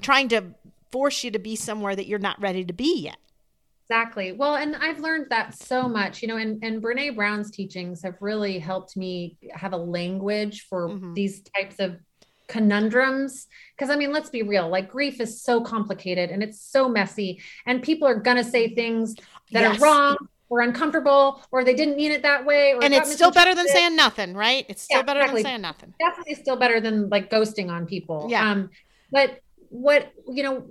trying 0.00 0.28
to 0.28 0.44
force 0.92 1.24
you 1.24 1.32
to 1.32 1.40
be 1.40 1.56
somewhere 1.56 1.96
that 1.96 2.06
you're 2.06 2.20
not 2.20 2.40
ready 2.40 2.64
to 2.64 2.72
be 2.72 3.00
yet. 3.00 3.16
Exactly. 3.90 4.30
Well, 4.32 4.54
and 4.54 4.76
I've 4.76 5.00
learned 5.00 5.26
that 5.30 5.58
so 5.60 5.88
much, 5.88 6.22
you 6.22 6.28
know, 6.28 6.36
and, 6.36 6.62
and 6.64 6.80
Brene 6.80 7.16
Brown's 7.16 7.50
teachings 7.50 8.00
have 8.02 8.14
really 8.20 8.60
helped 8.60 8.96
me 8.96 9.36
have 9.52 9.72
a 9.72 9.76
language 9.76 10.66
for 10.70 10.88
mm-hmm. 10.88 11.14
these 11.14 11.42
types 11.42 11.80
of 11.80 11.98
conundrums. 12.46 13.46
Because 13.76 13.90
I 13.90 13.96
mean, 13.96 14.12
let's 14.12 14.30
be 14.30 14.42
real, 14.42 14.68
like 14.68 14.90
grief 14.90 15.20
is 15.20 15.42
so 15.42 15.60
complicated 15.60 16.30
and 16.30 16.42
it's 16.42 16.60
so 16.60 16.88
messy, 16.88 17.40
and 17.66 17.82
people 17.82 18.06
are 18.06 18.14
going 18.14 18.36
to 18.36 18.44
say 18.44 18.74
things 18.74 19.14
that 19.52 19.62
yes. 19.62 19.80
are 19.80 19.84
wrong 19.84 20.16
or 20.48 20.60
uncomfortable 20.60 21.42
or 21.50 21.64
they 21.64 21.74
didn't 21.74 21.96
mean 21.96 22.12
it 22.12 22.22
that 22.22 22.44
way. 22.44 22.76
and 22.80 22.94
it's 22.94 23.12
still 23.12 23.30
better 23.30 23.54
than 23.54 23.66
saying 23.68 23.96
nothing, 23.96 24.34
right? 24.34 24.66
It's 24.68 24.82
still 24.82 24.98
yeah, 24.98 25.02
better 25.02 25.20
exactly. 25.20 25.42
than 25.42 25.50
saying 25.50 25.62
nothing. 25.62 25.94
Definitely 25.98 26.34
still 26.34 26.56
better 26.56 26.80
than 26.80 27.08
like 27.08 27.30
ghosting 27.30 27.70
on 27.70 27.86
people. 27.86 28.28
Yeah. 28.30 28.50
Um, 28.50 28.70
but 29.10 29.40
what, 29.70 30.12
you 30.30 30.42
know, 30.42 30.64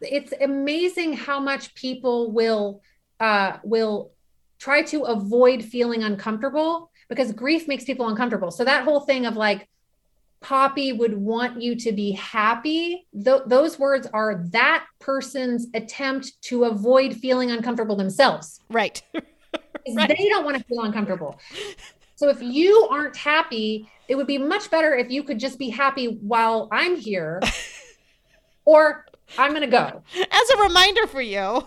it's 0.00 0.32
amazing 0.40 1.14
how 1.14 1.40
much 1.40 1.74
people 1.74 2.32
will 2.32 2.82
uh, 3.20 3.58
will 3.62 4.12
try 4.58 4.82
to 4.82 5.02
avoid 5.02 5.64
feeling 5.64 6.02
uncomfortable 6.02 6.90
because 7.08 7.32
grief 7.32 7.68
makes 7.68 7.84
people 7.84 8.08
uncomfortable. 8.08 8.50
So 8.50 8.64
that 8.64 8.84
whole 8.84 9.00
thing 9.00 9.26
of 9.26 9.36
like 9.36 9.68
Poppy 10.40 10.92
would 10.92 11.16
want 11.16 11.60
you 11.60 11.74
to 11.76 11.92
be 11.92 12.12
happy. 12.12 13.06
Th- 13.12 13.42
those 13.46 13.78
words 13.78 14.06
are 14.12 14.44
that 14.52 14.86
person's 14.98 15.66
attempt 15.74 16.40
to 16.42 16.64
avoid 16.64 17.14
feeling 17.14 17.50
uncomfortable 17.50 17.96
themselves. 17.96 18.60
Right. 18.70 19.02
right. 19.14 20.08
They 20.08 20.28
don't 20.28 20.44
want 20.44 20.56
to 20.56 20.64
feel 20.64 20.82
uncomfortable. 20.82 21.38
So 22.16 22.28
if 22.28 22.42
you 22.42 22.88
aren't 22.90 23.16
happy, 23.16 23.88
it 24.08 24.14
would 24.14 24.26
be 24.26 24.38
much 24.38 24.70
better 24.70 24.94
if 24.94 25.10
you 25.10 25.22
could 25.22 25.38
just 25.38 25.58
be 25.58 25.68
happy 25.68 26.18
while 26.20 26.68
I'm 26.72 26.96
here. 26.96 27.40
or 28.64 29.06
I'm 29.38 29.50
going 29.50 29.62
to 29.62 29.68
go. 29.68 30.02
As 30.30 30.50
a 30.50 30.62
reminder 30.62 31.06
for 31.06 31.20
you, 31.22 31.66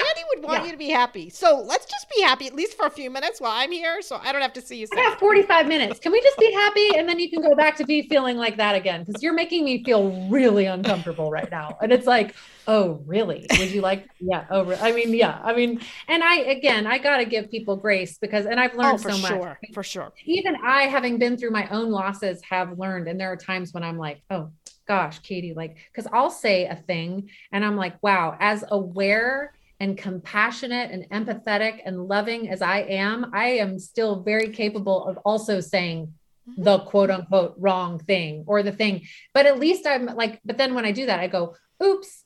Andy 0.00 0.22
would 0.34 0.44
want 0.44 0.60
yeah. 0.60 0.66
you 0.66 0.72
to 0.72 0.78
be 0.78 0.88
happy. 0.88 1.30
So 1.30 1.62
let's 1.66 1.86
just 1.86 2.06
be 2.14 2.22
happy 2.22 2.46
at 2.46 2.54
least 2.54 2.76
for 2.76 2.86
a 2.86 2.90
few 2.90 3.10
minutes 3.10 3.40
while 3.40 3.52
I'm 3.52 3.72
here, 3.72 4.02
so 4.02 4.18
I 4.22 4.32
don't 4.32 4.42
have 4.42 4.52
to 4.54 4.62
see 4.62 4.78
you. 4.78 4.86
I 4.96 5.00
have 5.00 5.18
45 5.18 5.66
minutes. 5.66 6.00
Can 6.00 6.12
we 6.12 6.20
just 6.20 6.38
be 6.38 6.52
happy, 6.52 6.96
and 6.96 7.08
then 7.08 7.18
you 7.18 7.30
can 7.30 7.42
go 7.42 7.54
back 7.54 7.76
to 7.76 7.84
be 7.84 8.08
feeling 8.08 8.36
like 8.36 8.56
that 8.56 8.74
again? 8.74 9.04
Because 9.04 9.22
you're 9.22 9.34
making 9.34 9.64
me 9.64 9.84
feel 9.84 10.28
really 10.28 10.66
uncomfortable 10.66 11.30
right 11.30 11.50
now, 11.50 11.76
and 11.82 11.92
it's 11.92 12.06
like, 12.06 12.34
oh, 12.66 13.02
really? 13.06 13.46
Would 13.58 13.70
you 13.70 13.80
like? 13.80 14.08
Yeah. 14.20 14.44
Oh, 14.50 14.72
I 14.80 14.92
mean, 14.92 15.14
yeah. 15.14 15.40
I 15.42 15.54
mean, 15.54 15.80
and 16.08 16.22
I 16.22 16.36
again, 16.36 16.86
I 16.86 16.98
got 16.98 17.18
to 17.18 17.24
give 17.24 17.50
people 17.50 17.76
grace 17.76 18.18
because, 18.18 18.46
and 18.46 18.58
I've 18.58 18.74
learned 18.74 19.00
oh, 19.04 19.10
so 19.10 19.16
sure, 19.16 19.58
much. 19.62 19.74
For 19.74 19.82
sure. 19.82 20.12
Even 20.24 20.56
I, 20.56 20.82
having 20.82 21.18
been 21.18 21.36
through 21.36 21.50
my 21.50 21.68
own 21.68 21.90
losses, 21.90 22.40
have 22.48 22.78
learned, 22.78 23.08
and 23.08 23.20
there 23.20 23.32
are 23.32 23.36
times 23.36 23.72
when 23.72 23.82
I'm 23.82 23.98
like, 23.98 24.22
oh 24.30 24.50
gosh, 24.90 25.20
Katie, 25.20 25.54
like, 25.54 25.76
because 25.92 26.10
I'll 26.12 26.30
say 26.30 26.66
a 26.66 26.74
thing 26.74 27.30
and 27.52 27.64
I'm 27.64 27.76
like, 27.76 28.02
wow, 28.02 28.36
as 28.40 28.64
aware 28.68 29.52
and 29.80 29.96
compassionate 29.96 30.90
and 30.90 31.08
empathetic 31.10 31.80
and 31.84 32.06
loving 32.06 32.50
as 32.50 32.60
I 32.60 32.80
am, 32.80 33.30
I 33.34 33.46
am 33.52 33.78
still 33.78 34.22
very 34.22 34.50
capable 34.50 35.06
of 35.06 35.16
also 35.18 35.60
saying 35.60 36.12
mm-hmm. 36.48 36.62
the 36.62 36.80
quote 36.80 37.10
unquote 37.10 37.54
wrong 37.56 37.98
thing 37.98 38.44
or 38.46 38.62
the 38.62 38.72
thing. 38.72 39.06
But 39.32 39.46
at 39.46 39.58
least 39.58 39.86
I'm 39.86 40.06
like, 40.06 40.40
but 40.44 40.58
then 40.58 40.74
when 40.74 40.84
I 40.84 40.92
do 40.92 41.06
that, 41.06 41.18
I 41.18 41.26
go, 41.26 41.56
oops, 41.82 42.24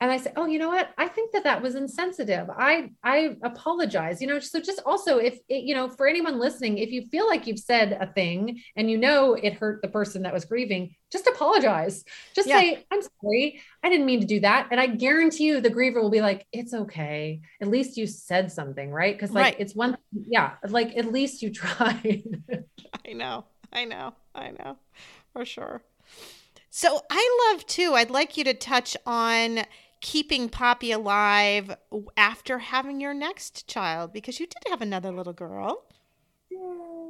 and 0.00 0.10
i 0.10 0.16
said 0.16 0.32
oh 0.36 0.46
you 0.46 0.58
know 0.58 0.68
what? 0.68 0.90
I 0.98 1.08
think 1.08 1.32
that 1.32 1.44
that 1.44 1.62
was 1.62 1.74
insensitive. 1.74 2.48
I 2.50 2.90
i 3.02 3.36
apologize. 3.42 4.20
You 4.20 4.28
know 4.28 4.38
so 4.38 4.60
just 4.60 4.80
also 4.86 5.18
if 5.18 5.38
it, 5.48 5.64
you 5.64 5.74
know 5.74 5.88
for 5.88 6.06
anyone 6.06 6.38
listening 6.38 6.78
if 6.78 6.90
you 6.90 7.06
feel 7.06 7.26
like 7.26 7.46
you've 7.46 7.58
said 7.58 7.96
a 8.00 8.06
thing 8.06 8.62
and 8.76 8.90
you 8.90 8.98
know 8.98 9.34
it 9.34 9.54
hurt 9.54 9.82
the 9.82 9.88
person 9.88 10.22
that 10.22 10.32
was 10.32 10.44
grieving 10.44 10.94
just 11.10 11.26
apologize. 11.26 12.04
Just 12.34 12.48
yeah. 12.48 12.58
say 12.58 12.84
i'm 12.90 13.00
sorry. 13.02 13.60
I 13.82 13.88
didn't 13.88 14.06
mean 14.06 14.20
to 14.20 14.26
do 14.26 14.40
that. 14.40 14.68
And 14.70 14.80
i 14.80 14.86
guarantee 14.86 15.44
you 15.44 15.60
the 15.60 15.70
griever 15.70 16.00
will 16.02 16.10
be 16.10 16.22
like 16.22 16.46
it's 16.52 16.74
okay. 16.74 17.40
At 17.60 17.68
least 17.68 17.96
you 17.96 18.06
said 18.06 18.52
something 18.52 18.90
right? 18.90 19.14
Because 19.14 19.32
like 19.32 19.44
right. 19.44 19.56
it's 19.58 19.74
one 19.74 19.96
yeah 20.12 20.52
like 20.68 20.96
at 20.96 21.12
least 21.12 21.42
you 21.42 21.50
tried. 21.62 22.22
I 23.06 23.12
know. 23.12 23.44
I 23.72 23.84
know. 23.84 24.14
I 24.34 24.50
know. 24.50 24.76
For 25.32 25.44
sure. 25.44 25.82
So 26.70 27.00
I 27.10 27.50
love 27.50 27.64
too. 27.66 27.94
I'd 27.94 28.10
like 28.10 28.36
you 28.36 28.44
to 28.44 28.54
touch 28.54 28.96
on 29.06 29.60
keeping 30.06 30.48
Poppy 30.48 30.92
alive 30.92 31.76
after 32.16 32.60
having 32.60 33.00
your 33.00 33.12
next 33.12 33.66
child 33.66 34.12
because 34.12 34.38
you 34.38 34.46
did 34.46 34.62
have 34.70 34.80
another 34.80 35.10
little 35.10 35.32
girl. 35.32 35.84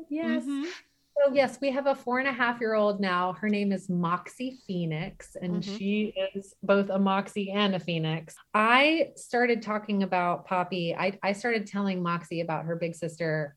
Yes. 0.08 0.44
Mm-hmm. 0.44 0.64
So 0.64 1.34
yes, 1.34 1.58
we 1.60 1.70
have 1.72 1.86
a 1.86 1.94
four 1.94 2.20
and 2.20 2.26
a 2.26 2.32
half 2.32 2.58
year 2.58 2.72
old 2.72 2.98
now. 2.98 3.34
Her 3.34 3.50
name 3.50 3.70
is 3.70 3.90
Moxie 3.90 4.56
Phoenix, 4.66 5.36
and 5.40 5.62
mm-hmm. 5.62 5.76
she 5.76 6.14
is 6.34 6.54
both 6.62 6.88
a 6.88 6.98
Moxie 6.98 7.50
and 7.50 7.74
a 7.74 7.78
Phoenix. 7.78 8.34
I 8.54 9.10
started 9.14 9.60
talking 9.60 10.02
about 10.02 10.46
Poppy. 10.46 10.94
I, 10.94 11.18
I 11.22 11.32
started 11.32 11.66
telling 11.66 12.02
Moxie 12.02 12.40
about 12.40 12.64
her 12.64 12.76
big 12.76 12.94
sister 12.94 13.56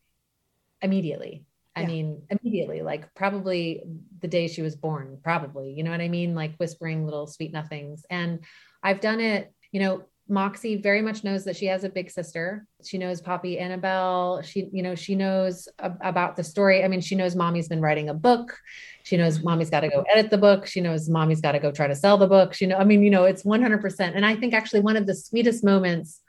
immediately. 0.81 1.45
I 1.77 1.81
yeah. 1.81 1.87
mean, 1.87 2.23
immediately, 2.29 2.81
like 2.81 3.13
probably 3.15 3.83
the 4.19 4.27
day 4.27 4.49
she 4.49 4.61
was 4.61 4.75
born, 4.75 5.17
probably, 5.23 5.71
you 5.71 5.83
know 5.83 5.91
what 5.91 6.01
I 6.01 6.09
mean? 6.09 6.35
Like 6.35 6.57
whispering 6.57 7.05
little 7.05 7.25
sweet 7.25 7.53
nothings. 7.53 8.05
And 8.09 8.41
I've 8.83 9.01
done 9.01 9.19
it 9.19 9.53
you 9.71 9.79
know, 9.79 10.03
Moxie 10.27 10.75
very 10.75 11.01
much 11.01 11.23
knows 11.23 11.43
that 11.45 11.55
she 11.55 11.65
has 11.65 11.83
a 11.83 11.89
big 11.89 12.11
sister. 12.11 12.67
She 12.85 12.99
knows 12.99 13.19
Poppy 13.19 13.57
Annabelle. 13.57 14.43
She, 14.43 14.69
you 14.71 14.83
know, 14.83 14.93
she 14.93 15.15
knows 15.15 15.67
ab- 15.79 15.97
about 16.01 16.35
the 16.35 16.43
story. 16.43 16.83
I 16.83 16.87
mean, 16.87 17.01
she 17.01 17.15
knows 17.15 17.35
mommy's 17.35 17.67
been 17.67 17.81
writing 17.81 18.09
a 18.09 18.13
book. 18.13 18.55
She 19.03 19.17
knows 19.17 19.43
mommy's 19.43 19.71
got 19.71 19.79
to 19.79 19.89
go 19.89 20.05
edit 20.13 20.29
the 20.29 20.37
book. 20.37 20.67
She 20.67 20.81
knows 20.81 21.09
mommy's 21.09 21.41
got 21.41 21.53
to 21.53 21.59
go 21.59 21.71
try 21.71 21.87
to 21.87 21.95
sell 21.95 22.17
the 22.17 22.27
book. 22.27 22.53
She 22.53 22.67
know, 22.67 22.77
I 22.77 22.83
mean, 22.83 23.01
you 23.01 23.09
know, 23.09 23.23
it's 23.23 23.43
100%. 23.43 24.11
And 24.15 24.23
I 24.23 24.35
think 24.35 24.53
actually 24.53 24.81
one 24.81 24.97
of 24.97 25.07
the 25.07 25.15
sweetest 25.15 25.63
moments 25.63 26.21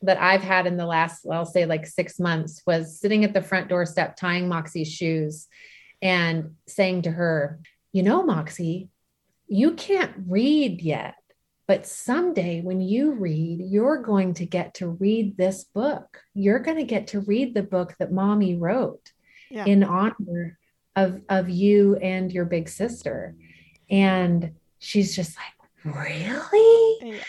that 0.00 0.18
I've 0.18 0.42
had 0.42 0.66
in 0.66 0.78
the 0.78 0.86
last, 0.86 1.26
I'll 1.30 1.44
say 1.44 1.66
like 1.66 1.86
six 1.86 2.18
months 2.18 2.62
was 2.66 2.98
sitting 2.98 3.24
at 3.24 3.34
the 3.34 3.42
front 3.42 3.68
doorstep, 3.68 4.16
tying 4.16 4.48
Moxie's 4.48 4.90
shoes 4.90 5.48
and 6.00 6.54
saying 6.66 7.02
to 7.02 7.10
her, 7.10 7.60
you 7.92 8.02
know, 8.02 8.22
Moxie, 8.22 8.88
you 9.48 9.72
can't 9.72 10.12
read 10.26 10.80
yet 10.80 11.14
but 11.66 11.86
someday 11.86 12.60
when 12.60 12.80
you 12.80 13.12
read, 13.12 13.60
you're 13.60 14.02
going 14.02 14.34
to 14.34 14.46
get 14.46 14.74
to 14.74 14.88
read 14.88 15.36
this 15.36 15.64
book. 15.64 16.20
You're 16.34 16.58
going 16.58 16.76
to 16.76 16.84
get 16.84 17.08
to 17.08 17.20
read 17.20 17.54
the 17.54 17.62
book 17.62 17.94
that 17.98 18.12
mommy 18.12 18.54
wrote 18.54 19.12
yeah. 19.50 19.64
in 19.64 19.82
honor 19.82 20.58
of, 20.94 21.22
of 21.28 21.48
you 21.48 21.96
and 21.96 22.30
your 22.30 22.44
big 22.44 22.68
sister. 22.68 23.34
And 23.90 24.52
she's 24.78 25.16
just 25.16 25.36
like, 25.36 25.94
really? 25.94 26.98
Yeah. 27.02 27.22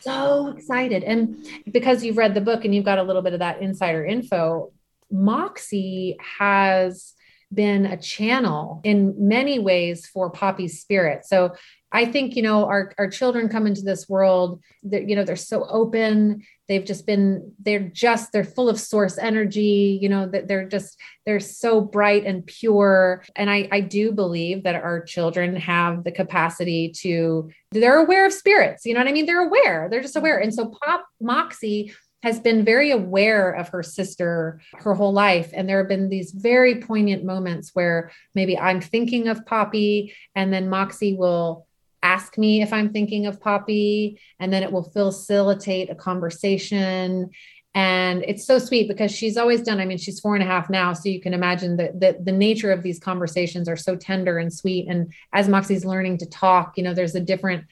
So 0.00 0.48
excited. 0.48 1.02
And 1.02 1.46
because 1.70 2.04
you've 2.04 2.18
read 2.18 2.34
the 2.34 2.42
book 2.42 2.66
and 2.66 2.74
you've 2.74 2.84
got 2.84 2.98
a 2.98 3.02
little 3.02 3.22
bit 3.22 3.32
of 3.32 3.38
that 3.38 3.62
insider 3.62 4.04
info, 4.04 4.72
Moxie 5.10 6.18
has 6.38 7.14
been 7.54 7.86
a 7.86 7.96
channel 7.96 8.80
in 8.84 9.14
many 9.16 9.58
ways 9.58 10.06
for 10.06 10.30
Poppy's 10.30 10.80
spirit. 10.80 11.24
So 11.26 11.54
I 11.92 12.06
think, 12.06 12.34
you 12.34 12.42
know, 12.42 12.64
our, 12.66 12.92
our 12.98 13.08
children 13.08 13.48
come 13.48 13.68
into 13.68 13.82
this 13.82 14.08
world, 14.08 14.60
that, 14.82 15.08
you 15.08 15.14
know, 15.14 15.22
they're 15.22 15.36
so 15.36 15.64
open. 15.68 16.42
They've 16.66 16.84
just 16.84 17.06
been, 17.06 17.52
they're 17.62 17.88
just, 17.88 18.32
they're 18.32 18.42
full 18.42 18.68
of 18.68 18.80
source 18.80 19.16
energy, 19.16 19.96
you 20.02 20.08
know, 20.08 20.26
that 20.26 20.48
they're 20.48 20.68
just, 20.68 20.98
they're 21.24 21.38
so 21.38 21.80
bright 21.80 22.26
and 22.26 22.44
pure. 22.44 23.22
And 23.36 23.48
I, 23.48 23.68
I 23.70 23.80
do 23.80 24.10
believe 24.10 24.64
that 24.64 24.74
our 24.74 25.04
children 25.04 25.54
have 25.54 26.02
the 26.02 26.10
capacity 26.10 26.92
to, 27.02 27.48
they're 27.70 28.00
aware 28.00 28.26
of 28.26 28.32
spirits. 28.32 28.84
You 28.84 28.94
know 28.94 29.00
what 29.00 29.08
I 29.08 29.12
mean? 29.12 29.26
They're 29.26 29.46
aware, 29.46 29.86
they're 29.88 30.02
just 30.02 30.16
aware. 30.16 30.38
And 30.38 30.52
so 30.52 30.74
Pop 30.82 31.06
Moxie 31.20 31.92
has 32.24 32.40
been 32.40 32.64
very 32.64 32.90
aware 32.90 33.50
of 33.50 33.68
her 33.68 33.82
sister 33.82 34.60
her 34.78 34.94
whole 34.94 35.12
life. 35.12 35.50
And 35.52 35.68
there 35.68 35.78
have 35.78 35.88
been 35.88 36.08
these 36.08 36.32
very 36.32 36.80
poignant 36.80 37.22
moments 37.22 37.70
where 37.74 38.10
maybe 38.34 38.58
I'm 38.58 38.80
thinking 38.80 39.28
of 39.28 39.44
Poppy 39.44 40.14
and 40.34 40.52
then 40.52 40.70
Moxie 40.70 41.14
will 41.14 41.66
ask 42.02 42.38
me 42.38 42.62
if 42.62 42.72
I'm 42.72 42.92
thinking 42.92 43.26
of 43.26 43.40
Poppy, 43.40 44.20
and 44.38 44.52
then 44.52 44.62
it 44.62 44.70
will 44.70 44.90
facilitate 44.90 45.90
a 45.90 45.94
conversation. 45.94 47.30
And 47.74 48.22
it's 48.28 48.46
so 48.46 48.58
sweet 48.58 48.88
because 48.88 49.10
she's 49.10 49.36
always 49.36 49.62
done. 49.62 49.80
I 49.80 49.84
mean, 49.84 49.98
she's 49.98 50.20
four 50.20 50.34
and 50.34 50.44
a 50.44 50.46
half 50.46 50.70
now, 50.70 50.92
so 50.92 51.08
you 51.08 51.20
can 51.20 51.34
imagine 51.34 51.76
that 51.78 51.98
the, 51.98 52.16
the 52.22 52.30
nature 52.30 52.70
of 52.70 52.82
these 52.82 53.00
conversations 53.00 53.68
are 53.68 53.76
so 53.76 53.96
tender 53.96 54.38
and 54.38 54.52
sweet. 54.52 54.86
And 54.88 55.12
as 55.32 55.48
Moxie's 55.48 55.84
learning 55.84 56.18
to 56.18 56.26
talk, 56.26 56.74
you 56.76 56.84
know, 56.84 56.94
there's 56.94 57.16
a 57.16 57.20
different 57.20 57.64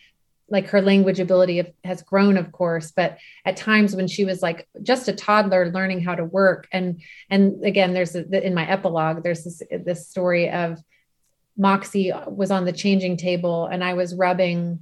like 0.53 0.69
her 0.69 0.81
language 0.81 1.19
ability 1.19 1.75
has 1.83 2.03
grown 2.03 2.37
of 2.37 2.53
course 2.53 2.93
but 2.93 3.19
at 3.45 3.57
times 3.57 3.97
when 3.97 4.07
she 4.07 4.25
was 4.25 4.43
like 4.43 4.69
just 4.83 5.09
a 5.09 5.13
toddler 5.13 5.71
learning 5.71 6.01
how 6.01 6.15
to 6.15 6.25
work 6.25 6.69
and 6.73 7.01
and 7.31 7.65
again 7.65 7.93
there's 7.93 8.15
a, 8.15 8.47
in 8.47 8.55
my 8.55 8.69
epilogue 8.69 9.23
there's 9.25 9.43
this 9.43 9.63
this 9.85 10.09
story 10.09 10.49
of 10.51 10.79
Moxie 11.57 12.13
was 12.29 12.51
on 12.51 12.65
the 12.65 12.73
changing 12.73 13.17
table 13.17 13.67
and 13.67 13.85
I 13.85 13.95
was 13.95 14.15
rubbing 14.15 14.81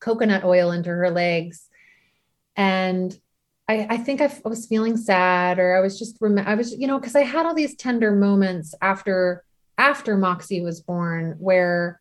coconut 0.00 0.44
oil 0.44 0.70
into 0.70 0.90
her 0.90 1.10
legs. 1.10 1.66
And 2.56 3.16
I, 3.68 3.86
I 3.90 3.96
think 3.98 4.20
I, 4.20 4.32
was 4.44 4.66
feeling 4.66 4.96
sad 4.96 5.58
or 5.58 5.76
I 5.76 5.80
was 5.80 5.98
just, 5.98 6.18
I 6.22 6.54
was, 6.54 6.72
you 6.72 6.86
know, 6.86 6.98
because 6.98 7.16
I 7.16 7.22
had 7.22 7.46
all 7.46 7.54
these 7.54 7.76
tender 7.76 8.12
moments 8.12 8.74
after, 8.80 9.44
after 9.76 10.16
Moxie 10.16 10.60
was 10.60 10.80
born 10.80 11.36
where 11.38 12.00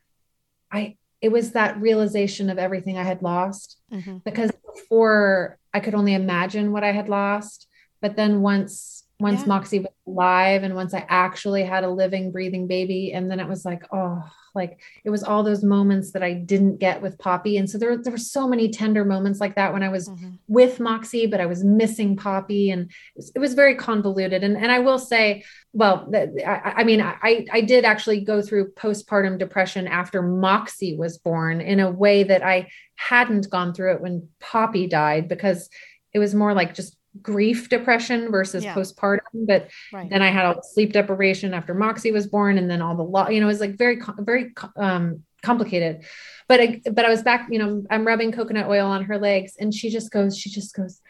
I, 0.71 0.96
it 1.21 1.29
was 1.31 1.51
that 1.51 1.79
realization 1.81 2.49
of 2.49 2.59
everything 2.59 2.97
I 2.97 3.03
had 3.03 3.21
lost 3.21 3.77
mm-hmm. 3.91 4.17
because 4.17 4.51
before 4.73 5.57
I 5.73 5.79
could 5.79 5.95
only 5.95 6.13
imagine 6.13 6.71
what 6.71 6.83
I 6.83 6.91
had 6.91 7.09
lost. 7.09 7.67
But 8.01 8.15
then 8.15 8.41
once 8.41 9.03
once 9.19 9.41
yeah. 9.41 9.47
Moxie 9.47 9.79
was 9.79 9.87
alive 10.05 10.61
and 10.61 10.75
once 10.75 10.93
I 10.93 11.03
actually 11.09 11.63
had 11.63 11.83
a 11.83 11.89
living, 11.89 12.31
breathing 12.31 12.67
baby. 12.67 13.13
And 13.13 13.31
then 13.31 13.39
it 13.39 13.47
was 13.47 13.65
like, 13.65 13.83
oh, 13.91 14.23
like 14.53 14.79
it 15.03 15.09
was 15.09 15.23
all 15.23 15.41
those 15.41 15.63
moments 15.63 16.11
that 16.11 16.21
I 16.21 16.33
didn't 16.33 16.77
get 16.77 17.01
with 17.01 17.17
Poppy. 17.17 17.57
And 17.57 17.67
so 17.67 17.79
there, 17.79 17.97
there 17.97 18.11
were 18.11 18.17
so 18.19 18.47
many 18.47 18.69
tender 18.69 19.03
moments 19.03 19.39
like 19.39 19.55
that 19.55 19.73
when 19.73 19.81
I 19.81 19.89
was 19.89 20.09
mm-hmm. 20.09 20.35
with 20.47 20.79
Moxie, 20.79 21.25
but 21.25 21.41
I 21.41 21.47
was 21.47 21.63
missing 21.63 22.15
Poppy. 22.15 22.69
And 22.69 22.91
it 22.91 23.15
was, 23.15 23.31
it 23.35 23.39
was 23.39 23.53
very 23.55 23.73
convoluted. 23.73 24.43
And, 24.43 24.55
and 24.55 24.71
I 24.71 24.79
will 24.79 24.99
say, 24.99 25.43
well, 25.73 26.11
I, 26.15 26.73
I 26.77 26.83
mean, 26.83 27.01
I, 27.01 27.45
I 27.51 27.61
did 27.61 27.85
actually 27.85 28.21
go 28.21 28.43
through 28.43 28.73
postpartum 28.73 29.39
depression 29.39 29.87
after 29.87 30.21
Moxie 30.21 30.95
was 30.95 31.17
born 31.17 31.59
in 31.59 31.79
a 31.79 31.89
way 31.89 32.23
that 32.23 32.43
I 32.43 32.69
hadn't 32.95 33.49
gone 33.49 33.73
through 33.73 33.95
it 33.95 34.01
when 34.01 34.29
Poppy 34.39 34.87
died 34.87 35.27
because 35.27 35.69
it 36.13 36.19
was 36.19 36.35
more 36.35 36.53
like 36.53 36.73
just 36.73 36.96
grief 37.21 37.69
depression 37.69 38.31
versus 38.31 38.63
yeah. 38.63 38.73
postpartum 38.73 39.45
but 39.45 39.69
right. 39.93 40.09
then 40.09 40.21
i 40.21 40.29
had 40.29 40.45
all 40.45 40.61
sleep 40.63 40.93
deprivation 40.93 41.53
after 41.53 41.73
moxie 41.73 42.11
was 42.11 42.27
born 42.27 42.57
and 42.57 42.69
then 42.69 42.81
all 42.81 42.95
the 42.95 43.03
law 43.03 43.29
you 43.29 43.39
know 43.39 43.47
it 43.47 43.49
was 43.49 43.59
like 43.59 43.77
very 43.77 44.01
very 44.19 44.53
um 44.75 45.23
complicated 45.43 46.03
but 46.47 46.59
I, 46.59 46.81
but 46.91 47.05
i 47.05 47.09
was 47.09 47.21
back 47.21 47.47
you 47.49 47.59
know 47.59 47.83
i'm 47.89 48.05
rubbing 48.05 48.31
coconut 48.31 48.67
oil 48.67 48.87
on 48.87 49.03
her 49.05 49.17
legs 49.17 49.55
and 49.59 49.73
she 49.73 49.89
just 49.89 50.11
goes 50.11 50.37
she 50.37 50.49
just 50.49 50.75
goes 50.75 51.01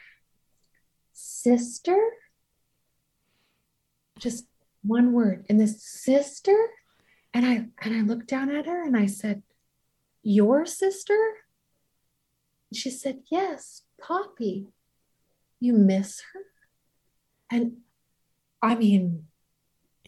sister 1.14 1.98
just 4.20 4.46
one 4.84 5.14
word 5.14 5.46
and 5.50 5.60
this 5.60 5.82
sister 5.84 6.56
and 7.34 7.46
i 7.46 7.66
and 7.82 7.96
i 7.96 8.02
looked 8.02 8.28
down 8.28 8.54
at 8.54 8.66
her 8.66 8.84
and 8.84 8.98
i 8.98 9.06
said 9.06 9.44
your 10.24 10.66
sister 10.66 11.18
she 12.74 12.90
said 12.90 13.20
yes 13.32 13.84
poppy 14.02 14.68
you 15.60 15.74
miss 15.74 16.22
her? 16.34 16.42
And 17.52 17.78
i 18.62 18.76
mean 18.76 19.26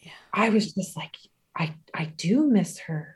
yeah. 0.02 0.12
i 0.34 0.50
was 0.50 0.74
just 0.74 0.98
like 0.98 1.16
i 1.56 1.76
i 1.94 2.06
do 2.06 2.50
miss 2.50 2.80
her. 2.80 3.16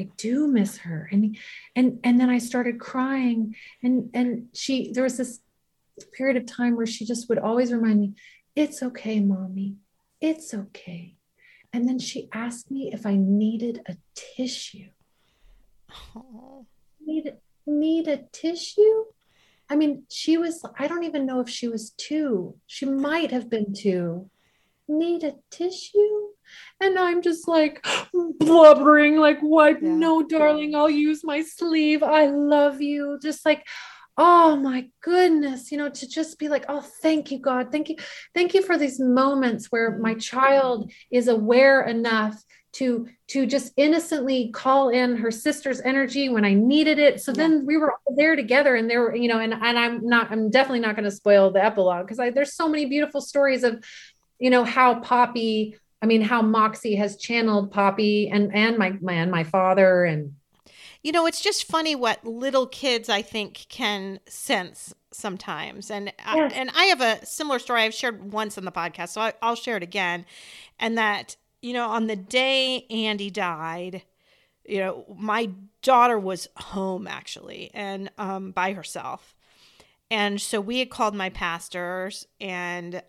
I 0.00 0.08
do 0.16 0.46
miss 0.46 0.78
her. 0.78 1.08
And 1.10 1.36
and 1.74 1.98
and 2.04 2.20
then 2.20 2.30
i 2.30 2.38
started 2.38 2.78
crying. 2.78 3.56
And 3.82 4.10
and 4.14 4.48
she 4.54 4.92
there 4.92 5.04
was 5.04 5.16
this 5.16 5.40
period 6.12 6.36
of 6.36 6.46
time 6.46 6.76
where 6.76 6.86
she 6.86 7.04
just 7.04 7.28
would 7.28 7.38
always 7.38 7.72
remind 7.72 8.00
me 8.00 8.14
it's 8.54 8.82
okay 8.82 9.20
mommy. 9.20 9.76
It's 10.20 10.52
okay. 10.54 11.16
And 11.72 11.88
then 11.88 11.98
she 11.98 12.28
asked 12.32 12.70
me 12.70 12.90
if 12.92 13.06
i 13.06 13.16
needed 13.16 13.80
a 13.86 13.96
tissue. 14.14 14.90
Oh. 16.14 16.66
need 17.04 17.32
need 17.66 18.08
a 18.08 18.18
tissue 18.32 19.04
I 19.70 19.76
mean, 19.76 20.04
she 20.10 20.38
was, 20.38 20.64
I 20.78 20.86
don't 20.86 21.04
even 21.04 21.26
know 21.26 21.40
if 21.40 21.48
she 21.48 21.68
was 21.68 21.90
two. 21.90 22.56
She 22.66 22.86
might 22.86 23.30
have 23.30 23.50
been 23.50 23.74
two. 23.74 24.30
Need 24.88 25.24
a 25.24 25.34
tissue? 25.50 26.28
And 26.80 26.98
I'm 26.98 27.20
just 27.20 27.46
like 27.46 27.84
blubbering, 28.40 29.16
like, 29.16 29.40
what? 29.40 29.82
Yeah. 29.82 29.90
No, 29.90 30.22
darling, 30.22 30.74
I'll 30.74 30.88
use 30.88 31.22
my 31.22 31.42
sleeve. 31.42 32.02
I 32.02 32.26
love 32.26 32.80
you. 32.80 33.18
Just 33.22 33.44
like, 33.44 33.66
oh 34.18 34.56
my 34.56 34.88
goodness, 35.00 35.70
you 35.70 35.78
know, 35.78 35.88
to 35.88 36.08
just 36.08 36.38
be 36.40 36.48
like, 36.48 36.64
oh, 36.68 36.84
thank 37.02 37.30
you, 37.30 37.38
God. 37.38 37.70
Thank 37.70 37.88
you. 37.88 37.96
Thank 38.34 38.52
you 38.52 38.62
for 38.62 38.76
these 38.76 38.98
moments 38.98 39.66
where 39.66 39.96
my 39.98 40.14
mm. 40.14 40.20
child 40.20 40.90
is 41.10 41.28
aware 41.28 41.82
enough 41.82 42.42
to 42.78 43.08
to 43.26 43.44
just 43.44 43.72
innocently 43.76 44.50
call 44.52 44.88
in 44.88 45.16
her 45.16 45.32
sister's 45.32 45.80
energy 45.80 46.28
when 46.28 46.44
I 46.44 46.54
needed 46.54 47.00
it. 47.00 47.20
So 47.20 47.32
yeah. 47.32 47.38
then 47.38 47.66
we 47.66 47.76
were 47.76 47.92
all 47.92 48.14
there 48.16 48.36
together 48.36 48.76
and 48.76 48.88
there 48.88 49.00
were, 49.00 49.16
you 49.16 49.26
know, 49.26 49.40
and, 49.40 49.52
and 49.52 49.78
I'm 49.78 50.06
not, 50.06 50.30
I'm 50.30 50.48
definitely 50.48 50.80
not 50.80 50.94
going 50.94 51.04
to 51.04 51.10
spoil 51.10 51.50
the 51.50 51.62
epilogue 51.62 52.06
because 52.06 52.32
there's 52.32 52.54
so 52.54 52.68
many 52.68 52.86
beautiful 52.86 53.20
stories 53.20 53.64
of, 53.64 53.84
you 54.38 54.48
know, 54.48 54.64
how 54.64 55.00
Poppy, 55.00 55.76
I 56.00 56.06
mean, 56.06 56.22
how 56.22 56.40
Moxie 56.40 56.94
has 56.94 57.16
channeled 57.16 57.72
Poppy 57.72 58.30
and, 58.30 58.54
and 58.54 58.78
my, 58.78 58.96
my, 59.02 59.14
and 59.14 59.30
my 59.30 59.44
father 59.44 60.04
and, 60.04 60.34
you 61.02 61.12
know, 61.12 61.26
it's 61.26 61.40
just 61.40 61.64
funny 61.64 61.94
what 61.94 62.24
little 62.24 62.66
kids 62.66 63.08
I 63.08 63.22
think 63.22 63.66
can 63.68 64.20
sense 64.28 64.94
sometimes. 65.12 65.90
And 65.90 66.12
I, 66.24 66.50
and 66.54 66.70
I 66.74 66.84
have 66.84 67.00
a 67.00 67.24
similar 67.26 67.58
story 67.58 67.82
I've 67.82 67.94
shared 67.94 68.32
once 68.32 68.56
on 68.56 68.64
the 68.64 68.72
podcast, 68.72 69.10
so 69.10 69.20
I, 69.20 69.32
I'll 69.42 69.54
share 69.54 69.76
it 69.76 69.82
again. 69.82 70.24
And 70.78 70.96
that 70.96 71.36
you 71.62 71.72
know, 71.72 71.88
on 71.88 72.06
the 72.06 72.16
day 72.16 72.86
Andy 72.90 73.30
died, 73.30 74.02
you 74.64 74.78
know, 74.78 75.04
my 75.16 75.50
daughter 75.82 76.18
was 76.18 76.48
home 76.56 77.06
actually 77.06 77.70
and 77.74 78.10
um, 78.18 78.50
by 78.50 78.72
herself. 78.72 79.34
And 80.10 80.40
so 80.40 80.60
we 80.60 80.78
had 80.78 80.90
called 80.90 81.14
my 81.14 81.30
pastors 81.30 82.26
and 82.40 83.02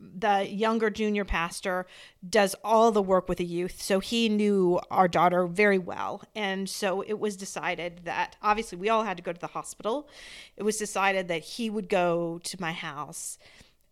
the 0.00 0.46
younger 0.48 0.90
junior 0.90 1.24
pastor 1.24 1.86
does 2.28 2.54
all 2.62 2.90
the 2.90 3.02
work 3.02 3.28
with 3.28 3.38
the 3.38 3.44
youth. 3.44 3.80
So 3.80 4.00
he 4.00 4.28
knew 4.28 4.80
our 4.90 5.08
daughter 5.08 5.46
very 5.46 5.78
well. 5.78 6.22
And 6.34 6.68
so 6.68 7.02
it 7.02 7.18
was 7.18 7.36
decided 7.36 8.00
that 8.04 8.36
obviously 8.42 8.76
we 8.76 8.88
all 8.88 9.04
had 9.04 9.16
to 9.16 9.22
go 9.22 9.32
to 9.32 9.40
the 9.40 9.46
hospital. 9.46 10.08
It 10.56 10.62
was 10.62 10.76
decided 10.76 11.28
that 11.28 11.42
he 11.42 11.70
would 11.70 11.88
go 11.88 12.40
to 12.44 12.60
my 12.60 12.72
house 12.72 13.38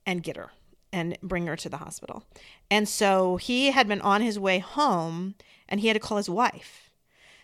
and 0.04 0.22
get 0.22 0.36
her 0.36 0.50
and 0.92 1.16
bring 1.22 1.46
her 1.46 1.56
to 1.56 1.68
the 1.68 1.78
hospital. 1.78 2.24
And 2.70 2.88
so 2.88 3.36
he 3.36 3.70
had 3.70 3.88
been 3.88 4.00
on 4.00 4.20
his 4.20 4.38
way 4.38 4.58
home 4.58 5.34
and 5.68 5.80
he 5.80 5.88
had 5.88 5.94
to 5.94 6.00
call 6.00 6.18
his 6.18 6.30
wife. 6.30 6.90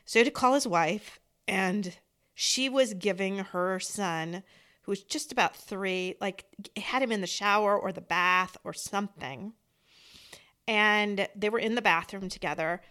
So 0.04 0.18
he 0.18 0.24
had 0.24 0.32
to 0.32 0.38
call 0.38 0.54
his 0.54 0.66
wife 0.66 1.18
and 1.46 1.96
she 2.34 2.68
was 2.68 2.94
giving 2.94 3.38
her 3.38 3.80
son 3.80 4.42
who 4.82 4.92
was 4.92 5.02
just 5.02 5.32
about 5.32 5.56
three, 5.56 6.14
like 6.20 6.44
had 6.76 7.02
him 7.02 7.12
in 7.12 7.20
the 7.20 7.26
shower 7.26 7.76
or 7.78 7.92
the 7.92 8.00
bath 8.00 8.56
or 8.64 8.72
something. 8.72 9.54
And 10.66 11.28
they 11.34 11.48
were 11.48 11.58
in 11.58 11.74
the 11.74 11.82
bathroom 11.82 12.28
together. 12.28 12.82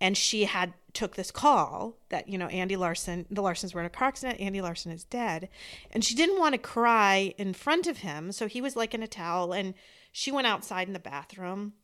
And 0.00 0.16
she 0.16 0.44
had 0.44 0.72
took 0.92 1.14
this 1.14 1.30
call 1.30 1.96
that, 2.08 2.28
you 2.28 2.38
know, 2.38 2.46
Andy 2.46 2.76
Larson, 2.76 3.26
the 3.30 3.42
Larsons 3.42 3.74
were 3.74 3.80
in 3.80 3.86
a 3.86 3.90
car 3.90 4.08
accident, 4.08 4.40
Andy 4.40 4.60
Larson 4.60 4.90
is 4.90 5.04
dead. 5.04 5.48
And 5.90 6.04
she 6.04 6.14
didn't 6.14 6.38
want 6.38 6.54
to 6.54 6.58
cry 6.58 7.34
in 7.38 7.52
front 7.52 7.86
of 7.86 7.98
him. 7.98 8.32
So 8.32 8.46
he 8.46 8.60
was 8.60 8.76
like 8.76 8.94
in 8.94 9.02
a 9.02 9.08
towel. 9.08 9.52
And 9.52 9.74
she 10.12 10.32
went 10.32 10.46
outside 10.46 10.88
in 10.88 10.94
the 10.94 10.98
bathroom 10.98 11.74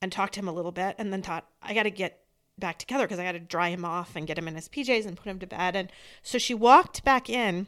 and 0.00 0.12
talked 0.12 0.34
to 0.34 0.40
him 0.40 0.48
a 0.48 0.52
little 0.52 0.72
bit 0.72 0.94
and 0.98 1.12
then 1.12 1.22
thought, 1.22 1.48
I 1.62 1.74
got 1.74 1.82
to 1.82 1.90
get 1.90 2.20
back 2.58 2.78
together 2.78 3.04
because 3.04 3.18
I 3.18 3.24
got 3.24 3.32
to 3.32 3.40
dry 3.40 3.68
him 3.68 3.84
off 3.84 4.16
and 4.16 4.26
get 4.26 4.38
him 4.38 4.48
in 4.48 4.54
his 4.54 4.68
PJs 4.68 5.06
and 5.06 5.16
put 5.16 5.26
him 5.26 5.38
to 5.40 5.46
bed. 5.46 5.76
And 5.76 5.90
so 6.22 6.38
she 6.38 6.54
walked 6.54 7.04
back 7.04 7.28
in 7.28 7.66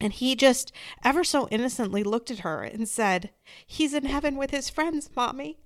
and 0.00 0.12
he 0.12 0.34
just 0.34 0.72
ever 1.04 1.22
so 1.22 1.48
innocently 1.48 2.02
looked 2.02 2.30
at 2.30 2.40
her 2.40 2.62
and 2.62 2.88
said, 2.88 3.30
He's 3.66 3.94
in 3.94 4.04
heaven 4.04 4.36
with 4.36 4.50
his 4.50 4.70
friends, 4.70 5.10
mommy. 5.14 5.58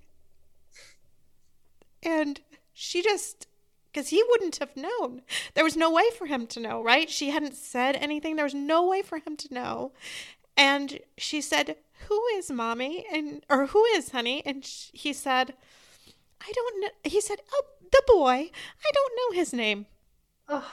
And 2.03 2.39
she 2.79 3.01
just, 3.01 3.47
because 3.91 4.09
he 4.09 4.23
wouldn't 4.29 4.57
have 4.57 4.77
known. 4.77 5.23
There 5.55 5.63
was 5.63 5.75
no 5.75 5.91
way 5.91 6.03
for 6.15 6.27
him 6.27 6.45
to 6.47 6.59
know, 6.59 6.83
right? 6.83 7.09
She 7.09 7.31
hadn't 7.31 7.55
said 7.55 7.95
anything. 7.95 8.35
There 8.35 8.45
was 8.45 8.53
no 8.53 8.87
way 8.87 9.01
for 9.01 9.17
him 9.17 9.35
to 9.35 9.51
know. 9.51 9.93
And 10.55 10.99
she 11.17 11.41
said, 11.41 11.77
Who 12.07 12.23
is 12.35 12.51
mommy? 12.51 13.03
And, 13.11 13.43
or 13.49 13.65
who 13.65 13.83
is 13.85 14.11
honey? 14.11 14.43
And 14.45 14.63
he 14.63 15.11
said, 15.11 15.55
I 16.39 16.51
don't 16.53 16.81
know. 16.81 16.89
He 17.03 17.19
said, 17.19 17.39
Oh, 17.51 17.63
the 17.91 18.03
boy. 18.05 18.51
I 18.51 18.91
don't 18.93 19.13
know 19.17 19.35
his 19.35 19.53
name. 19.53 19.87
Oh. 20.47 20.71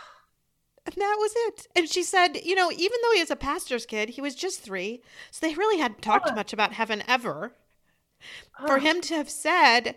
And 0.85 0.97
that 0.97 1.17
was 1.19 1.33
it. 1.35 1.69
And 1.75 1.89
she 1.89 2.03
said, 2.03 2.45
you 2.45 2.55
know, 2.55 2.71
even 2.71 2.99
though 3.03 3.13
he 3.15 3.21
was 3.21 3.31
a 3.31 3.37
pastor's 3.37 3.87
kid, 3.87 4.11
he 4.11 4.21
was 4.21 4.35
just 4.35 4.61
three. 4.61 5.01
So 5.31 5.47
they 5.47 5.55
really 5.55 5.81
hadn't 5.81 6.03
talked 6.03 6.29
oh. 6.31 6.35
much 6.35 6.53
about 6.53 6.75
heaven 6.75 7.03
ever. 7.09 7.53
Oh. 8.61 8.67
For 8.67 8.79
him 8.79 9.01
to 9.03 9.15
have 9.15 9.31
said 9.31 9.97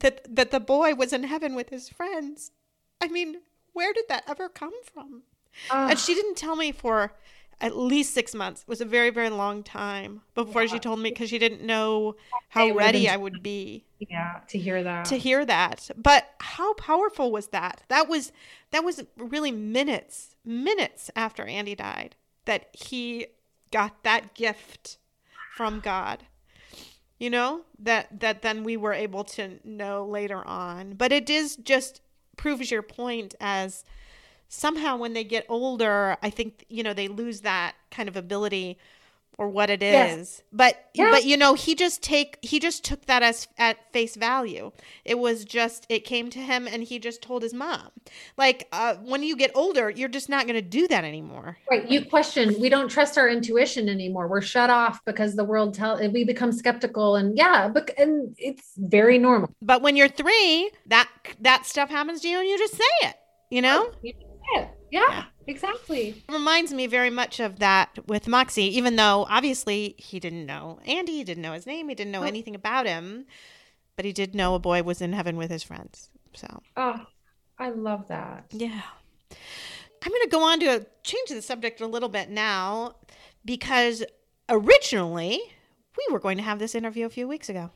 that 0.00 0.34
that 0.34 0.50
the 0.50 0.60
boy 0.60 0.94
was 0.94 1.12
in 1.12 1.24
heaven 1.24 1.54
with 1.54 1.70
his 1.70 1.88
friends. 1.88 2.52
I 3.00 3.08
mean, 3.08 3.36
where 3.72 3.92
did 3.92 4.04
that 4.08 4.24
ever 4.28 4.48
come 4.48 4.74
from? 4.84 5.22
Oh. 5.70 5.88
And 5.88 5.98
she 5.98 6.14
didn't 6.14 6.36
tell 6.36 6.56
me 6.56 6.72
for 6.72 7.12
at 7.60 7.76
least 7.76 8.14
six 8.14 8.34
months. 8.34 8.62
It 8.62 8.68
was 8.68 8.80
a 8.80 8.86
very, 8.86 9.10
very 9.10 9.28
long 9.28 9.62
time 9.62 10.22
before 10.34 10.62
yeah. 10.62 10.68
she 10.68 10.78
told 10.78 11.00
me 11.00 11.10
because 11.10 11.28
she 11.28 11.38
didn't 11.38 11.62
know 11.62 12.16
how 12.48 12.70
ready 12.70 13.08
I 13.08 13.16
would 13.16 13.42
be. 13.42 13.84
Yeah, 13.98 14.40
to 14.48 14.58
hear 14.58 14.82
that. 14.82 15.04
To 15.06 15.18
hear 15.18 15.44
that. 15.44 15.90
But 15.96 16.30
how 16.40 16.74
powerful 16.74 17.30
was 17.30 17.48
that? 17.48 17.82
That 17.88 18.08
was 18.08 18.32
that 18.70 18.84
was 18.84 19.04
really 19.16 19.52
minutes, 19.52 20.36
minutes 20.44 21.10
after 21.14 21.44
Andy 21.44 21.74
died 21.74 22.16
that 22.46 22.68
he 22.72 23.26
got 23.70 24.02
that 24.04 24.34
gift 24.34 24.98
from 25.54 25.80
God. 25.80 26.24
You 27.20 27.30
know, 27.30 27.60
that 27.78 28.18
that 28.18 28.42
then 28.42 28.64
we 28.64 28.76
were 28.76 28.94
able 28.94 29.22
to 29.24 29.60
know 29.62 30.04
later 30.04 30.44
on. 30.44 30.94
But 30.94 31.12
it 31.12 31.30
is 31.30 31.54
just 31.54 32.00
proves 32.36 32.70
your 32.70 32.82
point 32.82 33.34
as 33.40 33.84
somehow 34.48 34.96
when 34.96 35.12
they 35.12 35.22
get 35.22 35.46
older, 35.48 36.16
I 36.22 36.30
think 36.30 36.64
you 36.68 36.82
know 36.82 36.94
they 36.94 37.08
lose 37.08 37.42
that 37.42 37.74
kind 37.90 38.08
of 38.08 38.16
ability 38.16 38.78
or 39.40 39.48
what 39.48 39.70
it 39.70 39.82
is. 39.82 39.92
Yes. 39.92 40.42
But 40.52 40.90
yeah. 40.92 41.10
but 41.10 41.24
you 41.24 41.34
know, 41.34 41.54
he 41.54 41.74
just 41.74 42.02
take 42.02 42.36
he 42.42 42.60
just 42.60 42.84
took 42.84 43.06
that 43.06 43.22
as 43.22 43.48
at 43.56 43.90
face 43.90 44.14
value. 44.14 44.70
It 45.02 45.18
was 45.18 45.46
just 45.46 45.86
it 45.88 46.04
came 46.04 46.28
to 46.30 46.38
him 46.38 46.68
and 46.68 46.82
he 46.82 46.98
just 46.98 47.22
told 47.22 47.42
his 47.42 47.54
mom. 47.54 47.88
Like 48.36 48.68
uh, 48.70 48.96
when 48.96 49.22
you 49.22 49.34
get 49.36 49.50
older, 49.54 49.88
you're 49.88 50.10
just 50.10 50.28
not 50.28 50.44
going 50.44 50.56
to 50.56 50.62
do 50.62 50.86
that 50.88 51.04
anymore. 51.04 51.56
Right. 51.70 51.90
You 51.90 52.04
question, 52.04 52.54
we 52.60 52.68
don't 52.68 52.90
trust 52.90 53.16
our 53.16 53.30
intuition 53.30 53.88
anymore. 53.88 54.28
We're 54.28 54.42
shut 54.42 54.68
off 54.68 55.02
because 55.06 55.34
the 55.34 55.44
world 55.44 55.72
tell 55.72 55.98
we 56.10 56.24
become 56.24 56.52
skeptical 56.52 57.16
and 57.16 57.34
yeah, 57.38 57.68
but 57.68 57.90
and 57.98 58.34
it's 58.38 58.72
very 58.76 59.16
normal. 59.16 59.48
But 59.62 59.80
when 59.80 59.96
you're 59.96 60.08
3, 60.08 60.70
that 60.88 61.08
that 61.40 61.64
stuff 61.64 61.88
happens 61.88 62.20
to 62.20 62.28
you 62.28 62.40
and 62.40 62.46
you 62.46 62.58
just 62.58 62.74
say 62.74 63.08
it, 63.08 63.16
you 63.48 63.62
know? 63.62 63.90
You 64.02 64.12
yeah. 64.54 64.68
yeah. 64.90 65.24
Exactly. 65.46 66.22
It 66.28 66.32
reminds 66.32 66.72
me 66.72 66.86
very 66.86 67.10
much 67.10 67.40
of 67.40 67.58
that 67.58 67.98
with 68.06 68.28
Moxie, 68.28 68.76
even 68.76 68.96
though 68.96 69.26
obviously 69.28 69.94
he 69.98 70.20
didn't 70.20 70.46
know 70.46 70.78
Andy, 70.86 71.12
he 71.12 71.24
didn't 71.24 71.42
know 71.42 71.52
his 71.52 71.66
name, 71.66 71.88
he 71.88 71.94
didn't 71.94 72.12
know 72.12 72.22
oh. 72.22 72.26
anything 72.26 72.54
about 72.54 72.86
him, 72.86 73.26
but 73.96 74.04
he 74.04 74.12
did 74.12 74.34
know 74.34 74.54
a 74.54 74.58
boy 74.58 74.82
was 74.82 75.00
in 75.00 75.12
heaven 75.12 75.36
with 75.36 75.50
his 75.50 75.62
friends. 75.62 76.10
So, 76.34 76.62
oh, 76.76 77.06
I 77.58 77.70
love 77.70 78.08
that. 78.08 78.44
Yeah. 78.50 78.82
I'm 80.02 80.10
going 80.10 80.22
to 80.22 80.28
go 80.28 80.42
on 80.42 80.60
to 80.60 80.86
change 81.02 81.28
the 81.28 81.42
subject 81.42 81.80
a 81.80 81.86
little 81.86 82.08
bit 82.08 82.30
now 82.30 82.96
because 83.44 84.04
originally 84.48 85.40
we 85.96 86.12
were 86.12 86.20
going 86.20 86.38
to 86.38 86.42
have 86.42 86.58
this 86.58 86.74
interview 86.74 87.06
a 87.06 87.10
few 87.10 87.28
weeks 87.28 87.48
ago. 87.48 87.70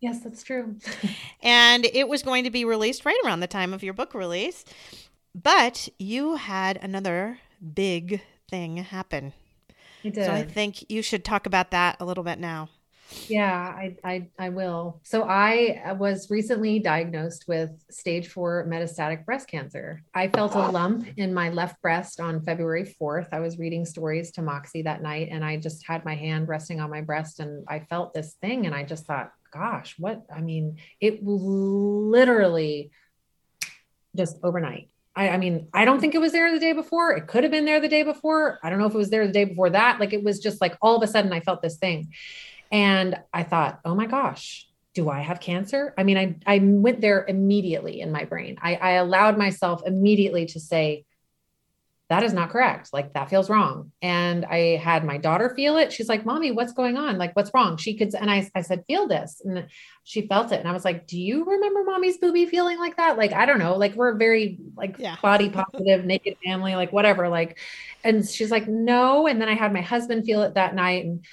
Yes, 0.00 0.20
that's 0.20 0.42
true. 0.42 0.76
and 1.42 1.84
it 1.84 2.08
was 2.08 2.22
going 2.22 2.44
to 2.44 2.50
be 2.50 2.64
released 2.64 3.04
right 3.04 3.18
around 3.24 3.40
the 3.40 3.46
time 3.46 3.74
of 3.74 3.82
your 3.82 3.94
book 3.94 4.14
release. 4.14 4.64
But 5.42 5.88
you 5.98 6.36
had 6.36 6.78
another 6.82 7.38
big 7.74 8.22
thing 8.50 8.78
happen. 8.78 9.32
I 10.04 10.08
did. 10.08 10.24
So 10.24 10.32
I 10.32 10.42
think 10.42 10.90
you 10.90 11.02
should 11.02 11.24
talk 11.24 11.46
about 11.46 11.70
that 11.70 11.96
a 12.00 12.04
little 12.04 12.24
bit 12.24 12.38
now. 12.38 12.70
Yeah, 13.26 13.54
I, 13.54 13.96
I, 14.04 14.28
I 14.38 14.48
will. 14.50 15.00
So 15.02 15.22
I 15.22 15.92
was 15.98 16.30
recently 16.30 16.78
diagnosed 16.78 17.46
with 17.48 17.70
stage 17.90 18.28
four 18.28 18.66
metastatic 18.68 19.24
breast 19.24 19.48
cancer. 19.48 20.02
I 20.14 20.28
felt 20.28 20.54
a 20.54 20.70
lump 20.70 21.06
in 21.16 21.32
my 21.32 21.48
left 21.48 21.80
breast 21.80 22.20
on 22.20 22.42
February 22.42 22.94
4th. 23.00 23.28
I 23.32 23.40
was 23.40 23.58
reading 23.58 23.86
stories 23.86 24.30
to 24.32 24.42
Moxie 24.42 24.82
that 24.82 25.02
night 25.02 25.28
and 25.30 25.42
I 25.42 25.56
just 25.56 25.86
had 25.86 26.04
my 26.04 26.16
hand 26.16 26.48
resting 26.48 26.80
on 26.80 26.90
my 26.90 27.00
breast 27.00 27.40
and 27.40 27.64
I 27.66 27.80
felt 27.80 28.12
this 28.12 28.34
thing 28.42 28.66
and 28.66 28.74
I 28.74 28.82
just 28.82 29.06
thought, 29.06 29.32
gosh, 29.52 29.94
what? 29.98 30.22
I 30.34 30.42
mean, 30.42 30.76
it 31.00 31.24
literally 31.24 32.90
just 34.14 34.36
overnight 34.42 34.90
I, 35.18 35.30
I, 35.30 35.36
mean, 35.36 35.66
I 35.74 35.84
don't 35.84 36.00
think 36.00 36.14
it 36.14 36.20
was 36.20 36.30
there 36.30 36.52
the 36.52 36.60
day 36.60 36.72
before. 36.72 37.10
It 37.10 37.26
could 37.26 37.42
have 37.42 37.50
been 37.50 37.64
there 37.64 37.80
the 37.80 37.88
day 37.88 38.04
before. 38.04 38.60
I 38.62 38.70
don't 38.70 38.78
know 38.78 38.86
if 38.86 38.94
it 38.94 38.98
was 38.98 39.10
there 39.10 39.26
the 39.26 39.32
day 39.32 39.44
before 39.44 39.68
that. 39.70 39.98
Like 39.98 40.12
it 40.12 40.22
was 40.22 40.38
just 40.38 40.60
like 40.60 40.78
all 40.80 40.96
of 40.96 41.02
a 41.02 41.08
sudden 41.08 41.32
I 41.32 41.40
felt 41.40 41.60
this 41.60 41.76
thing. 41.76 42.14
And 42.70 43.18
I 43.34 43.42
thought, 43.42 43.80
oh 43.84 43.96
my 43.96 44.06
gosh, 44.06 44.68
do 44.94 45.10
I 45.10 45.20
have 45.20 45.40
cancer? 45.40 45.92
I 45.98 46.04
mean, 46.04 46.16
I, 46.16 46.36
I 46.46 46.60
went 46.62 47.00
there 47.00 47.26
immediately 47.26 48.00
in 48.00 48.12
my 48.12 48.26
brain. 48.26 48.58
I, 48.62 48.76
I 48.76 48.90
allowed 48.92 49.36
myself 49.36 49.82
immediately 49.84 50.46
to 50.46 50.60
say, 50.60 51.04
that 52.08 52.22
is 52.22 52.32
not 52.32 52.48
correct. 52.48 52.88
Like 52.92 53.12
that 53.12 53.28
feels 53.28 53.50
wrong. 53.50 53.92
And 54.00 54.46
I 54.46 54.76
had 54.76 55.04
my 55.04 55.18
daughter 55.18 55.52
feel 55.54 55.76
it. 55.76 55.92
She's 55.92 56.08
like, 56.08 56.24
mommy, 56.24 56.50
what's 56.50 56.72
going 56.72 56.96
on? 56.96 57.18
Like, 57.18 57.36
what's 57.36 57.50
wrong? 57.52 57.76
She 57.76 57.98
could, 57.98 58.14
and 58.14 58.30
I, 58.30 58.50
I 58.54 58.62
said, 58.62 58.84
feel 58.86 59.06
this. 59.06 59.42
And 59.44 59.66
she 60.04 60.26
felt 60.26 60.50
it. 60.50 60.58
And 60.58 60.68
I 60.68 60.72
was 60.72 60.86
like, 60.86 61.06
do 61.06 61.20
you 61.20 61.44
remember 61.44 61.84
mommy's 61.84 62.16
booby 62.16 62.46
feeling 62.46 62.78
like 62.78 62.96
that? 62.96 63.18
Like, 63.18 63.34
I 63.34 63.44
don't 63.44 63.58
know. 63.58 63.76
Like 63.76 63.94
we're 63.94 64.14
very 64.14 64.58
like 64.74 64.96
yeah. 64.98 65.16
body 65.20 65.50
positive, 65.72 66.06
naked 66.06 66.38
family, 66.42 66.74
like 66.76 66.92
whatever. 66.92 67.28
Like, 67.28 67.58
and 68.02 68.26
she's 68.26 68.50
like, 68.50 68.66
no. 68.66 69.26
And 69.26 69.38
then 69.38 69.50
I 69.50 69.54
had 69.54 69.74
my 69.74 69.82
husband 69.82 70.24
feel 70.24 70.42
it 70.42 70.54
that 70.54 70.74
night. 70.74 71.04
And 71.04 71.26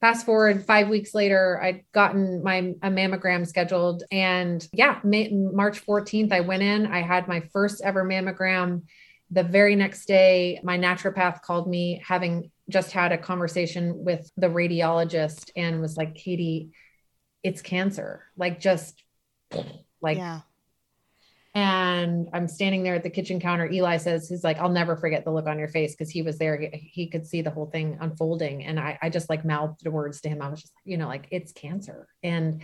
fast 0.00 0.26
forward 0.26 0.64
five 0.64 0.88
weeks 0.88 1.12
later, 1.12 1.60
I'd 1.60 1.82
gotten 1.90 2.44
my 2.44 2.74
a 2.82 2.88
mammogram 2.88 3.48
scheduled. 3.48 4.04
And 4.12 4.64
yeah, 4.72 5.00
May, 5.02 5.30
March 5.30 5.84
14th, 5.84 6.30
I 6.30 6.40
went 6.40 6.62
in, 6.62 6.86
I 6.86 7.02
had 7.02 7.26
my 7.26 7.40
first 7.52 7.82
ever 7.82 8.04
mammogram 8.04 8.82
the 9.30 9.42
very 9.42 9.76
next 9.76 10.06
day, 10.06 10.60
my 10.62 10.78
naturopath 10.78 11.42
called 11.42 11.68
me, 11.68 12.02
having 12.06 12.50
just 12.68 12.92
had 12.92 13.12
a 13.12 13.18
conversation 13.18 14.04
with 14.04 14.30
the 14.36 14.48
radiologist, 14.48 15.50
and 15.56 15.80
was 15.80 15.96
like, 15.96 16.14
Katie, 16.14 16.70
it's 17.42 17.62
cancer. 17.62 18.24
Like, 18.36 18.60
just 18.60 19.02
like, 20.00 20.18
yeah. 20.18 20.40
And 21.56 22.28
I'm 22.32 22.48
standing 22.48 22.82
there 22.82 22.96
at 22.96 23.04
the 23.04 23.10
kitchen 23.10 23.38
counter. 23.38 23.70
Eli 23.70 23.98
says, 23.98 24.28
he's 24.28 24.42
like, 24.42 24.58
I'll 24.58 24.70
never 24.70 24.96
forget 24.96 25.24
the 25.24 25.30
look 25.30 25.46
on 25.46 25.56
your 25.56 25.68
face 25.68 25.92
because 25.92 26.10
he 26.10 26.22
was 26.22 26.36
there. 26.36 26.68
He, 26.72 27.06
could 27.06 27.24
see 27.24 27.42
the 27.42 27.50
whole 27.50 27.66
thing 27.66 27.96
unfolding. 28.00 28.64
And 28.64 28.80
I, 28.80 28.98
I 29.00 29.08
just 29.08 29.30
like 29.30 29.44
mouthed 29.44 29.84
the 29.84 29.92
words 29.92 30.20
to 30.22 30.28
him. 30.28 30.42
I 30.42 30.48
was 30.48 30.62
just, 30.62 30.72
you 30.84 30.96
know, 30.96 31.06
like, 31.06 31.28
it's 31.30 31.52
cancer. 31.52 32.08
And 32.24 32.62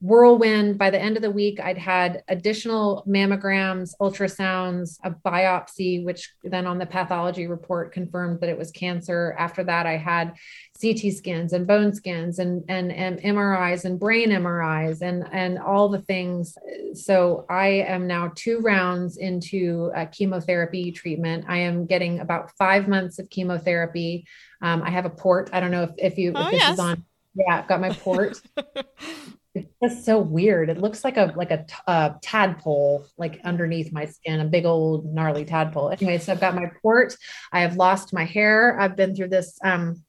whirlwind. 0.00 0.78
By 0.78 0.90
the 0.90 1.00
end 1.00 1.16
of 1.16 1.22
the 1.22 1.30
week, 1.30 1.60
I'd 1.60 1.76
had 1.76 2.22
additional 2.28 3.04
mammograms, 3.06 3.92
ultrasounds, 4.00 4.98
a 5.04 5.10
biopsy, 5.10 6.02
which 6.04 6.32
then 6.42 6.66
on 6.66 6.78
the 6.78 6.86
pathology 6.86 7.46
report 7.46 7.92
confirmed 7.92 8.40
that 8.40 8.48
it 8.48 8.56
was 8.56 8.70
cancer. 8.70 9.36
After 9.38 9.62
that, 9.64 9.86
I 9.86 9.98
had 9.98 10.34
CT 10.80 11.12
scans 11.12 11.52
and 11.52 11.66
bone 11.66 11.94
scans 11.94 12.38
and, 12.38 12.64
and, 12.68 12.90
and 12.90 13.20
MRIs 13.20 13.84
and 13.84 14.00
brain 14.00 14.30
MRIs 14.30 15.02
and, 15.02 15.24
and 15.32 15.58
all 15.58 15.90
the 15.90 16.00
things. 16.00 16.56
So 16.94 17.44
I 17.50 17.66
am 17.68 18.06
now 18.06 18.32
two 18.34 18.60
rounds 18.60 19.18
into 19.18 19.92
a 19.94 20.06
chemotherapy 20.06 20.92
treatment. 20.92 21.44
I 21.46 21.58
am 21.58 21.84
getting 21.84 22.20
about 22.20 22.52
five 22.56 22.88
months 22.88 23.18
of 23.18 23.28
chemotherapy. 23.28 24.26
Um, 24.62 24.82
I 24.82 24.90
have 24.90 25.04
a 25.04 25.10
port. 25.10 25.50
I 25.52 25.60
don't 25.60 25.70
know 25.70 25.82
if, 25.82 25.90
if 25.98 26.18
you, 26.18 26.32
oh, 26.34 26.46
if 26.46 26.52
this 26.52 26.60
yes. 26.60 26.74
is 26.74 26.80
on. 26.80 27.04
Yeah, 27.34 27.60
I've 27.60 27.68
got 27.68 27.80
my 27.80 27.90
port. 27.90 28.40
It's 29.54 29.68
just 29.82 30.04
so 30.04 30.18
weird. 30.20 30.70
It 30.70 30.78
looks 30.78 31.02
like 31.02 31.16
a 31.16 31.32
like 31.34 31.50
a 31.50 31.66
uh, 31.88 32.10
tadpole, 32.22 33.04
like 33.18 33.40
underneath 33.44 33.92
my 33.92 34.04
skin, 34.04 34.40
a 34.40 34.44
big 34.44 34.64
old 34.64 35.12
gnarly 35.12 35.44
tadpole. 35.44 35.90
Anyway, 35.90 36.18
so 36.18 36.32
I've 36.32 36.40
got 36.40 36.54
my 36.54 36.66
port. 36.82 37.16
I 37.52 37.60
have 37.62 37.76
lost 37.76 38.12
my 38.12 38.24
hair. 38.24 38.78
I've 38.80 38.94
been 38.96 39.14
through 39.14 39.28
this 39.28 39.58
um, 39.64 40.04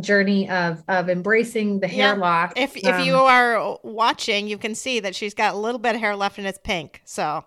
journey 0.00 0.48
of 0.48 0.82
of 0.88 1.08
embracing 1.08 1.80
the 1.80 1.88
hair 1.88 2.14
Yeah. 2.14 2.16
loss. 2.16 2.52
If 2.56 2.76
if 2.76 2.98
Um, 2.98 3.06
you 3.06 3.16
are 3.16 3.78
watching, 3.82 4.46
you 4.46 4.58
can 4.58 4.74
see 4.76 5.00
that 5.00 5.16
she's 5.16 5.34
got 5.34 5.54
a 5.54 5.58
little 5.58 5.78
bit 5.80 5.96
of 5.96 6.00
hair 6.00 6.14
left 6.14 6.38
and 6.38 6.46
it's 6.46 6.58
pink. 6.62 7.02
So 7.04 7.44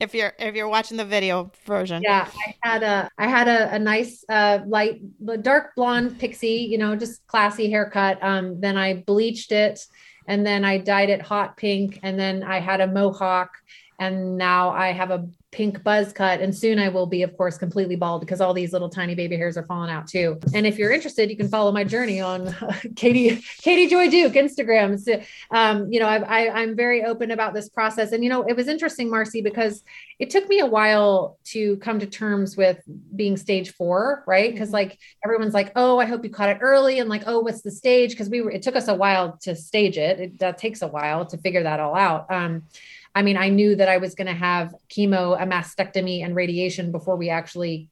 if 0.00 0.14
you're 0.14 0.32
if 0.38 0.54
you're 0.54 0.68
watching 0.68 0.96
the 0.96 1.04
video 1.04 1.50
version, 1.66 2.08
yeah, 2.08 2.28
I 2.46 2.54
had 2.62 2.82
a 2.82 3.10
I 3.18 3.26
had 3.26 3.48
a, 3.48 3.74
a 3.74 3.78
nice 3.78 4.24
uh, 4.28 4.60
light 4.66 5.00
dark 5.42 5.74
blonde 5.76 6.18
pixie, 6.18 6.68
you 6.70 6.78
know, 6.78 6.94
just 6.94 7.26
classy 7.26 7.70
haircut. 7.70 8.22
Um, 8.22 8.60
then 8.60 8.76
I 8.76 9.02
bleached 9.06 9.50
it, 9.52 9.80
and 10.26 10.46
then 10.46 10.64
I 10.64 10.78
dyed 10.78 11.10
it 11.10 11.22
hot 11.22 11.56
pink, 11.56 12.00
and 12.02 12.18
then 12.18 12.42
I 12.42 12.60
had 12.60 12.80
a 12.80 12.86
mohawk, 12.86 13.50
and 13.98 14.36
now 14.36 14.70
I 14.70 14.92
have 14.92 15.10
a 15.10 15.28
pink 15.56 15.82
buzz 15.82 16.12
cut 16.12 16.42
and 16.42 16.54
soon 16.54 16.78
I 16.78 16.90
will 16.90 17.06
be 17.06 17.22
of 17.22 17.34
course 17.34 17.56
completely 17.56 17.96
bald 17.96 18.20
because 18.20 18.42
all 18.42 18.52
these 18.52 18.74
little 18.74 18.90
tiny 18.90 19.14
baby 19.14 19.38
hairs 19.38 19.56
are 19.56 19.62
falling 19.62 19.88
out 19.88 20.06
too. 20.06 20.38
And 20.52 20.66
if 20.66 20.76
you're 20.76 20.92
interested, 20.92 21.30
you 21.30 21.36
can 21.36 21.48
follow 21.48 21.72
my 21.72 21.82
journey 21.82 22.20
on 22.20 22.54
Katie 22.96 23.42
Katie 23.62 23.86
Joy 23.88 24.10
Duke 24.10 24.34
Instagram. 24.34 25.00
So, 25.00 25.18
um, 25.50 25.90
you 25.90 25.98
know, 25.98 26.06
I, 26.06 26.18
I 26.18 26.60
I'm 26.60 26.76
very 26.76 27.04
open 27.04 27.30
about 27.30 27.54
this 27.54 27.70
process. 27.70 28.12
And 28.12 28.22
you 28.22 28.28
know, 28.28 28.42
it 28.42 28.54
was 28.54 28.68
interesting, 28.68 29.08
Marcy, 29.08 29.40
because 29.40 29.82
it 30.18 30.28
took 30.28 30.46
me 30.46 30.60
a 30.60 30.66
while 30.66 31.38
to 31.44 31.78
come 31.78 32.00
to 32.00 32.06
terms 32.06 32.54
with 32.54 32.78
being 33.14 33.38
stage 33.38 33.72
four, 33.72 34.24
right? 34.26 34.52
Because 34.52 34.72
like 34.72 34.98
everyone's 35.24 35.54
like, 35.54 35.72
oh, 35.74 35.98
I 35.98 36.04
hope 36.04 36.22
you 36.22 36.28
caught 36.28 36.50
it 36.50 36.58
early, 36.60 36.98
and 36.98 37.08
like, 37.08 37.22
oh, 37.26 37.40
what's 37.40 37.62
the 37.62 37.70
stage? 37.70 38.10
Because 38.10 38.28
we 38.28 38.42
were, 38.42 38.50
it 38.50 38.60
took 38.60 38.76
us 38.76 38.88
a 38.88 38.94
while 38.94 39.38
to 39.42 39.56
stage 39.56 39.96
it. 39.96 40.20
It 40.20 40.38
that 40.40 40.58
takes 40.58 40.82
a 40.82 40.88
while 40.88 41.24
to 41.24 41.38
figure 41.38 41.62
that 41.62 41.80
all 41.80 41.96
out. 41.96 42.30
Um, 42.30 42.64
I 43.16 43.22
mean, 43.22 43.38
I 43.38 43.48
knew 43.48 43.74
that 43.76 43.88
I 43.88 43.96
was 43.96 44.14
going 44.14 44.26
to 44.26 44.34
have 44.34 44.74
chemo, 44.90 45.40
a 45.40 45.46
mastectomy, 45.46 46.22
and 46.22 46.36
radiation 46.36 46.92
before 46.92 47.16
we 47.16 47.30
actually 47.30 47.88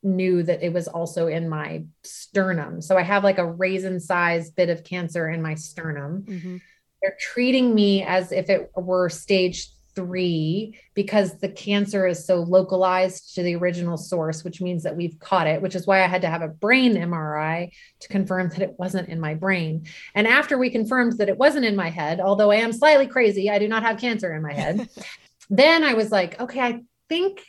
knew 0.00 0.44
that 0.44 0.62
it 0.62 0.72
was 0.72 0.86
also 0.86 1.26
in 1.26 1.48
my 1.48 1.82
sternum. 2.04 2.80
So 2.80 2.96
I 2.96 3.02
have 3.02 3.24
like 3.24 3.38
a 3.38 3.44
raisin 3.44 3.98
sized 3.98 4.54
bit 4.54 4.70
of 4.70 4.84
cancer 4.84 5.28
in 5.28 5.42
my 5.42 5.56
sternum. 5.56 6.22
Mhm. 6.22 6.60
They're 7.02 7.16
treating 7.20 7.74
me 7.74 8.04
as 8.04 8.30
if 8.30 8.48
it 8.48 8.70
were 8.76 9.08
stage 9.08 9.70
three 9.94 10.78
because 10.94 11.38
the 11.38 11.48
cancer 11.48 12.06
is 12.06 12.24
so 12.24 12.36
localized 12.36 13.34
to 13.34 13.42
the 13.42 13.56
original 13.56 13.96
source, 13.96 14.44
which 14.44 14.60
means 14.60 14.82
that 14.82 14.96
we've 14.96 15.18
caught 15.18 15.46
it, 15.46 15.62
which 15.62 15.74
is 15.74 15.86
why 15.86 16.02
I 16.02 16.06
had 16.06 16.22
to 16.22 16.28
have 16.28 16.42
a 16.42 16.48
brain 16.48 16.94
MRI 16.94 17.70
to 18.00 18.08
confirm 18.08 18.48
that 18.50 18.62
it 18.62 18.76
wasn't 18.78 19.08
in 19.08 19.20
my 19.20 19.34
brain. 19.34 19.86
And 20.14 20.26
after 20.26 20.58
we 20.58 20.70
confirmed 20.70 21.18
that 21.18 21.28
it 21.28 21.38
wasn't 21.38 21.66
in 21.66 21.76
my 21.76 21.90
head, 21.90 22.20
although 22.20 22.50
I 22.50 22.56
am 22.56 22.72
slightly 22.72 23.06
crazy, 23.06 23.50
I 23.50 23.58
do 23.58 23.68
not 23.68 23.82
have 23.82 24.00
cancer 24.00 24.34
in 24.34 24.42
my 24.42 24.52
head. 24.52 24.88
then 25.50 25.84
I 25.84 25.94
was 25.94 26.10
like, 26.10 26.40
okay, 26.40 26.60
I 26.60 26.80
think 27.08 27.42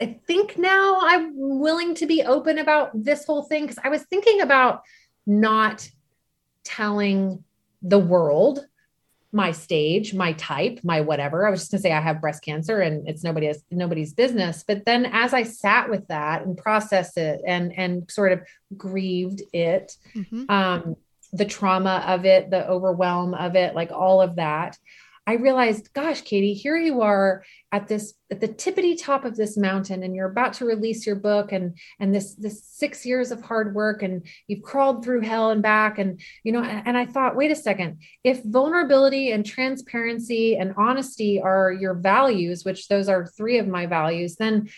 I 0.00 0.20
think 0.26 0.56
now 0.56 1.00
I'm 1.02 1.32
willing 1.34 1.96
to 1.96 2.06
be 2.06 2.22
open 2.22 2.58
about 2.58 2.90
this 2.94 3.24
whole 3.24 3.42
thing 3.42 3.64
because 3.64 3.80
I 3.82 3.88
was 3.88 4.02
thinking 4.04 4.40
about 4.40 4.82
not 5.26 5.88
telling 6.62 7.42
the 7.82 7.98
world 7.98 8.64
my 9.32 9.52
stage, 9.52 10.14
my 10.14 10.32
type, 10.34 10.80
my 10.82 11.02
whatever. 11.02 11.46
I 11.46 11.50
was 11.50 11.60
just 11.60 11.70
gonna 11.70 11.82
say 11.82 11.92
I 11.92 12.00
have 12.00 12.20
breast 12.20 12.42
cancer 12.42 12.80
and 12.80 13.06
it's 13.08 13.22
nobody's 13.22 13.62
nobody's 13.70 14.14
business. 14.14 14.64
But 14.66 14.84
then 14.86 15.04
as 15.12 15.34
I 15.34 15.42
sat 15.42 15.90
with 15.90 16.08
that 16.08 16.42
and 16.46 16.56
processed 16.56 17.18
it 17.18 17.40
and 17.46 17.72
and 17.76 18.10
sort 18.10 18.32
of 18.32 18.40
grieved 18.76 19.42
it, 19.52 19.96
Mhm. 20.14 20.50
um, 20.50 20.96
the 21.32 21.44
trauma 21.44 22.02
of 22.06 22.24
it, 22.24 22.48
the 22.50 22.66
overwhelm 22.66 23.34
of 23.34 23.54
it, 23.54 23.74
like 23.74 23.92
all 23.92 24.22
of 24.22 24.36
that, 24.36 24.78
I 25.28 25.34
realized, 25.34 25.92
gosh, 25.92 26.22
Katie, 26.22 26.54
here 26.54 26.78
you 26.78 27.02
are 27.02 27.44
at 27.70 27.86
this 27.86 28.14
at 28.30 28.40
the 28.40 28.48
tippity 28.48 28.96
top 28.98 29.26
of 29.26 29.36
this 29.36 29.58
mountain, 29.58 30.02
and 30.02 30.16
you're 30.16 30.30
about 30.30 30.54
to 30.54 30.64
release 30.64 31.06
your 31.06 31.16
book, 31.16 31.52
and 31.52 31.76
and 32.00 32.14
this 32.14 32.34
this 32.34 32.64
six 32.64 33.04
years 33.04 33.30
of 33.30 33.42
hard 33.42 33.74
work, 33.74 34.02
and 34.02 34.26
you've 34.46 34.62
crawled 34.62 35.04
through 35.04 35.20
hell 35.20 35.50
and 35.50 35.60
back, 35.60 35.98
and 35.98 36.18
you 36.44 36.52
know, 36.52 36.62
and, 36.62 36.88
and 36.88 36.96
I 36.96 37.04
thought, 37.04 37.36
wait 37.36 37.50
a 37.50 37.56
second, 37.56 37.98
if 38.24 38.42
vulnerability 38.42 39.30
and 39.30 39.44
transparency 39.44 40.56
and 40.56 40.72
honesty 40.78 41.42
are 41.42 41.72
your 41.72 41.92
values, 41.92 42.64
which 42.64 42.88
those 42.88 43.10
are 43.10 43.26
three 43.26 43.58
of 43.58 43.68
my 43.68 43.84
values, 43.84 44.36
then 44.36 44.70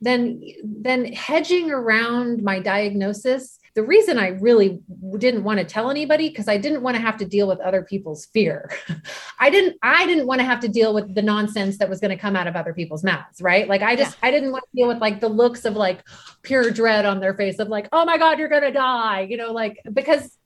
then 0.00 0.42
then 0.64 1.12
hedging 1.12 1.70
around 1.70 2.42
my 2.42 2.60
diagnosis 2.60 3.58
the 3.74 3.82
reason 3.82 4.18
i 4.18 4.28
really 4.28 4.80
didn't 5.18 5.44
want 5.44 5.58
to 5.58 5.64
tell 5.64 5.90
anybody 5.90 6.28
because 6.28 6.48
i 6.48 6.56
didn't 6.56 6.82
want 6.82 6.96
to 6.96 7.00
have 7.00 7.16
to 7.16 7.24
deal 7.24 7.48
with 7.48 7.60
other 7.60 7.82
people's 7.82 8.26
fear 8.26 8.70
i 9.38 9.50
didn't 9.50 9.76
i 9.82 10.06
didn't 10.06 10.26
want 10.26 10.40
to 10.40 10.44
have 10.44 10.60
to 10.60 10.68
deal 10.68 10.94
with 10.94 11.14
the 11.14 11.22
nonsense 11.22 11.78
that 11.78 11.88
was 11.88 12.00
going 12.00 12.10
to 12.10 12.16
come 12.16 12.36
out 12.36 12.46
of 12.46 12.56
other 12.56 12.74
people's 12.74 13.04
mouths 13.04 13.40
right 13.40 13.68
like 13.68 13.82
i 13.82 13.96
just 13.96 14.16
i 14.22 14.30
didn't 14.30 14.52
want 14.52 14.64
to 14.64 14.76
deal 14.76 14.88
with 14.88 14.98
like 14.98 15.20
the 15.20 15.28
looks 15.28 15.64
of 15.64 15.74
like 15.74 16.02
pure 16.42 16.70
dread 16.70 17.06
on 17.06 17.20
their 17.20 17.34
face 17.34 17.58
of 17.58 17.68
like 17.68 17.88
oh 17.92 18.04
my 18.04 18.18
god 18.18 18.38
you're 18.38 18.48
going 18.48 18.62
to 18.62 18.72
die 18.72 19.20
you 19.22 19.36
know 19.36 19.52
like 19.52 19.78
because 19.92 20.36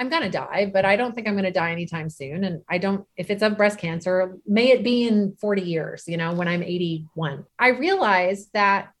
I'm 0.00 0.08
going 0.08 0.22
to 0.22 0.30
die, 0.30 0.70
but 0.72 0.86
I 0.86 0.96
don't 0.96 1.14
think 1.14 1.28
I'm 1.28 1.34
going 1.34 1.44
to 1.44 1.50
die 1.50 1.72
anytime 1.72 2.08
soon. 2.08 2.44
And 2.44 2.62
I 2.70 2.78
don't, 2.78 3.06
if 3.18 3.28
it's 3.28 3.42
of 3.42 3.58
breast 3.58 3.78
cancer, 3.78 4.38
may 4.46 4.70
it 4.70 4.82
be 4.82 5.06
in 5.06 5.36
40 5.38 5.60
years, 5.60 6.04
you 6.06 6.16
know, 6.16 6.32
when 6.32 6.48
I'm 6.48 6.62
81. 6.62 7.44
I 7.58 7.68
realized 7.68 8.48
that 8.54 8.94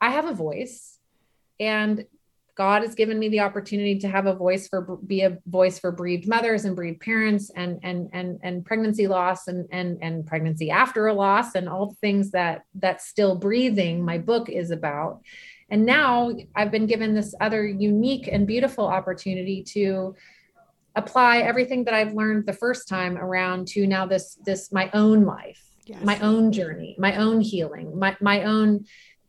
I 0.00 0.10
have 0.10 0.24
a 0.24 0.34
voice 0.34 0.98
and 1.60 2.04
God 2.58 2.82
has 2.82 2.96
given 2.96 3.20
me 3.20 3.28
the 3.28 3.38
opportunity 3.38 4.00
to 4.00 4.08
have 4.08 4.26
a 4.26 4.34
voice 4.34 4.66
for 4.66 4.98
be 5.06 5.20
a 5.20 5.38
voice 5.46 5.78
for 5.78 5.92
bereaved 5.92 6.26
mothers 6.26 6.64
and 6.64 6.74
bereaved 6.74 7.00
parents 7.00 7.52
and 7.54 7.78
and 7.84 8.10
and 8.12 8.40
and 8.42 8.66
pregnancy 8.66 9.06
loss 9.06 9.46
and 9.46 9.68
and 9.70 9.98
and 10.02 10.26
pregnancy 10.26 10.68
after 10.68 11.06
a 11.06 11.14
loss 11.14 11.54
and 11.54 11.68
all 11.68 11.86
the 11.86 11.94
things 11.96 12.32
that 12.32 12.62
that 12.74 13.00
still 13.00 13.36
breathing 13.36 14.04
my 14.04 14.18
book 14.18 14.48
is 14.48 14.72
about. 14.72 15.20
And 15.70 15.86
now 15.86 16.32
I've 16.56 16.72
been 16.72 16.86
given 16.86 17.14
this 17.14 17.32
other 17.40 17.64
unique 17.64 18.28
and 18.30 18.44
beautiful 18.44 18.86
opportunity 18.88 19.62
to 19.74 20.16
apply 20.96 21.38
everything 21.38 21.84
that 21.84 21.94
I've 21.94 22.14
learned 22.14 22.46
the 22.46 22.52
first 22.52 22.88
time 22.88 23.16
around 23.16 23.68
to 23.68 23.86
now 23.86 24.04
this 24.04 24.36
this 24.44 24.72
my 24.72 24.90
own 24.94 25.24
life, 25.24 25.62
Yes. 25.86 26.02
my 26.02 26.18
own 26.18 26.50
journey, 26.50 26.96
my 26.98 27.14
own 27.16 27.40
healing, 27.40 27.96
my 27.96 28.16
my 28.20 28.42
own 28.42 28.84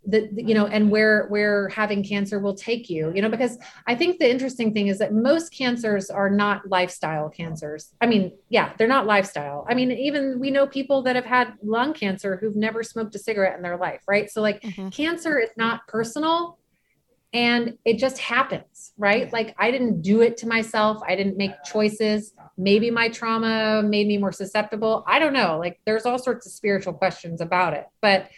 the 0.06 0.30
you 0.34 0.54
know 0.54 0.66
and 0.66 0.89
where 0.89 1.28
where 1.28 1.68
having 1.70 2.04
cancer 2.04 2.39
will 2.39 2.56
take 2.56 2.89
you 2.89 3.12
you 3.14 3.22
know 3.22 3.28
because 3.30 3.58
i 3.86 3.93
think 3.93 4.18
the 4.18 4.30
interesting 4.30 4.74
thing 4.74 4.88
is 4.88 4.97
that 4.97 5.14
most 5.14 5.52
cancers 5.52 6.10
are 6.10 6.30
not 6.30 6.68
lifestyle 6.70 7.30
cancers. 7.30 7.93
I 8.00 8.06
mean 8.06 8.32
yeah 8.47 8.72
they're 8.78 8.88
not 8.88 9.06
lifestyle. 9.06 9.66
I 9.70 9.74
mean 9.74 9.91
even 9.91 10.39
we 10.39 10.52
know 10.52 10.66
people 10.68 11.02
that 11.04 11.16
have 11.18 11.26
had 11.26 11.54
lung 11.62 11.93
cancer 11.93 12.38
who've 12.38 12.56
never 12.56 12.82
smoked 12.82 13.14
a 13.16 13.20
cigarette 13.20 13.58
in 13.58 13.62
their 13.62 13.78
life 13.78 14.02
right? 14.08 14.30
So 14.32 14.41
like 14.41 14.64
Mhm. 14.64 14.91
cancer 14.93 15.38
is 15.38 15.50
not 15.58 15.86
personal 15.88 16.58
and 17.34 17.78
it 17.84 17.97
just 17.97 18.20
happens 18.20 18.93
right? 18.97 19.32
Like 19.34 19.54
i 19.60 19.70
didn't 19.70 20.02
do 20.02 20.22
it 20.22 20.38
to 20.38 20.47
myself. 20.47 21.02
I 21.06 21.16
didn't 21.18 21.36
make 21.36 21.52
choices. 21.66 22.34
Maybe 22.58 22.89
my 22.89 23.10
trauma 23.10 23.84
made 23.84 24.08
me 24.08 24.18
more 24.18 24.32
susceptible. 24.32 25.04
I 25.08 25.20
don't 25.20 25.34
know. 25.34 25.58
Like 25.60 25.82
there's 25.86 26.06
all 26.06 26.18
sorts 26.18 26.45
of 26.45 26.54
spiritual 26.54 26.93
questions 26.93 27.41
about 27.41 27.74
it. 27.74 27.86
But 28.02 28.30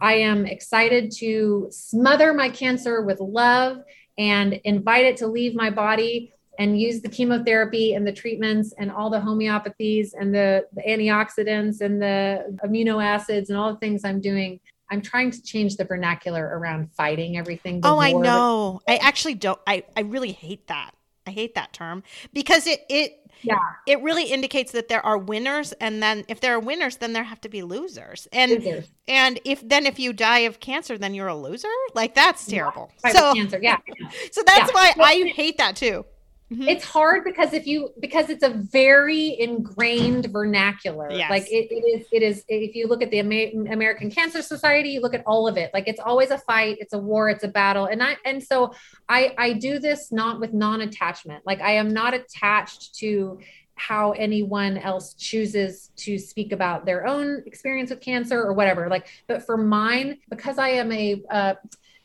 i 0.00 0.14
am 0.14 0.46
excited 0.46 1.10
to 1.10 1.66
smother 1.70 2.32
my 2.32 2.48
cancer 2.48 3.02
with 3.02 3.20
love 3.20 3.78
and 4.18 4.54
invite 4.64 5.04
it 5.04 5.16
to 5.16 5.26
leave 5.26 5.54
my 5.54 5.70
body 5.70 6.32
and 6.58 6.80
use 6.80 7.00
the 7.00 7.08
chemotherapy 7.08 7.94
and 7.94 8.04
the 8.04 8.12
treatments 8.12 8.74
and 8.78 8.90
all 8.90 9.10
the 9.10 9.20
homeopathies 9.20 10.10
and 10.18 10.34
the, 10.34 10.66
the 10.74 10.82
antioxidants 10.82 11.80
and 11.80 12.02
the 12.02 12.58
amino 12.64 13.02
acids 13.02 13.50
and 13.50 13.58
all 13.58 13.72
the 13.72 13.78
things 13.78 14.04
i'm 14.04 14.20
doing 14.20 14.60
I'm 14.90 15.02
trying 15.02 15.30
to 15.32 15.42
change 15.42 15.76
the 15.76 15.84
vernacular 15.84 16.44
around 16.44 16.92
fighting 16.94 17.36
everything. 17.36 17.82
Oh, 17.84 18.00
I 18.00 18.12
know. 18.12 18.80
I 18.88 18.96
actually 18.96 19.34
don't. 19.34 19.60
I, 19.66 19.84
I 19.96 20.00
really 20.00 20.32
hate 20.32 20.66
that. 20.68 20.92
I 21.26 21.30
hate 21.30 21.56
that 21.56 21.74
term 21.74 22.04
because 22.32 22.66
it 22.66 22.86
it 22.88 23.17
Yeah. 23.42 23.58
it 23.86 24.00
really 24.02 24.24
indicates 24.24 24.72
that 24.72 24.88
there 24.88 25.04
are 25.04 25.16
winners, 25.18 25.72
and 25.74 26.02
then 26.02 26.24
if 26.28 26.40
there 26.40 26.54
are 26.54 26.60
winners, 26.60 26.96
then 26.96 27.12
there 27.12 27.24
have 27.24 27.40
to 27.42 27.48
be 27.48 27.62
losers. 27.62 28.26
And 28.32 28.50
Losers. 28.52 28.90
and 29.06 29.40
if 29.44 29.66
then 29.66 29.86
if 29.86 29.98
you 29.98 30.12
die 30.12 30.40
of 30.40 30.60
cancer, 30.60 30.98
then 30.98 31.14
you're 31.14 31.28
a 31.28 31.36
loser. 31.36 31.68
Like 31.94 32.14
that's 32.14 32.46
terrible. 32.46 32.90
Fight 33.02 33.14
So 33.14 33.34
cancer. 33.34 33.58
Yeah. 33.62 33.78
so 34.32 34.42
that's 34.46 34.70
Yeah. 34.74 34.92
why 34.94 34.94
I 34.98 35.32
hate 35.34 35.58
that 35.58 35.76
too. 35.76 36.04
Mm-hmm. 36.50 36.68
It's 36.68 36.84
hard 36.84 37.24
because 37.24 37.52
if 37.52 37.66
you 37.66 37.90
because 38.00 38.30
it's 38.30 38.42
a 38.42 38.48
very 38.48 39.38
ingrained 39.38 40.26
vernacular. 40.32 41.10
Yes. 41.10 41.30
Like 41.30 41.44
it, 41.44 41.68
it 41.70 41.84
is 41.84 42.06
it 42.10 42.22
is 42.22 42.44
if 42.48 42.74
you 42.74 42.86
look 42.86 43.02
at 43.02 43.10
the 43.10 43.18
Amer- 43.18 43.70
American 43.70 44.10
Cancer 44.10 44.40
Society, 44.40 44.90
you 44.90 45.00
look 45.00 45.14
at 45.14 45.22
all 45.26 45.46
of 45.46 45.58
it. 45.58 45.70
Like 45.74 45.86
it's 45.86 46.00
always 46.00 46.30
a 46.30 46.38
fight, 46.38 46.78
it's 46.80 46.94
a 46.94 46.98
war, 46.98 47.28
it's 47.28 47.44
a 47.44 47.48
battle. 47.48 47.84
And 47.84 48.02
I 48.02 48.16
and 48.24 48.42
so 48.42 48.72
I 49.08 49.34
I 49.36 49.52
do 49.52 49.78
this 49.78 50.10
not 50.10 50.40
with 50.40 50.54
non-attachment. 50.54 51.46
Like 51.46 51.60
I 51.60 51.72
am 51.72 51.92
not 51.92 52.14
attached 52.14 52.94
to 52.96 53.38
how 53.74 54.12
anyone 54.12 54.78
else 54.78 55.14
chooses 55.14 55.90
to 55.96 56.18
speak 56.18 56.52
about 56.52 56.84
their 56.84 57.06
own 57.06 57.42
experience 57.46 57.90
with 57.90 58.00
cancer 58.00 58.42
or 58.42 58.52
whatever. 58.52 58.88
Like, 58.88 59.06
but 59.26 59.44
for 59.44 59.56
mine, 59.56 60.18
because 60.30 60.58
I 60.58 60.70
am 60.70 60.90
a 60.92 61.22
uh, 61.30 61.54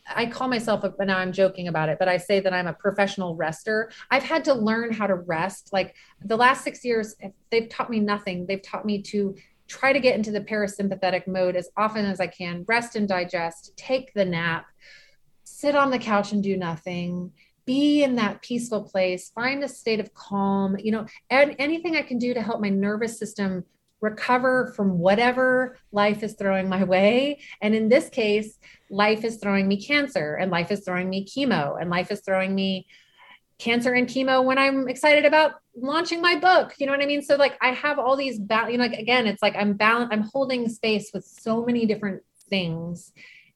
I 0.06 0.26
call 0.26 0.48
myself 0.48 0.84
a, 0.84 1.04
now 1.04 1.18
I'm 1.18 1.32
joking 1.32 1.68
about 1.68 1.88
it, 1.88 1.98
but 1.98 2.08
I 2.08 2.18
say 2.18 2.40
that 2.40 2.52
I'm 2.52 2.66
a 2.66 2.72
professional 2.72 3.36
rester. 3.36 3.90
I've 4.10 4.22
had 4.22 4.44
to 4.44 4.54
learn 4.54 4.92
how 4.92 5.06
to 5.06 5.14
rest. 5.14 5.70
Like 5.72 5.94
the 6.24 6.36
last 6.36 6.62
six 6.64 6.84
years, 6.84 7.14
they've 7.50 7.68
taught 7.68 7.90
me 7.90 8.00
nothing. 8.00 8.46
They've 8.46 8.62
taught 8.62 8.84
me 8.84 9.00
to 9.02 9.34
try 9.66 9.92
to 9.92 10.00
get 10.00 10.14
into 10.14 10.30
the 10.30 10.40
parasympathetic 10.40 11.26
mode 11.26 11.56
as 11.56 11.70
often 11.76 12.04
as 12.04 12.20
I 12.20 12.26
can, 12.26 12.64
rest 12.68 12.96
and 12.96 13.08
digest, 13.08 13.72
take 13.76 14.12
the 14.12 14.24
nap, 14.24 14.66
sit 15.44 15.74
on 15.74 15.90
the 15.90 15.98
couch 15.98 16.32
and 16.32 16.42
do 16.42 16.56
nothing, 16.56 17.32
be 17.64 18.02
in 18.02 18.16
that 18.16 18.42
peaceful 18.42 18.82
place, 18.82 19.30
find 19.30 19.64
a 19.64 19.68
state 19.68 20.00
of 20.00 20.12
calm, 20.12 20.76
you 20.78 20.92
know, 20.92 21.06
and 21.30 21.56
anything 21.58 21.96
I 21.96 22.02
can 22.02 22.18
do 22.18 22.34
to 22.34 22.42
help 22.42 22.60
my 22.60 22.68
nervous 22.68 23.18
system 23.18 23.64
recover 24.00 24.72
from 24.76 24.98
whatever 24.98 25.78
life 25.90 26.22
is 26.22 26.34
throwing 26.34 26.68
my 26.68 26.84
way. 26.94 27.40
And 27.62 27.74
in 27.74 27.88
this 27.88 28.08
case, 28.08 28.58
life 28.94 29.24
is 29.24 29.36
throwing 29.36 29.66
me 29.66 29.84
cancer 29.84 30.36
and 30.36 30.50
life 30.50 30.70
is 30.70 30.84
throwing 30.84 31.10
me 31.10 31.26
chemo 31.26 31.80
and 31.80 31.90
life 31.90 32.10
is 32.12 32.20
throwing 32.20 32.54
me 32.54 32.86
cancer 33.58 33.92
and 33.92 34.08
chemo 34.08 34.44
when 34.44 34.56
I'm 34.56 34.88
excited 34.88 35.24
about 35.24 35.52
launching 35.76 36.20
my 36.20 36.36
book. 36.36 36.74
You 36.78 36.86
know 36.86 36.92
what 36.92 37.02
I 37.02 37.06
mean? 37.06 37.22
So 37.22 37.34
like 37.36 37.56
I 37.60 37.70
have 37.70 37.98
all 37.98 38.16
these 38.16 38.38
ba- 38.38 38.68
you 38.70 38.78
know 38.78 38.84
like 38.84 38.98
again 38.98 39.26
it's 39.26 39.42
like 39.42 39.56
I'm 39.56 39.74
balanced 39.74 40.12
I'm 40.12 40.22
holding 40.22 40.68
space 40.68 41.10
with 41.12 41.24
so 41.24 41.64
many 41.64 41.86
different 41.86 42.22
things 42.48 43.12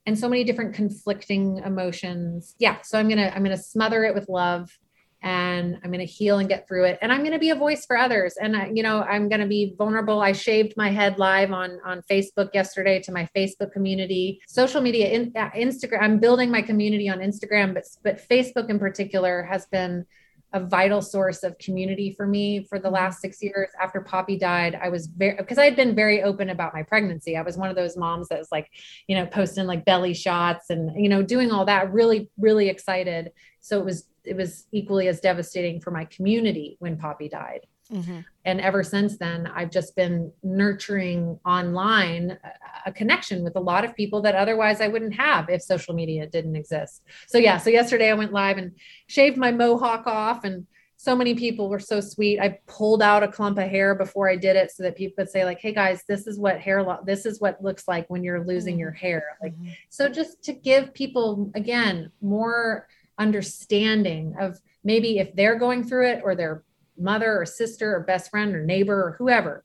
and 0.06 0.18
so 0.18 0.28
many 0.28 0.42
different 0.42 0.74
conflicting 0.74 1.58
emotions. 1.58 2.54
Yeah, 2.58 2.80
so 2.82 2.98
I'm 2.98 3.08
to 3.08 3.34
I'm 3.34 3.44
to 3.44 3.56
smother 3.56 4.04
it 4.04 4.14
with 4.14 4.28
love 4.28 4.76
and 5.22 5.78
I'm 5.82 5.90
going 5.90 6.06
to 6.06 6.12
heal 6.12 6.38
and 6.38 6.48
get 6.48 6.68
through 6.68 6.84
it. 6.84 6.98
And 7.02 7.12
I'm 7.12 7.20
going 7.20 7.32
to 7.32 7.38
be 7.38 7.50
a 7.50 7.56
voice 7.56 7.84
for 7.84 7.96
others. 7.96 8.36
And 8.40 8.56
I, 8.56 8.70
you 8.72 8.82
know, 8.82 9.02
I'm 9.02 9.28
going 9.28 9.40
to 9.40 9.46
be 9.46 9.74
vulnerable. 9.76 10.20
I 10.20 10.32
shaved 10.32 10.74
my 10.76 10.90
head 10.90 11.18
live 11.18 11.52
on 11.52 11.78
on 11.84 12.02
Facebook 12.02 12.50
yesterday 12.54 13.00
to 13.02 13.12
my 13.12 13.28
Facebook 13.36 13.72
community, 13.72 14.40
social 14.46 14.80
media, 14.80 15.08
in, 15.08 15.32
uh, 15.34 15.50
Instagram. 15.50 16.02
I'm 16.02 16.18
building 16.18 16.50
my 16.50 16.62
community 16.62 17.08
on 17.08 17.18
Instagram, 17.18 17.74
but 17.74 17.84
but 18.04 18.28
Facebook 18.28 18.70
in 18.70 18.78
particular 18.78 19.42
has 19.42 19.66
been 19.66 20.06
a 20.54 20.60
vital 20.60 21.02
source 21.02 21.42
of 21.42 21.58
community 21.58 22.14
for 22.16 22.26
me 22.26 22.64
for 22.64 22.78
the 22.78 22.86
mm-hmm. 22.86 22.94
last 22.94 23.20
six 23.20 23.42
years 23.42 23.68
after 23.80 24.00
poppy 24.00 24.38
died 24.38 24.78
i 24.82 24.88
was 24.88 25.06
very 25.06 25.36
because 25.36 25.58
i 25.58 25.64
had 25.64 25.76
been 25.76 25.94
very 25.94 26.22
open 26.22 26.48
about 26.48 26.72
my 26.72 26.82
pregnancy 26.82 27.36
i 27.36 27.42
was 27.42 27.58
one 27.58 27.68
of 27.68 27.76
those 27.76 27.98
moms 27.98 28.28
that 28.28 28.38
was 28.38 28.48
like 28.50 28.70
you 29.08 29.14
know 29.14 29.26
posting 29.26 29.66
like 29.66 29.84
belly 29.84 30.14
shots 30.14 30.70
and 30.70 30.90
you 31.00 31.08
know 31.08 31.22
doing 31.22 31.50
all 31.50 31.66
that 31.66 31.92
really 31.92 32.30
really 32.38 32.68
excited 32.68 33.30
so 33.60 33.78
it 33.78 33.84
was 33.84 34.08
it 34.28 34.36
was 34.36 34.66
equally 34.72 35.08
as 35.08 35.20
devastating 35.20 35.80
for 35.80 35.90
my 35.90 36.04
community 36.04 36.76
when 36.78 36.96
Poppy 36.96 37.28
died. 37.28 37.66
Mm-hmm. 37.92 38.20
And 38.44 38.60
ever 38.60 38.82
since 38.82 39.16
then, 39.16 39.46
I've 39.46 39.70
just 39.70 39.96
been 39.96 40.30
nurturing 40.42 41.40
online 41.46 42.38
a, 42.44 42.90
a 42.90 42.92
connection 42.92 43.42
with 43.42 43.56
a 43.56 43.60
lot 43.60 43.84
of 43.84 43.96
people 43.96 44.20
that 44.22 44.34
otherwise 44.34 44.82
I 44.82 44.88
wouldn't 44.88 45.14
have 45.14 45.48
if 45.48 45.62
social 45.62 45.94
media 45.94 46.26
didn't 46.26 46.54
exist. 46.54 47.02
So, 47.28 47.38
yeah, 47.38 47.56
so 47.56 47.70
yesterday 47.70 48.10
I 48.10 48.14
went 48.14 48.32
live 48.32 48.58
and 48.58 48.72
shaved 49.06 49.38
my 49.38 49.52
mohawk 49.52 50.06
off, 50.06 50.44
and 50.44 50.66
so 50.96 51.16
many 51.16 51.34
people 51.34 51.70
were 51.70 51.78
so 51.78 52.00
sweet. 52.00 52.40
I 52.40 52.58
pulled 52.66 53.00
out 53.00 53.22
a 53.22 53.28
clump 53.28 53.56
of 53.56 53.70
hair 53.70 53.94
before 53.94 54.28
I 54.28 54.36
did 54.36 54.56
it 54.56 54.70
so 54.70 54.82
that 54.82 54.96
people 54.96 55.14
could 55.16 55.30
say, 55.30 55.46
like, 55.46 55.60
hey 55.60 55.72
guys, 55.72 56.02
this 56.06 56.26
is 56.26 56.38
what 56.38 56.60
hair, 56.60 56.82
lo- 56.82 57.04
this 57.06 57.24
is 57.24 57.40
what 57.40 57.62
looks 57.62 57.88
like 57.88 58.10
when 58.10 58.22
you're 58.22 58.44
losing 58.44 58.74
mm-hmm. 58.74 58.80
your 58.80 58.90
hair. 58.90 59.38
Like, 59.42 59.54
mm-hmm. 59.54 59.70
so 59.88 60.08
just 60.10 60.42
to 60.44 60.52
give 60.52 60.92
people, 60.92 61.50
again, 61.54 62.12
more 62.20 62.86
understanding 63.18 64.34
of 64.40 64.60
maybe 64.84 65.18
if 65.18 65.34
they're 65.34 65.58
going 65.58 65.84
through 65.84 66.08
it 66.08 66.20
or 66.24 66.34
their 66.34 66.64
mother 66.98 67.40
or 67.40 67.46
sister 67.46 67.94
or 67.94 68.00
best 68.00 68.30
friend 68.30 68.54
or 68.54 68.64
neighbor 68.64 68.94
or 68.94 69.12
whoever 69.18 69.64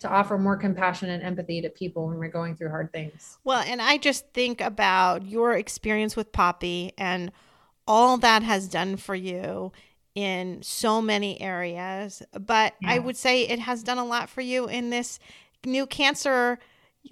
to 0.00 0.08
offer 0.08 0.38
more 0.38 0.56
compassion 0.56 1.10
and 1.10 1.22
empathy 1.22 1.60
to 1.60 1.68
people 1.70 2.06
when 2.06 2.18
we're 2.18 2.28
going 2.28 2.54
through 2.54 2.68
hard 2.68 2.92
things. 2.92 3.38
Well, 3.44 3.62
and 3.66 3.82
I 3.82 3.98
just 3.98 4.28
think 4.32 4.60
about 4.60 5.26
your 5.26 5.54
experience 5.54 6.14
with 6.14 6.30
Poppy 6.30 6.92
and 6.96 7.32
all 7.86 8.16
that 8.18 8.42
has 8.42 8.68
done 8.68 8.96
for 8.96 9.14
you 9.14 9.72
in 10.14 10.62
so 10.62 11.00
many 11.00 11.40
areas, 11.40 12.22
but 12.32 12.74
yeah. 12.80 12.92
I 12.92 12.98
would 12.98 13.16
say 13.16 13.42
it 13.42 13.58
has 13.60 13.82
done 13.82 13.98
a 13.98 14.04
lot 14.04 14.28
for 14.28 14.40
you 14.40 14.68
in 14.68 14.90
this 14.90 15.18
new 15.64 15.86
cancer 15.86 16.58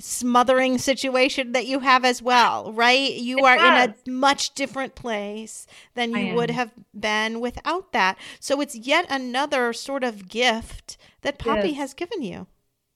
smothering 0.00 0.78
situation 0.78 1.52
that 1.52 1.66
you 1.66 1.80
have 1.80 2.04
as 2.04 2.20
well, 2.22 2.72
right? 2.72 3.12
You 3.14 3.38
it 3.38 3.44
are 3.44 3.56
has. 3.56 3.88
in 3.88 3.94
a 4.10 4.10
much 4.10 4.54
different 4.54 4.94
place 4.94 5.66
than 5.94 6.12
you 6.14 6.34
would 6.34 6.50
have 6.50 6.72
been 6.98 7.40
without 7.40 7.92
that. 7.92 8.18
So 8.40 8.60
it's 8.60 8.74
yet 8.74 9.06
another 9.10 9.72
sort 9.72 10.04
of 10.04 10.28
gift 10.28 10.96
that 11.22 11.38
Poppy 11.38 11.72
has 11.74 11.94
given 11.94 12.22
you. 12.22 12.46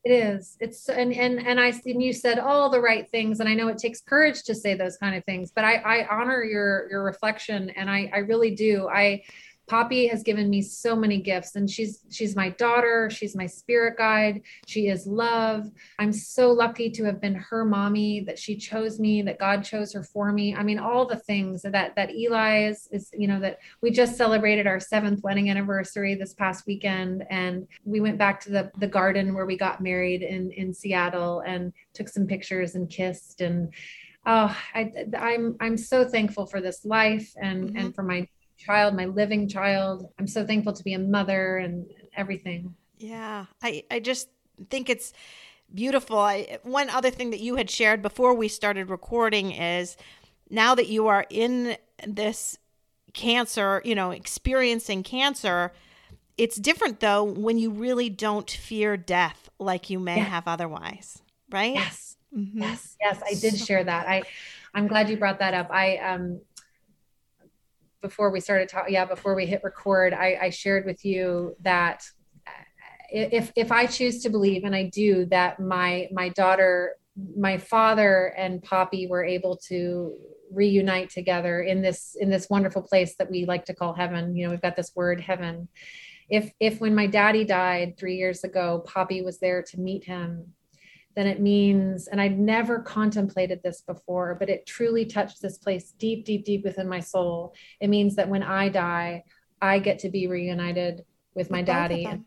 It 0.02 0.12
is. 0.12 0.56
It's 0.60 0.88
and 0.88 1.12
and 1.12 1.38
and 1.46 1.60
I 1.60 1.68
and 1.84 2.02
you 2.02 2.14
said 2.14 2.38
all 2.38 2.70
the 2.70 2.80
right 2.80 3.08
things, 3.10 3.40
and 3.40 3.48
I 3.48 3.54
know 3.54 3.68
it 3.68 3.76
takes 3.76 4.00
courage 4.00 4.42
to 4.44 4.54
say 4.54 4.74
those 4.74 4.96
kind 4.96 5.14
of 5.14 5.24
things, 5.24 5.52
but 5.54 5.64
I 5.64 5.74
I 5.76 6.06
honor 6.08 6.42
your 6.42 6.88
your 6.90 7.02
reflection, 7.04 7.68
and 7.70 7.90
I 7.90 8.10
I 8.14 8.18
really 8.18 8.54
do. 8.54 8.88
I 8.88 9.22
Poppy 9.70 10.08
has 10.08 10.24
given 10.24 10.50
me 10.50 10.60
so 10.62 10.96
many 10.96 11.18
gifts 11.18 11.54
and 11.54 11.70
she's 11.70 12.02
she's 12.10 12.34
my 12.34 12.48
daughter, 12.48 13.08
she's 13.08 13.36
my 13.36 13.46
spirit 13.46 13.96
guide, 13.96 14.42
she 14.66 14.88
is 14.88 15.06
love. 15.06 15.70
I'm 16.00 16.12
so 16.12 16.50
lucky 16.50 16.90
to 16.90 17.04
have 17.04 17.20
been 17.20 17.36
her 17.36 17.64
mommy 17.64 18.24
that 18.24 18.36
she 18.36 18.56
chose 18.56 18.98
me, 18.98 19.22
that 19.22 19.38
God 19.38 19.62
chose 19.62 19.92
her 19.92 20.02
for 20.02 20.32
me. 20.32 20.56
I 20.56 20.64
mean 20.64 20.80
all 20.80 21.06
the 21.06 21.20
things 21.20 21.62
that 21.62 21.94
that 21.94 22.10
Eli 22.10 22.64
is 22.64 22.88
is 22.90 23.10
you 23.16 23.28
know 23.28 23.38
that 23.38 23.60
we 23.80 23.92
just 23.92 24.16
celebrated 24.16 24.66
our 24.66 24.78
7th 24.78 25.22
wedding 25.22 25.50
anniversary 25.50 26.16
this 26.16 26.34
past 26.34 26.66
weekend 26.66 27.24
and 27.30 27.68
we 27.84 28.00
went 28.00 28.18
back 28.18 28.40
to 28.40 28.50
the 28.50 28.72
the 28.78 28.88
garden 28.88 29.34
where 29.34 29.46
we 29.46 29.56
got 29.56 29.80
married 29.80 30.22
in 30.22 30.50
in 30.50 30.74
Seattle 30.74 31.44
and 31.46 31.72
took 31.94 32.08
some 32.08 32.26
pictures 32.26 32.74
and 32.74 32.90
kissed 32.90 33.40
and 33.40 33.72
oh 34.26 34.52
I, 34.74 34.92
I'm 35.16 35.56
I'm 35.60 35.76
so 35.76 36.04
thankful 36.04 36.46
for 36.46 36.60
this 36.60 36.84
life 36.84 37.32
and 37.40 37.68
mm-hmm. 37.68 37.76
and 37.76 37.94
for 37.94 38.02
my 38.02 38.26
child, 38.60 38.94
my 38.94 39.06
living 39.06 39.48
child. 39.48 40.08
I'm 40.18 40.26
so 40.26 40.46
thankful 40.46 40.72
to 40.72 40.84
be 40.84 40.94
a 40.94 40.98
mother 40.98 41.58
and 41.58 41.86
everything. 42.16 42.74
Yeah. 42.98 43.46
I, 43.62 43.84
I 43.90 44.00
just 44.00 44.28
think 44.68 44.90
it's 44.90 45.12
beautiful. 45.74 46.18
I, 46.18 46.58
one 46.62 46.90
other 46.90 47.10
thing 47.10 47.30
that 47.30 47.40
you 47.40 47.56
had 47.56 47.70
shared 47.70 48.02
before 48.02 48.34
we 48.34 48.48
started 48.48 48.90
recording 48.90 49.52
is 49.52 49.96
now 50.50 50.74
that 50.74 50.88
you 50.88 51.06
are 51.06 51.24
in 51.30 51.76
this 52.06 52.58
cancer, 53.14 53.80
you 53.84 53.94
know, 53.94 54.10
experiencing 54.10 55.02
cancer, 55.02 55.72
it's 56.36 56.56
different 56.56 57.00
though 57.00 57.24
when 57.24 57.58
you 57.58 57.70
really 57.70 58.08
don't 58.10 58.50
fear 58.50 58.96
death 58.96 59.48
like 59.58 59.90
you 59.90 59.98
may 59.98 60.16
yeah. 60.16 60.24
have 60.24 60.48
otherwise, 60.48 61.22
right? 61.50 61.74
Yes. 61.74 62.16
Mm-hmm. 62.36 62.62
Yes. 62.62 62.96
Yes, 63.00 63.20
I 63.24 63.34
did 63.34 63.58
share 63.58 63.84
that. 63.84 64.08
I 64.08 64.22
I'm 64.72 64.86
glad 64.86 65.10
you 65.10 65.16
brought 65.16 65.40
that 65.40 65.54
up. 65.54 65.68
I 65.70 65.96
um 65.96 66.40
before 68.00 68.30
we 68.30 68.40
started 68.40 68.68
talking, 68.68 68.94
yeah, 68.94 69.04
before 69.04 69.34
we 69.34 69.46
hit 69.46 69.62
record, 69.62 70.12
I, 70.12 70.38
I 70.42 70.50
shared 70.50 70.86
with 70.86 71.04
you 71.04 71.56
that 71.62 72.04
uh, 72.46 72.50
if 73.12 73.52
if 73.56 73.72
I 73.72 73.86
choose 73.86 74.22
to 74.22 74.30
believe, 74.30 74.64
and 74.64 74.74
I 74.74 74.84
do, 74.84 75.26
that 75.26 75.60
my 75.60 76.08
my 76.12 76.28
daughter, 76.30 76.96
my 77.36 77.58
father, 77.58 78.34
and 78.36 78.62
Poppy 78.62 79.06
were 79.06 79.24
able 79.24 79.56
to 79.68 80.14
reunite 80.52 81.10
together 81.10 81.62
in 81.62 81.82
this 81.82 82.16
in 82.18 82.30
this 82.30 82.48
wonderful 82.50 82.82
place 82.82 83.16
that 83.16 83.30
we 83.30 83.44
like 83.44 83.64
to 83.66 83.74
call 83.74 83.94
heaven. 83.94 84.36
You 84.36 84.44
know, 84.44 84.50
we've 84.50 84.62
got 84.62 84.76
this 84.76 84.94
word 84.94 85.20
heaven. 85.20 85.68
If 86.28 86.52
if 86.60 86.80
when 86.80 86.94
my 86.94 87.06
daddy 87.06 87.44
died 87.44 87.96
three 87.98 88.16
years 88.16 88.44
ago, 88.44 88.84
Poppy 88.86 89.22
was 89.22 89.38
there 89.38 89.62
to 89.62 89.80
meet 89.80 90.04
him 90.04 90.54
then 91.16 91.26
it 91.26 91.40
means, 91.40 92.06
and 92.06 92.20
I'd 92.20 92.38
never 92.38 92.78
contemplated 92.78 93.60
this 93.62 93.82
before, 93.82 94.36
but 94.38 94.48
it 94.48 94.66
truly 94.66 95.04
touched 95.04 95.42
this 95.42 95.58
place 95.58 95.92
deep, 95.98 96.24
deep, 96.24 96.44
deep 96.44 96.64
within 96.64 96.88
my 96.88 97.00
soul. 97.00 97.54
It 97.80 97.88
means 97.88 98.16
that 98.16 98.28
when 98.28 98.42
I 98.42 98.68
die, 98.68 99.24
I 99.60 99.78
get 99.80 99.98
to 100.00 100.08
be 100.08 100.26
reunited 100.26 101.04
with 101.34 101.50
my 101.50 101.62
daddy 101.62 102.04
and 102.04 102.24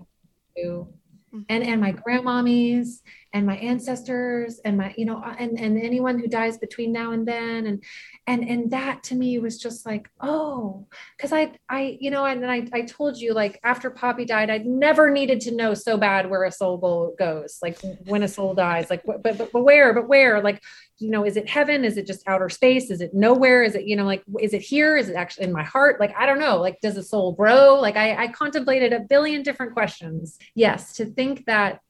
mm-hmm. 0.58 1.40
and 1.50 1.64
and 1.64 1.82
my 1.82 1.94
grandmommies 1.94 3.02
and 3.34 3.46
my 3.46 3.58
ancestors 3.58 4.60
and 4.64 4.78
my 4.78 4.94
you 4.98 5.06
know 5.06 5.18
uh, 5.18 5.36
and 5.40 5.60
and 5.60 5.78
anyone 5.80 6.20
who 6.20 6.28
dies 6.28 6.58
between 6.58 6.92
now 6.92 7.12
and 7.12 7.28
then 7.28 7.66
and 7.66 7.84
and 8.28 8.48
and 8.48 8.72
that 8.72 9.04
to 9.04 9.16
me 9.16 9.40
was 9.40 9.58
just 9.58 9.86
like 9.86 10.10
oh 10.22 10.88
because 11.18 11.34
i 11.34 11.52
i 11.70 11.98
you 12.00 12.12
know 12.12 12.26
and 12.26 12.46
i 12.50 12.68
i 12.74 12.82
told 12.82 13.18
you 13.18 13.34
like 13.34 13.60
after 13.64 13.90
poppy 13.90 14.26
died 14.26 14.50
i'd 14.50 14.66
never 14.66 15.10
needed 15.10 15.42
to 15.42 15.56
know 15.56 15.74
so 15.74 15.98
bad 15.98 16.30
where 16.30 16.44
a 16.44 16.52
soul 16.52 17.16
goes 17.18 17.60
like 17.62 17.80
when 18.06 18.24
a 18.24 18.28
soul 18.28 18.54
dies 18.54 18.90
like 18.90 19.04
but 19.06 19.22
but, 19.24 19.38
but 19.38 19.64
where 19.64 19.94
but 19.94 20.08
where 20.08 20.42
like 20.42 20.62
you 21.00 21.10
know, 21.10 21.26
is 21.26 21.38
it 21.38 21.50
heaven? 21.50 21.84
Is 21.84 21.98
it 21.98 22.08
just 22.08 22.26
outer 22.28 22.50
space? 22.50 22.90
Is 22.90 23.02
it 23.02 23.14
nowhere? 23.14 23.62
Is 23.64 23.76
it, 23.76 23.86
you 23.86 23.96
know, 23.96 24.06
like, 24.06 24.24
is 24.40 24.54
it 24.54 24.62
here? 24.62 24.96
Is 24.96 25.10
it 25.10 25.16
actually 25.16 25.46
in 25.46 25.52
my 25.52 25.64
heart? 25.64 26.00
Like, 26.00 26.16
I 26.18 26.26
don't 26.26 26.40
know. 26.40 26.62
Like, 26.62 26.80
does 26.82 26.96
a 26.96 27.04
soul 27.04 27.34
grow? 27.34 27.76
Like, 27.80 27.98
I, 27.98 28.24
I 28.24 28.28
contemplated 28.30 28.94
a 28.94 29.02
billion 29.02 29.44
different 29.44 29.74
questions. 29.74 30.38
Yes, 30.56 30.94
to 30.94 31.06
think 31.06 31.46
that 31.46 31.82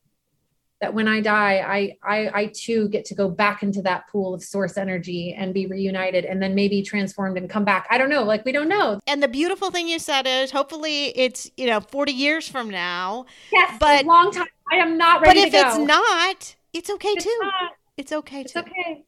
that 0.83 0.93
when 0.93 1.07
I 1.07 1.21
die, 1.21 1.63
I, 1.65 1.97
I 2.03 2.41
I 2.41 2.45
too 2.53 2.89
get 2.89 3.05
to 3.05 3.15
go 3.15 3.29
back 3.29 3.63
into 3.63 3.81
that 3.83 4.09
pool 4.09 4.33
of 4.33 4.43
source 4.43 4.75
energy 4.75 5.33
and 5.33 5.53
be 5.53 5.65
reunited 5.65 6.25
and 6.25 6.43
then 6.43 6.53
maybe 6.55 6.81
transformed 6.81 7.37
and 7.37 7.49
come 7.49 7.63
back. 7.63 7.87
I 7.89 7.97
don't 7.97 8.09
know. 8.09 8.23
Like 8.23 8.43
we 8.43 8.51
don't 8.51 8.67
know. 8.67 8.99
And 9.07 9.23
the 9.23 9.29
beautiful 9.29 9.71
thing 9.71 9.87
you 9.87 9.97
said 9.97 10.27
is 10.27 10.51
hopefully 10.51 11.17
it's, 11.17 11.49
you 11.55 11.67
know, 11.67 11.79
40 11.79 12.11
years 12.11 12.49
from 12.49 12.69
now. 12.69 13.27
Yes, 13.53 13.77
but 13.79 14.05
long 14.05 14.33
time. 14.33 14.47
I 14.73 14.75
am 14.75 14.97
not 14.97 15.21
ready 15.21 15.39
But 15.39 15.47
if 15.47 15.53
it's 15.53 15.77
not, 15.77 16.55
it's 16.73 16.89
okay 16.89 17.09
it's 17.09 17.23
too. 17.23 17.39
Not. 17.41 17.71
It's 17.95 18.11
okay 18.11 18.41
it's 18.41 18.51
too. 18.51 18.59
okay 18.59 19.05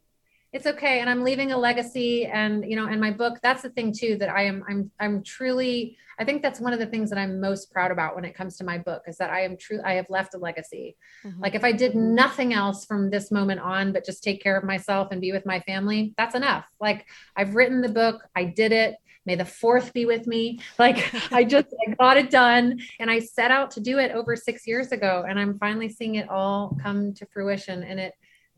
it's 0.56 0.66
okay 0.66 1.02
and 1.02 1.10
i'm 1.10 1.22
leaving 1.22 1.52
a 1.52 1.58
legacy 1.58 2.26
and 2.28 2.64
you 2.64 2.78
know 2.78 2.88
and 2.88 3.00
my 3.02 3.12
book 3.12 3.38
that's 3.44 3.62
the 3.62 3.70
thing 3.72 3.94
too 3.94 4.16
that 4.16 4.30
i 4.30 4.42
am 4.42 4.64
i'm 4.70 4.90
i'm 5.02 5.22
truly 5.22 5.98
i 6.18 6.24
think 6.24 6.42
that's 6.42 6.62
one 6.62 6.72
of 6.72 6.80
the 6.80 6.86
things 6.86 7.10
that 7.10 7.20
i'm 7.20 7.42
most 7.42 7.70
proud 7.74 7.92
about 7.92 8.16
when 8.16 8.24
it 8.24 8.34
comes 8.34 8.56
to 8.56 8.64
my 8.64 8.78
book 8.78 9.04
is 9.06 9.18
that 9.18 9.30
i 9.30 9.42
am 9.42 9.58
true 9.58 9.82
i 9.84 9.94
have 9.94 10.10
left 10.10 10.34
a 10.34 10.38
legacy. 10.38 10.96
Mm-hmm. 11.26 11.42
like 11.42 11.56
if 11.56 11.66
i 11.66 11.74
did 11.74 11.94
nothing 11.94 12.54
else 12.54 12.86
from 12.86 13.10
this 13.10 13.32
moment 13.32 13.60
on 13.60 13.92
but 13.92 14.06
just 14.06 14.24
take 14.24 14.42
care 14.42 14.58
of 14.58 14.64
myself 14.64 15.10
and 15.12 15.20
be 15.20 15.34
with 15.34 15.46
my 15.46 15.60
family 15.60 16.14
that's 16.18 16.36
enough. 16.36 16.66
Like 16.80 17.06
i've 17.36 17.54
written 17.54 17.82
the 17.82 17.90
book 17.90 18.24
i 18.34 18.46
did 18.46 18.72
it 18.72 18.96
may 19.26 19.36
the 19.36 19.44
fourth 19.44 19.92
be 19.92 20.06
with 20.06 20.26
me. 20.26 20.60
Like 20.80 21.14
i 21.34 21.44
just 21.44 21.68
i 21.86 21.92
got 21.96 22.16
it 22.16 22.30
done 22.30 22.80
and 23.02 23.12
i 23.12 23.20
set 23.20 23.52
out 23.52 23.72
to 23.72 23.82
do 23.82 24.00
it 24.00 24.12
over 24.12 24.38
six 24.38 24.66
years 24.66 24.94
ago 24.94 25.26
and 25.28 25.38
i'm 25.38 25.60
finally 25.60 25.90
seeing 25.90 26.16
it 26.16 26.30
all 26.30 26.78
come 26.82 27.14
to 27.16 27.26
fruition 27.26 27.84
and 27.84 28.00
it 28.00 28.14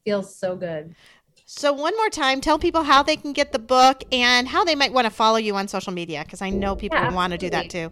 feels 0.08 0.40
so 0.40 0.56
good 0.56 0.96
so, 1.50 1.72
one 1.72 1.96
more 1.96 2.10
time, 2.10 2.42
tell 2.42 2.60
people 2.60 2.84
how 2.84 3.02
they 3.02 3.16
can 3.16 3.32
get 3.32 3.54
the 3.54 3.60
book 3.60 4.04
and 4.12 4.50
how 4.50 4.66
they 4.66 4.76
might 4.76 4.92
want 4.92 5.06
to 5.06 5.10
follow 5.10 5.38
you 5.38 5.56
on 5.56 5.70
social 5.70 5.94
media 5.94 6.24
because 6.26 6.42
I 6.42 6.50
know 6.50 6.76
people 6.76 6.98
yeah, 6.98 7.14
want 7.14 7.32
to 7.32 7.38
do 7.38 7.50
that 7.50 7.70
too. 7.70 7.90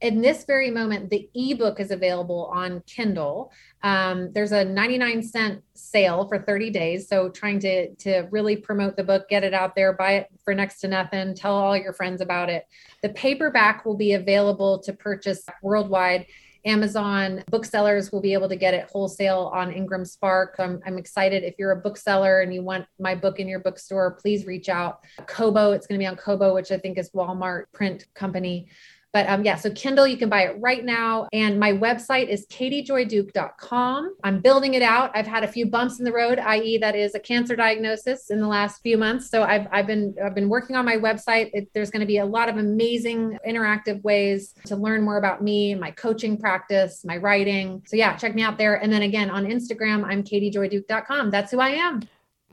In 0.00 0.22
this 0.22 0.44
very 0.44 0.70
moment, 0.70 1.10
the 1.10 1.28
ebook 1.34 1.80
is 1.80 1.90
available 1.90 2.46
on 2.54 2.80
Kindle. 2.86 3.50
Um, 3.82 4.32
there's 4.32 4.52
a 4.52 4.64
99 4.64 5.20
cent 5.24 5.64
sale 5.74 6.28
for 6.28 6.38
30 6.38 6.70
days. 6.70 7.08
So, 7.08 7.28
trying 7.28 7.58
to, 7.60 7.92
to 7.92 8.28
really 8.30 8.54
promote 8.54 8.96
the 8.96 9.02
book, 9.02 9.28
get 9.28 9.42
it 9.42 9.52
out 9.52 9.74
there, 9.74 9.94
buy 9.94 10.12
it 10.12 10.28
for 10.44 10.54
next 10.54 10.78
to 10.82 10.88
nothing, 10.88 11.34
tell 11.34 11.56
all 11.56 11.76
your 11.76 11.94
friends 11.94 12.20
about 12.20 12.50
it. 12.50 12.66
The 13.02 13.08
paperback 13.08 13.84
will 13.84 13.96
be 13.96 14.12
available 14.12 14.78
to 14.78 14.92
purchase 14.92 15.44
worldwide 15.60 16.26
Amazon 16.64 17.42
booksellers 17.50 18.12
will 18.12 18.20
be 18.20 18.32
able 18.32 18.48
to 18.48 18.56
get 18.56 18.74
it 18.74 18.88
wholesale 18.90 19.50
on 19.52 19.72
Ingram 19.72 20.04
Spark. 20.04 20.56
I'm, 20.58 20.80
I'm 20.86 20.98
excited. 20.98 21.42
If 21.42 21.54
you're 21.58 21.72
a 21.72 21.80
bookseller 21.80 22.40
and 22.40 22.54
you 22.54 22.62
want 22.62 22.86
my 22.98 23.14
book 23.14 23.40
in 23.40 23.48
your 23.48 23.60
bookstore, 23.60 24.12
please 24.12 24.46
reach 24.46 24.68
out. 24.68 25.00
Kobo, 25.26 25.72
it's 25.72 25.86
going 25.86 25.98
to 25.98 26.02
be 26.02 26.06
on 26.06 26.16
Kobo, 26.16 26.54
which 26.54 26.70
I 26.70 26.78
think 26.78 26.98
is 26.98 27.10
Walmart 27.10 27.64
print 27.72 28.06
company. 28.14 28.68
But 29.12 29.28
um, 29.28 29.44
yeah, 29.44 29.56
so 29.56 29.70
Kindle, 29.70 30.06
you 30.06 30.16
can 30.16 30.28
buy 30.30 30.44
it 30.44 30.56
right 30.58 30.84
now. 30.84 31.28
And 31.32 31.60
my 31.60 31.72
website 31.72 32.28
is 32.28 32.46
katiejoyduke.com. 32.46 34.16
I'm 34.24 34.40
building 34.40 34.74
it 34.74 34.82
out. 34.82 35.10
I've 35.14 35.26
had 35.26 35.44
a 35.44 35.48
few 35.48 35.66
bumps 35.66 35.98
in 35.98 36.04
the 36.04 36.12
road, 36.12 36.38
i.e., 36.38 36.78
that 36.78 36.96
is 36.96 37.14
a 37.14 37.20
cancer 37.20 37.54
diagnosis 37.54 38.30
in 38.30 38.40
the 38.40 38.46
last 38.46 38.80
few 38.82 38.96
months. 38.96 39.28
So 39.28 39.42
I've, 39.42 39.66
I've 39.70 39.86
been 39.86 40.14
I've 40.24 40.34
been 40.34 40.48
working 40.48 40.76
on 40.76 40.84
my 40.84 40.96
website. 40.96 41.50
It, 41.52 41.68
there's 41.74 41.90
going 41.90 42.00
to 42.00 42.06
be 42.06 42.18
a 42.18 42.24
lot 42.24 42.48
of 42.48 42.56
amazing 42.56 43.38
interactive 43.46 44.02
ways 44.02 44.54
to 44.66 44.76
learn 44.76 45.02
more 45.02 45.18
about 45.18 45.42
me, 45.42 45.74
my 45.74 45.90
coaching 45.90 46.38
practice, 46.38 47.04
my 47.04 47.18
writing. 47.18 47.82
So 47.86 47.96
yeah, 47.96 48.16
check 48.16 48.34
me 48.34 48.42
out 48.42 48.56
there. 48.56 48.76
And 48.76 48.90
then 48.92 49.02
again 49.02 49.30
on 49.30 49.44
Instagram, 49.44 50.04
I'm 50.04 50.22
katiejoyduke.com. 50.22 51.30
That's 51.30 51.50
who 51.50 51.60
I 51.60 51.70
am. 51.70 52.02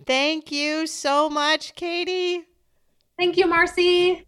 Thank 0.06 0.52
you 0.52 0.88
so 0.88 1.30
much, 1.30 1.76
Katie. 1.76 2.46
Thank 3.18 3.38
you, 3.38 3.48
Marcy. 3.48 4.26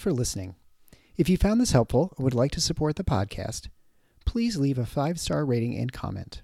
For 0.00 0.12
listening. 0.12 0.56
If 1.16 1.28
you 1.28 1.36
found 1.36 1.60
this 1.60 1.72
helpful 1.72 2.14
or 2.16 2.24
would 2.24 2.34
like 2.34 2.50
to 2.52 2.60
support 2.60 2.96
the 2.96 3.04
podcast, 3.04 3.68
please 4.24 4.56
leave 4.56 4.78
a 4.78 4.86
five 4.86 5.20
star 5.20 5.44
rating 5.44 5.76
and 5.76 5.92
comment. 5.92 6.42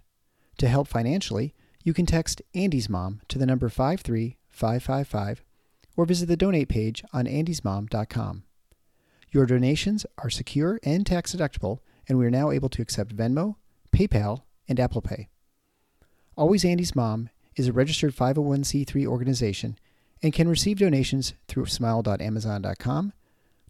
To 0.58 0.68
help 0.68 0.88
financially, 0.88 1.54
you 1.82 1.94
can 1.94 2.06
text 2.06 2.42
Andy's 2.54 2.88
Mom 2.88 3.20
to 3.28 3.38
the 3.38 3.46
number 3.46 3.68
53555 3.68 5.42
or 5.96 6.04
visit 6.04 6.26
the 6.26 6.36
donate 6.36 6.68
page 6.68 7.02
on 7.12 7.24
andysmom.com. 7.26 8.44
Your 9.30 9.46
donations 9.46 10.06
are 10.18 10.30
secure 10.30 10.78
and 10.82 11.06
tax 11.06 11.34
deductible, 11.34 11.78
and 12.08 12.18
we 12.18 12.26
are 12.26 12.30
now 12.30 12.50
able 12.50 12.68
to 12.70 12.82
accept 12.82 13.16
Venmo, 13.16 13.56
PayPal, 13.92 14.42
and 14.68 14.78
Apple 14.78 15.02
Pay. 15.02 15.28
Always 16.36 16.64
Andy's 16.64 16.94
Mom 16.94 17.30
is 17.54 17.68
a 17.68 17.72
registered 17.72 18.14
501c3 18.14 19.06
organization 19.06 19.78
and 20.22 20.32
can 20.32 20.48
receive 20.48 20.78
donations 20.78 21.34
through 21.48 21.66
smile.amazon.com, 21.66 23.12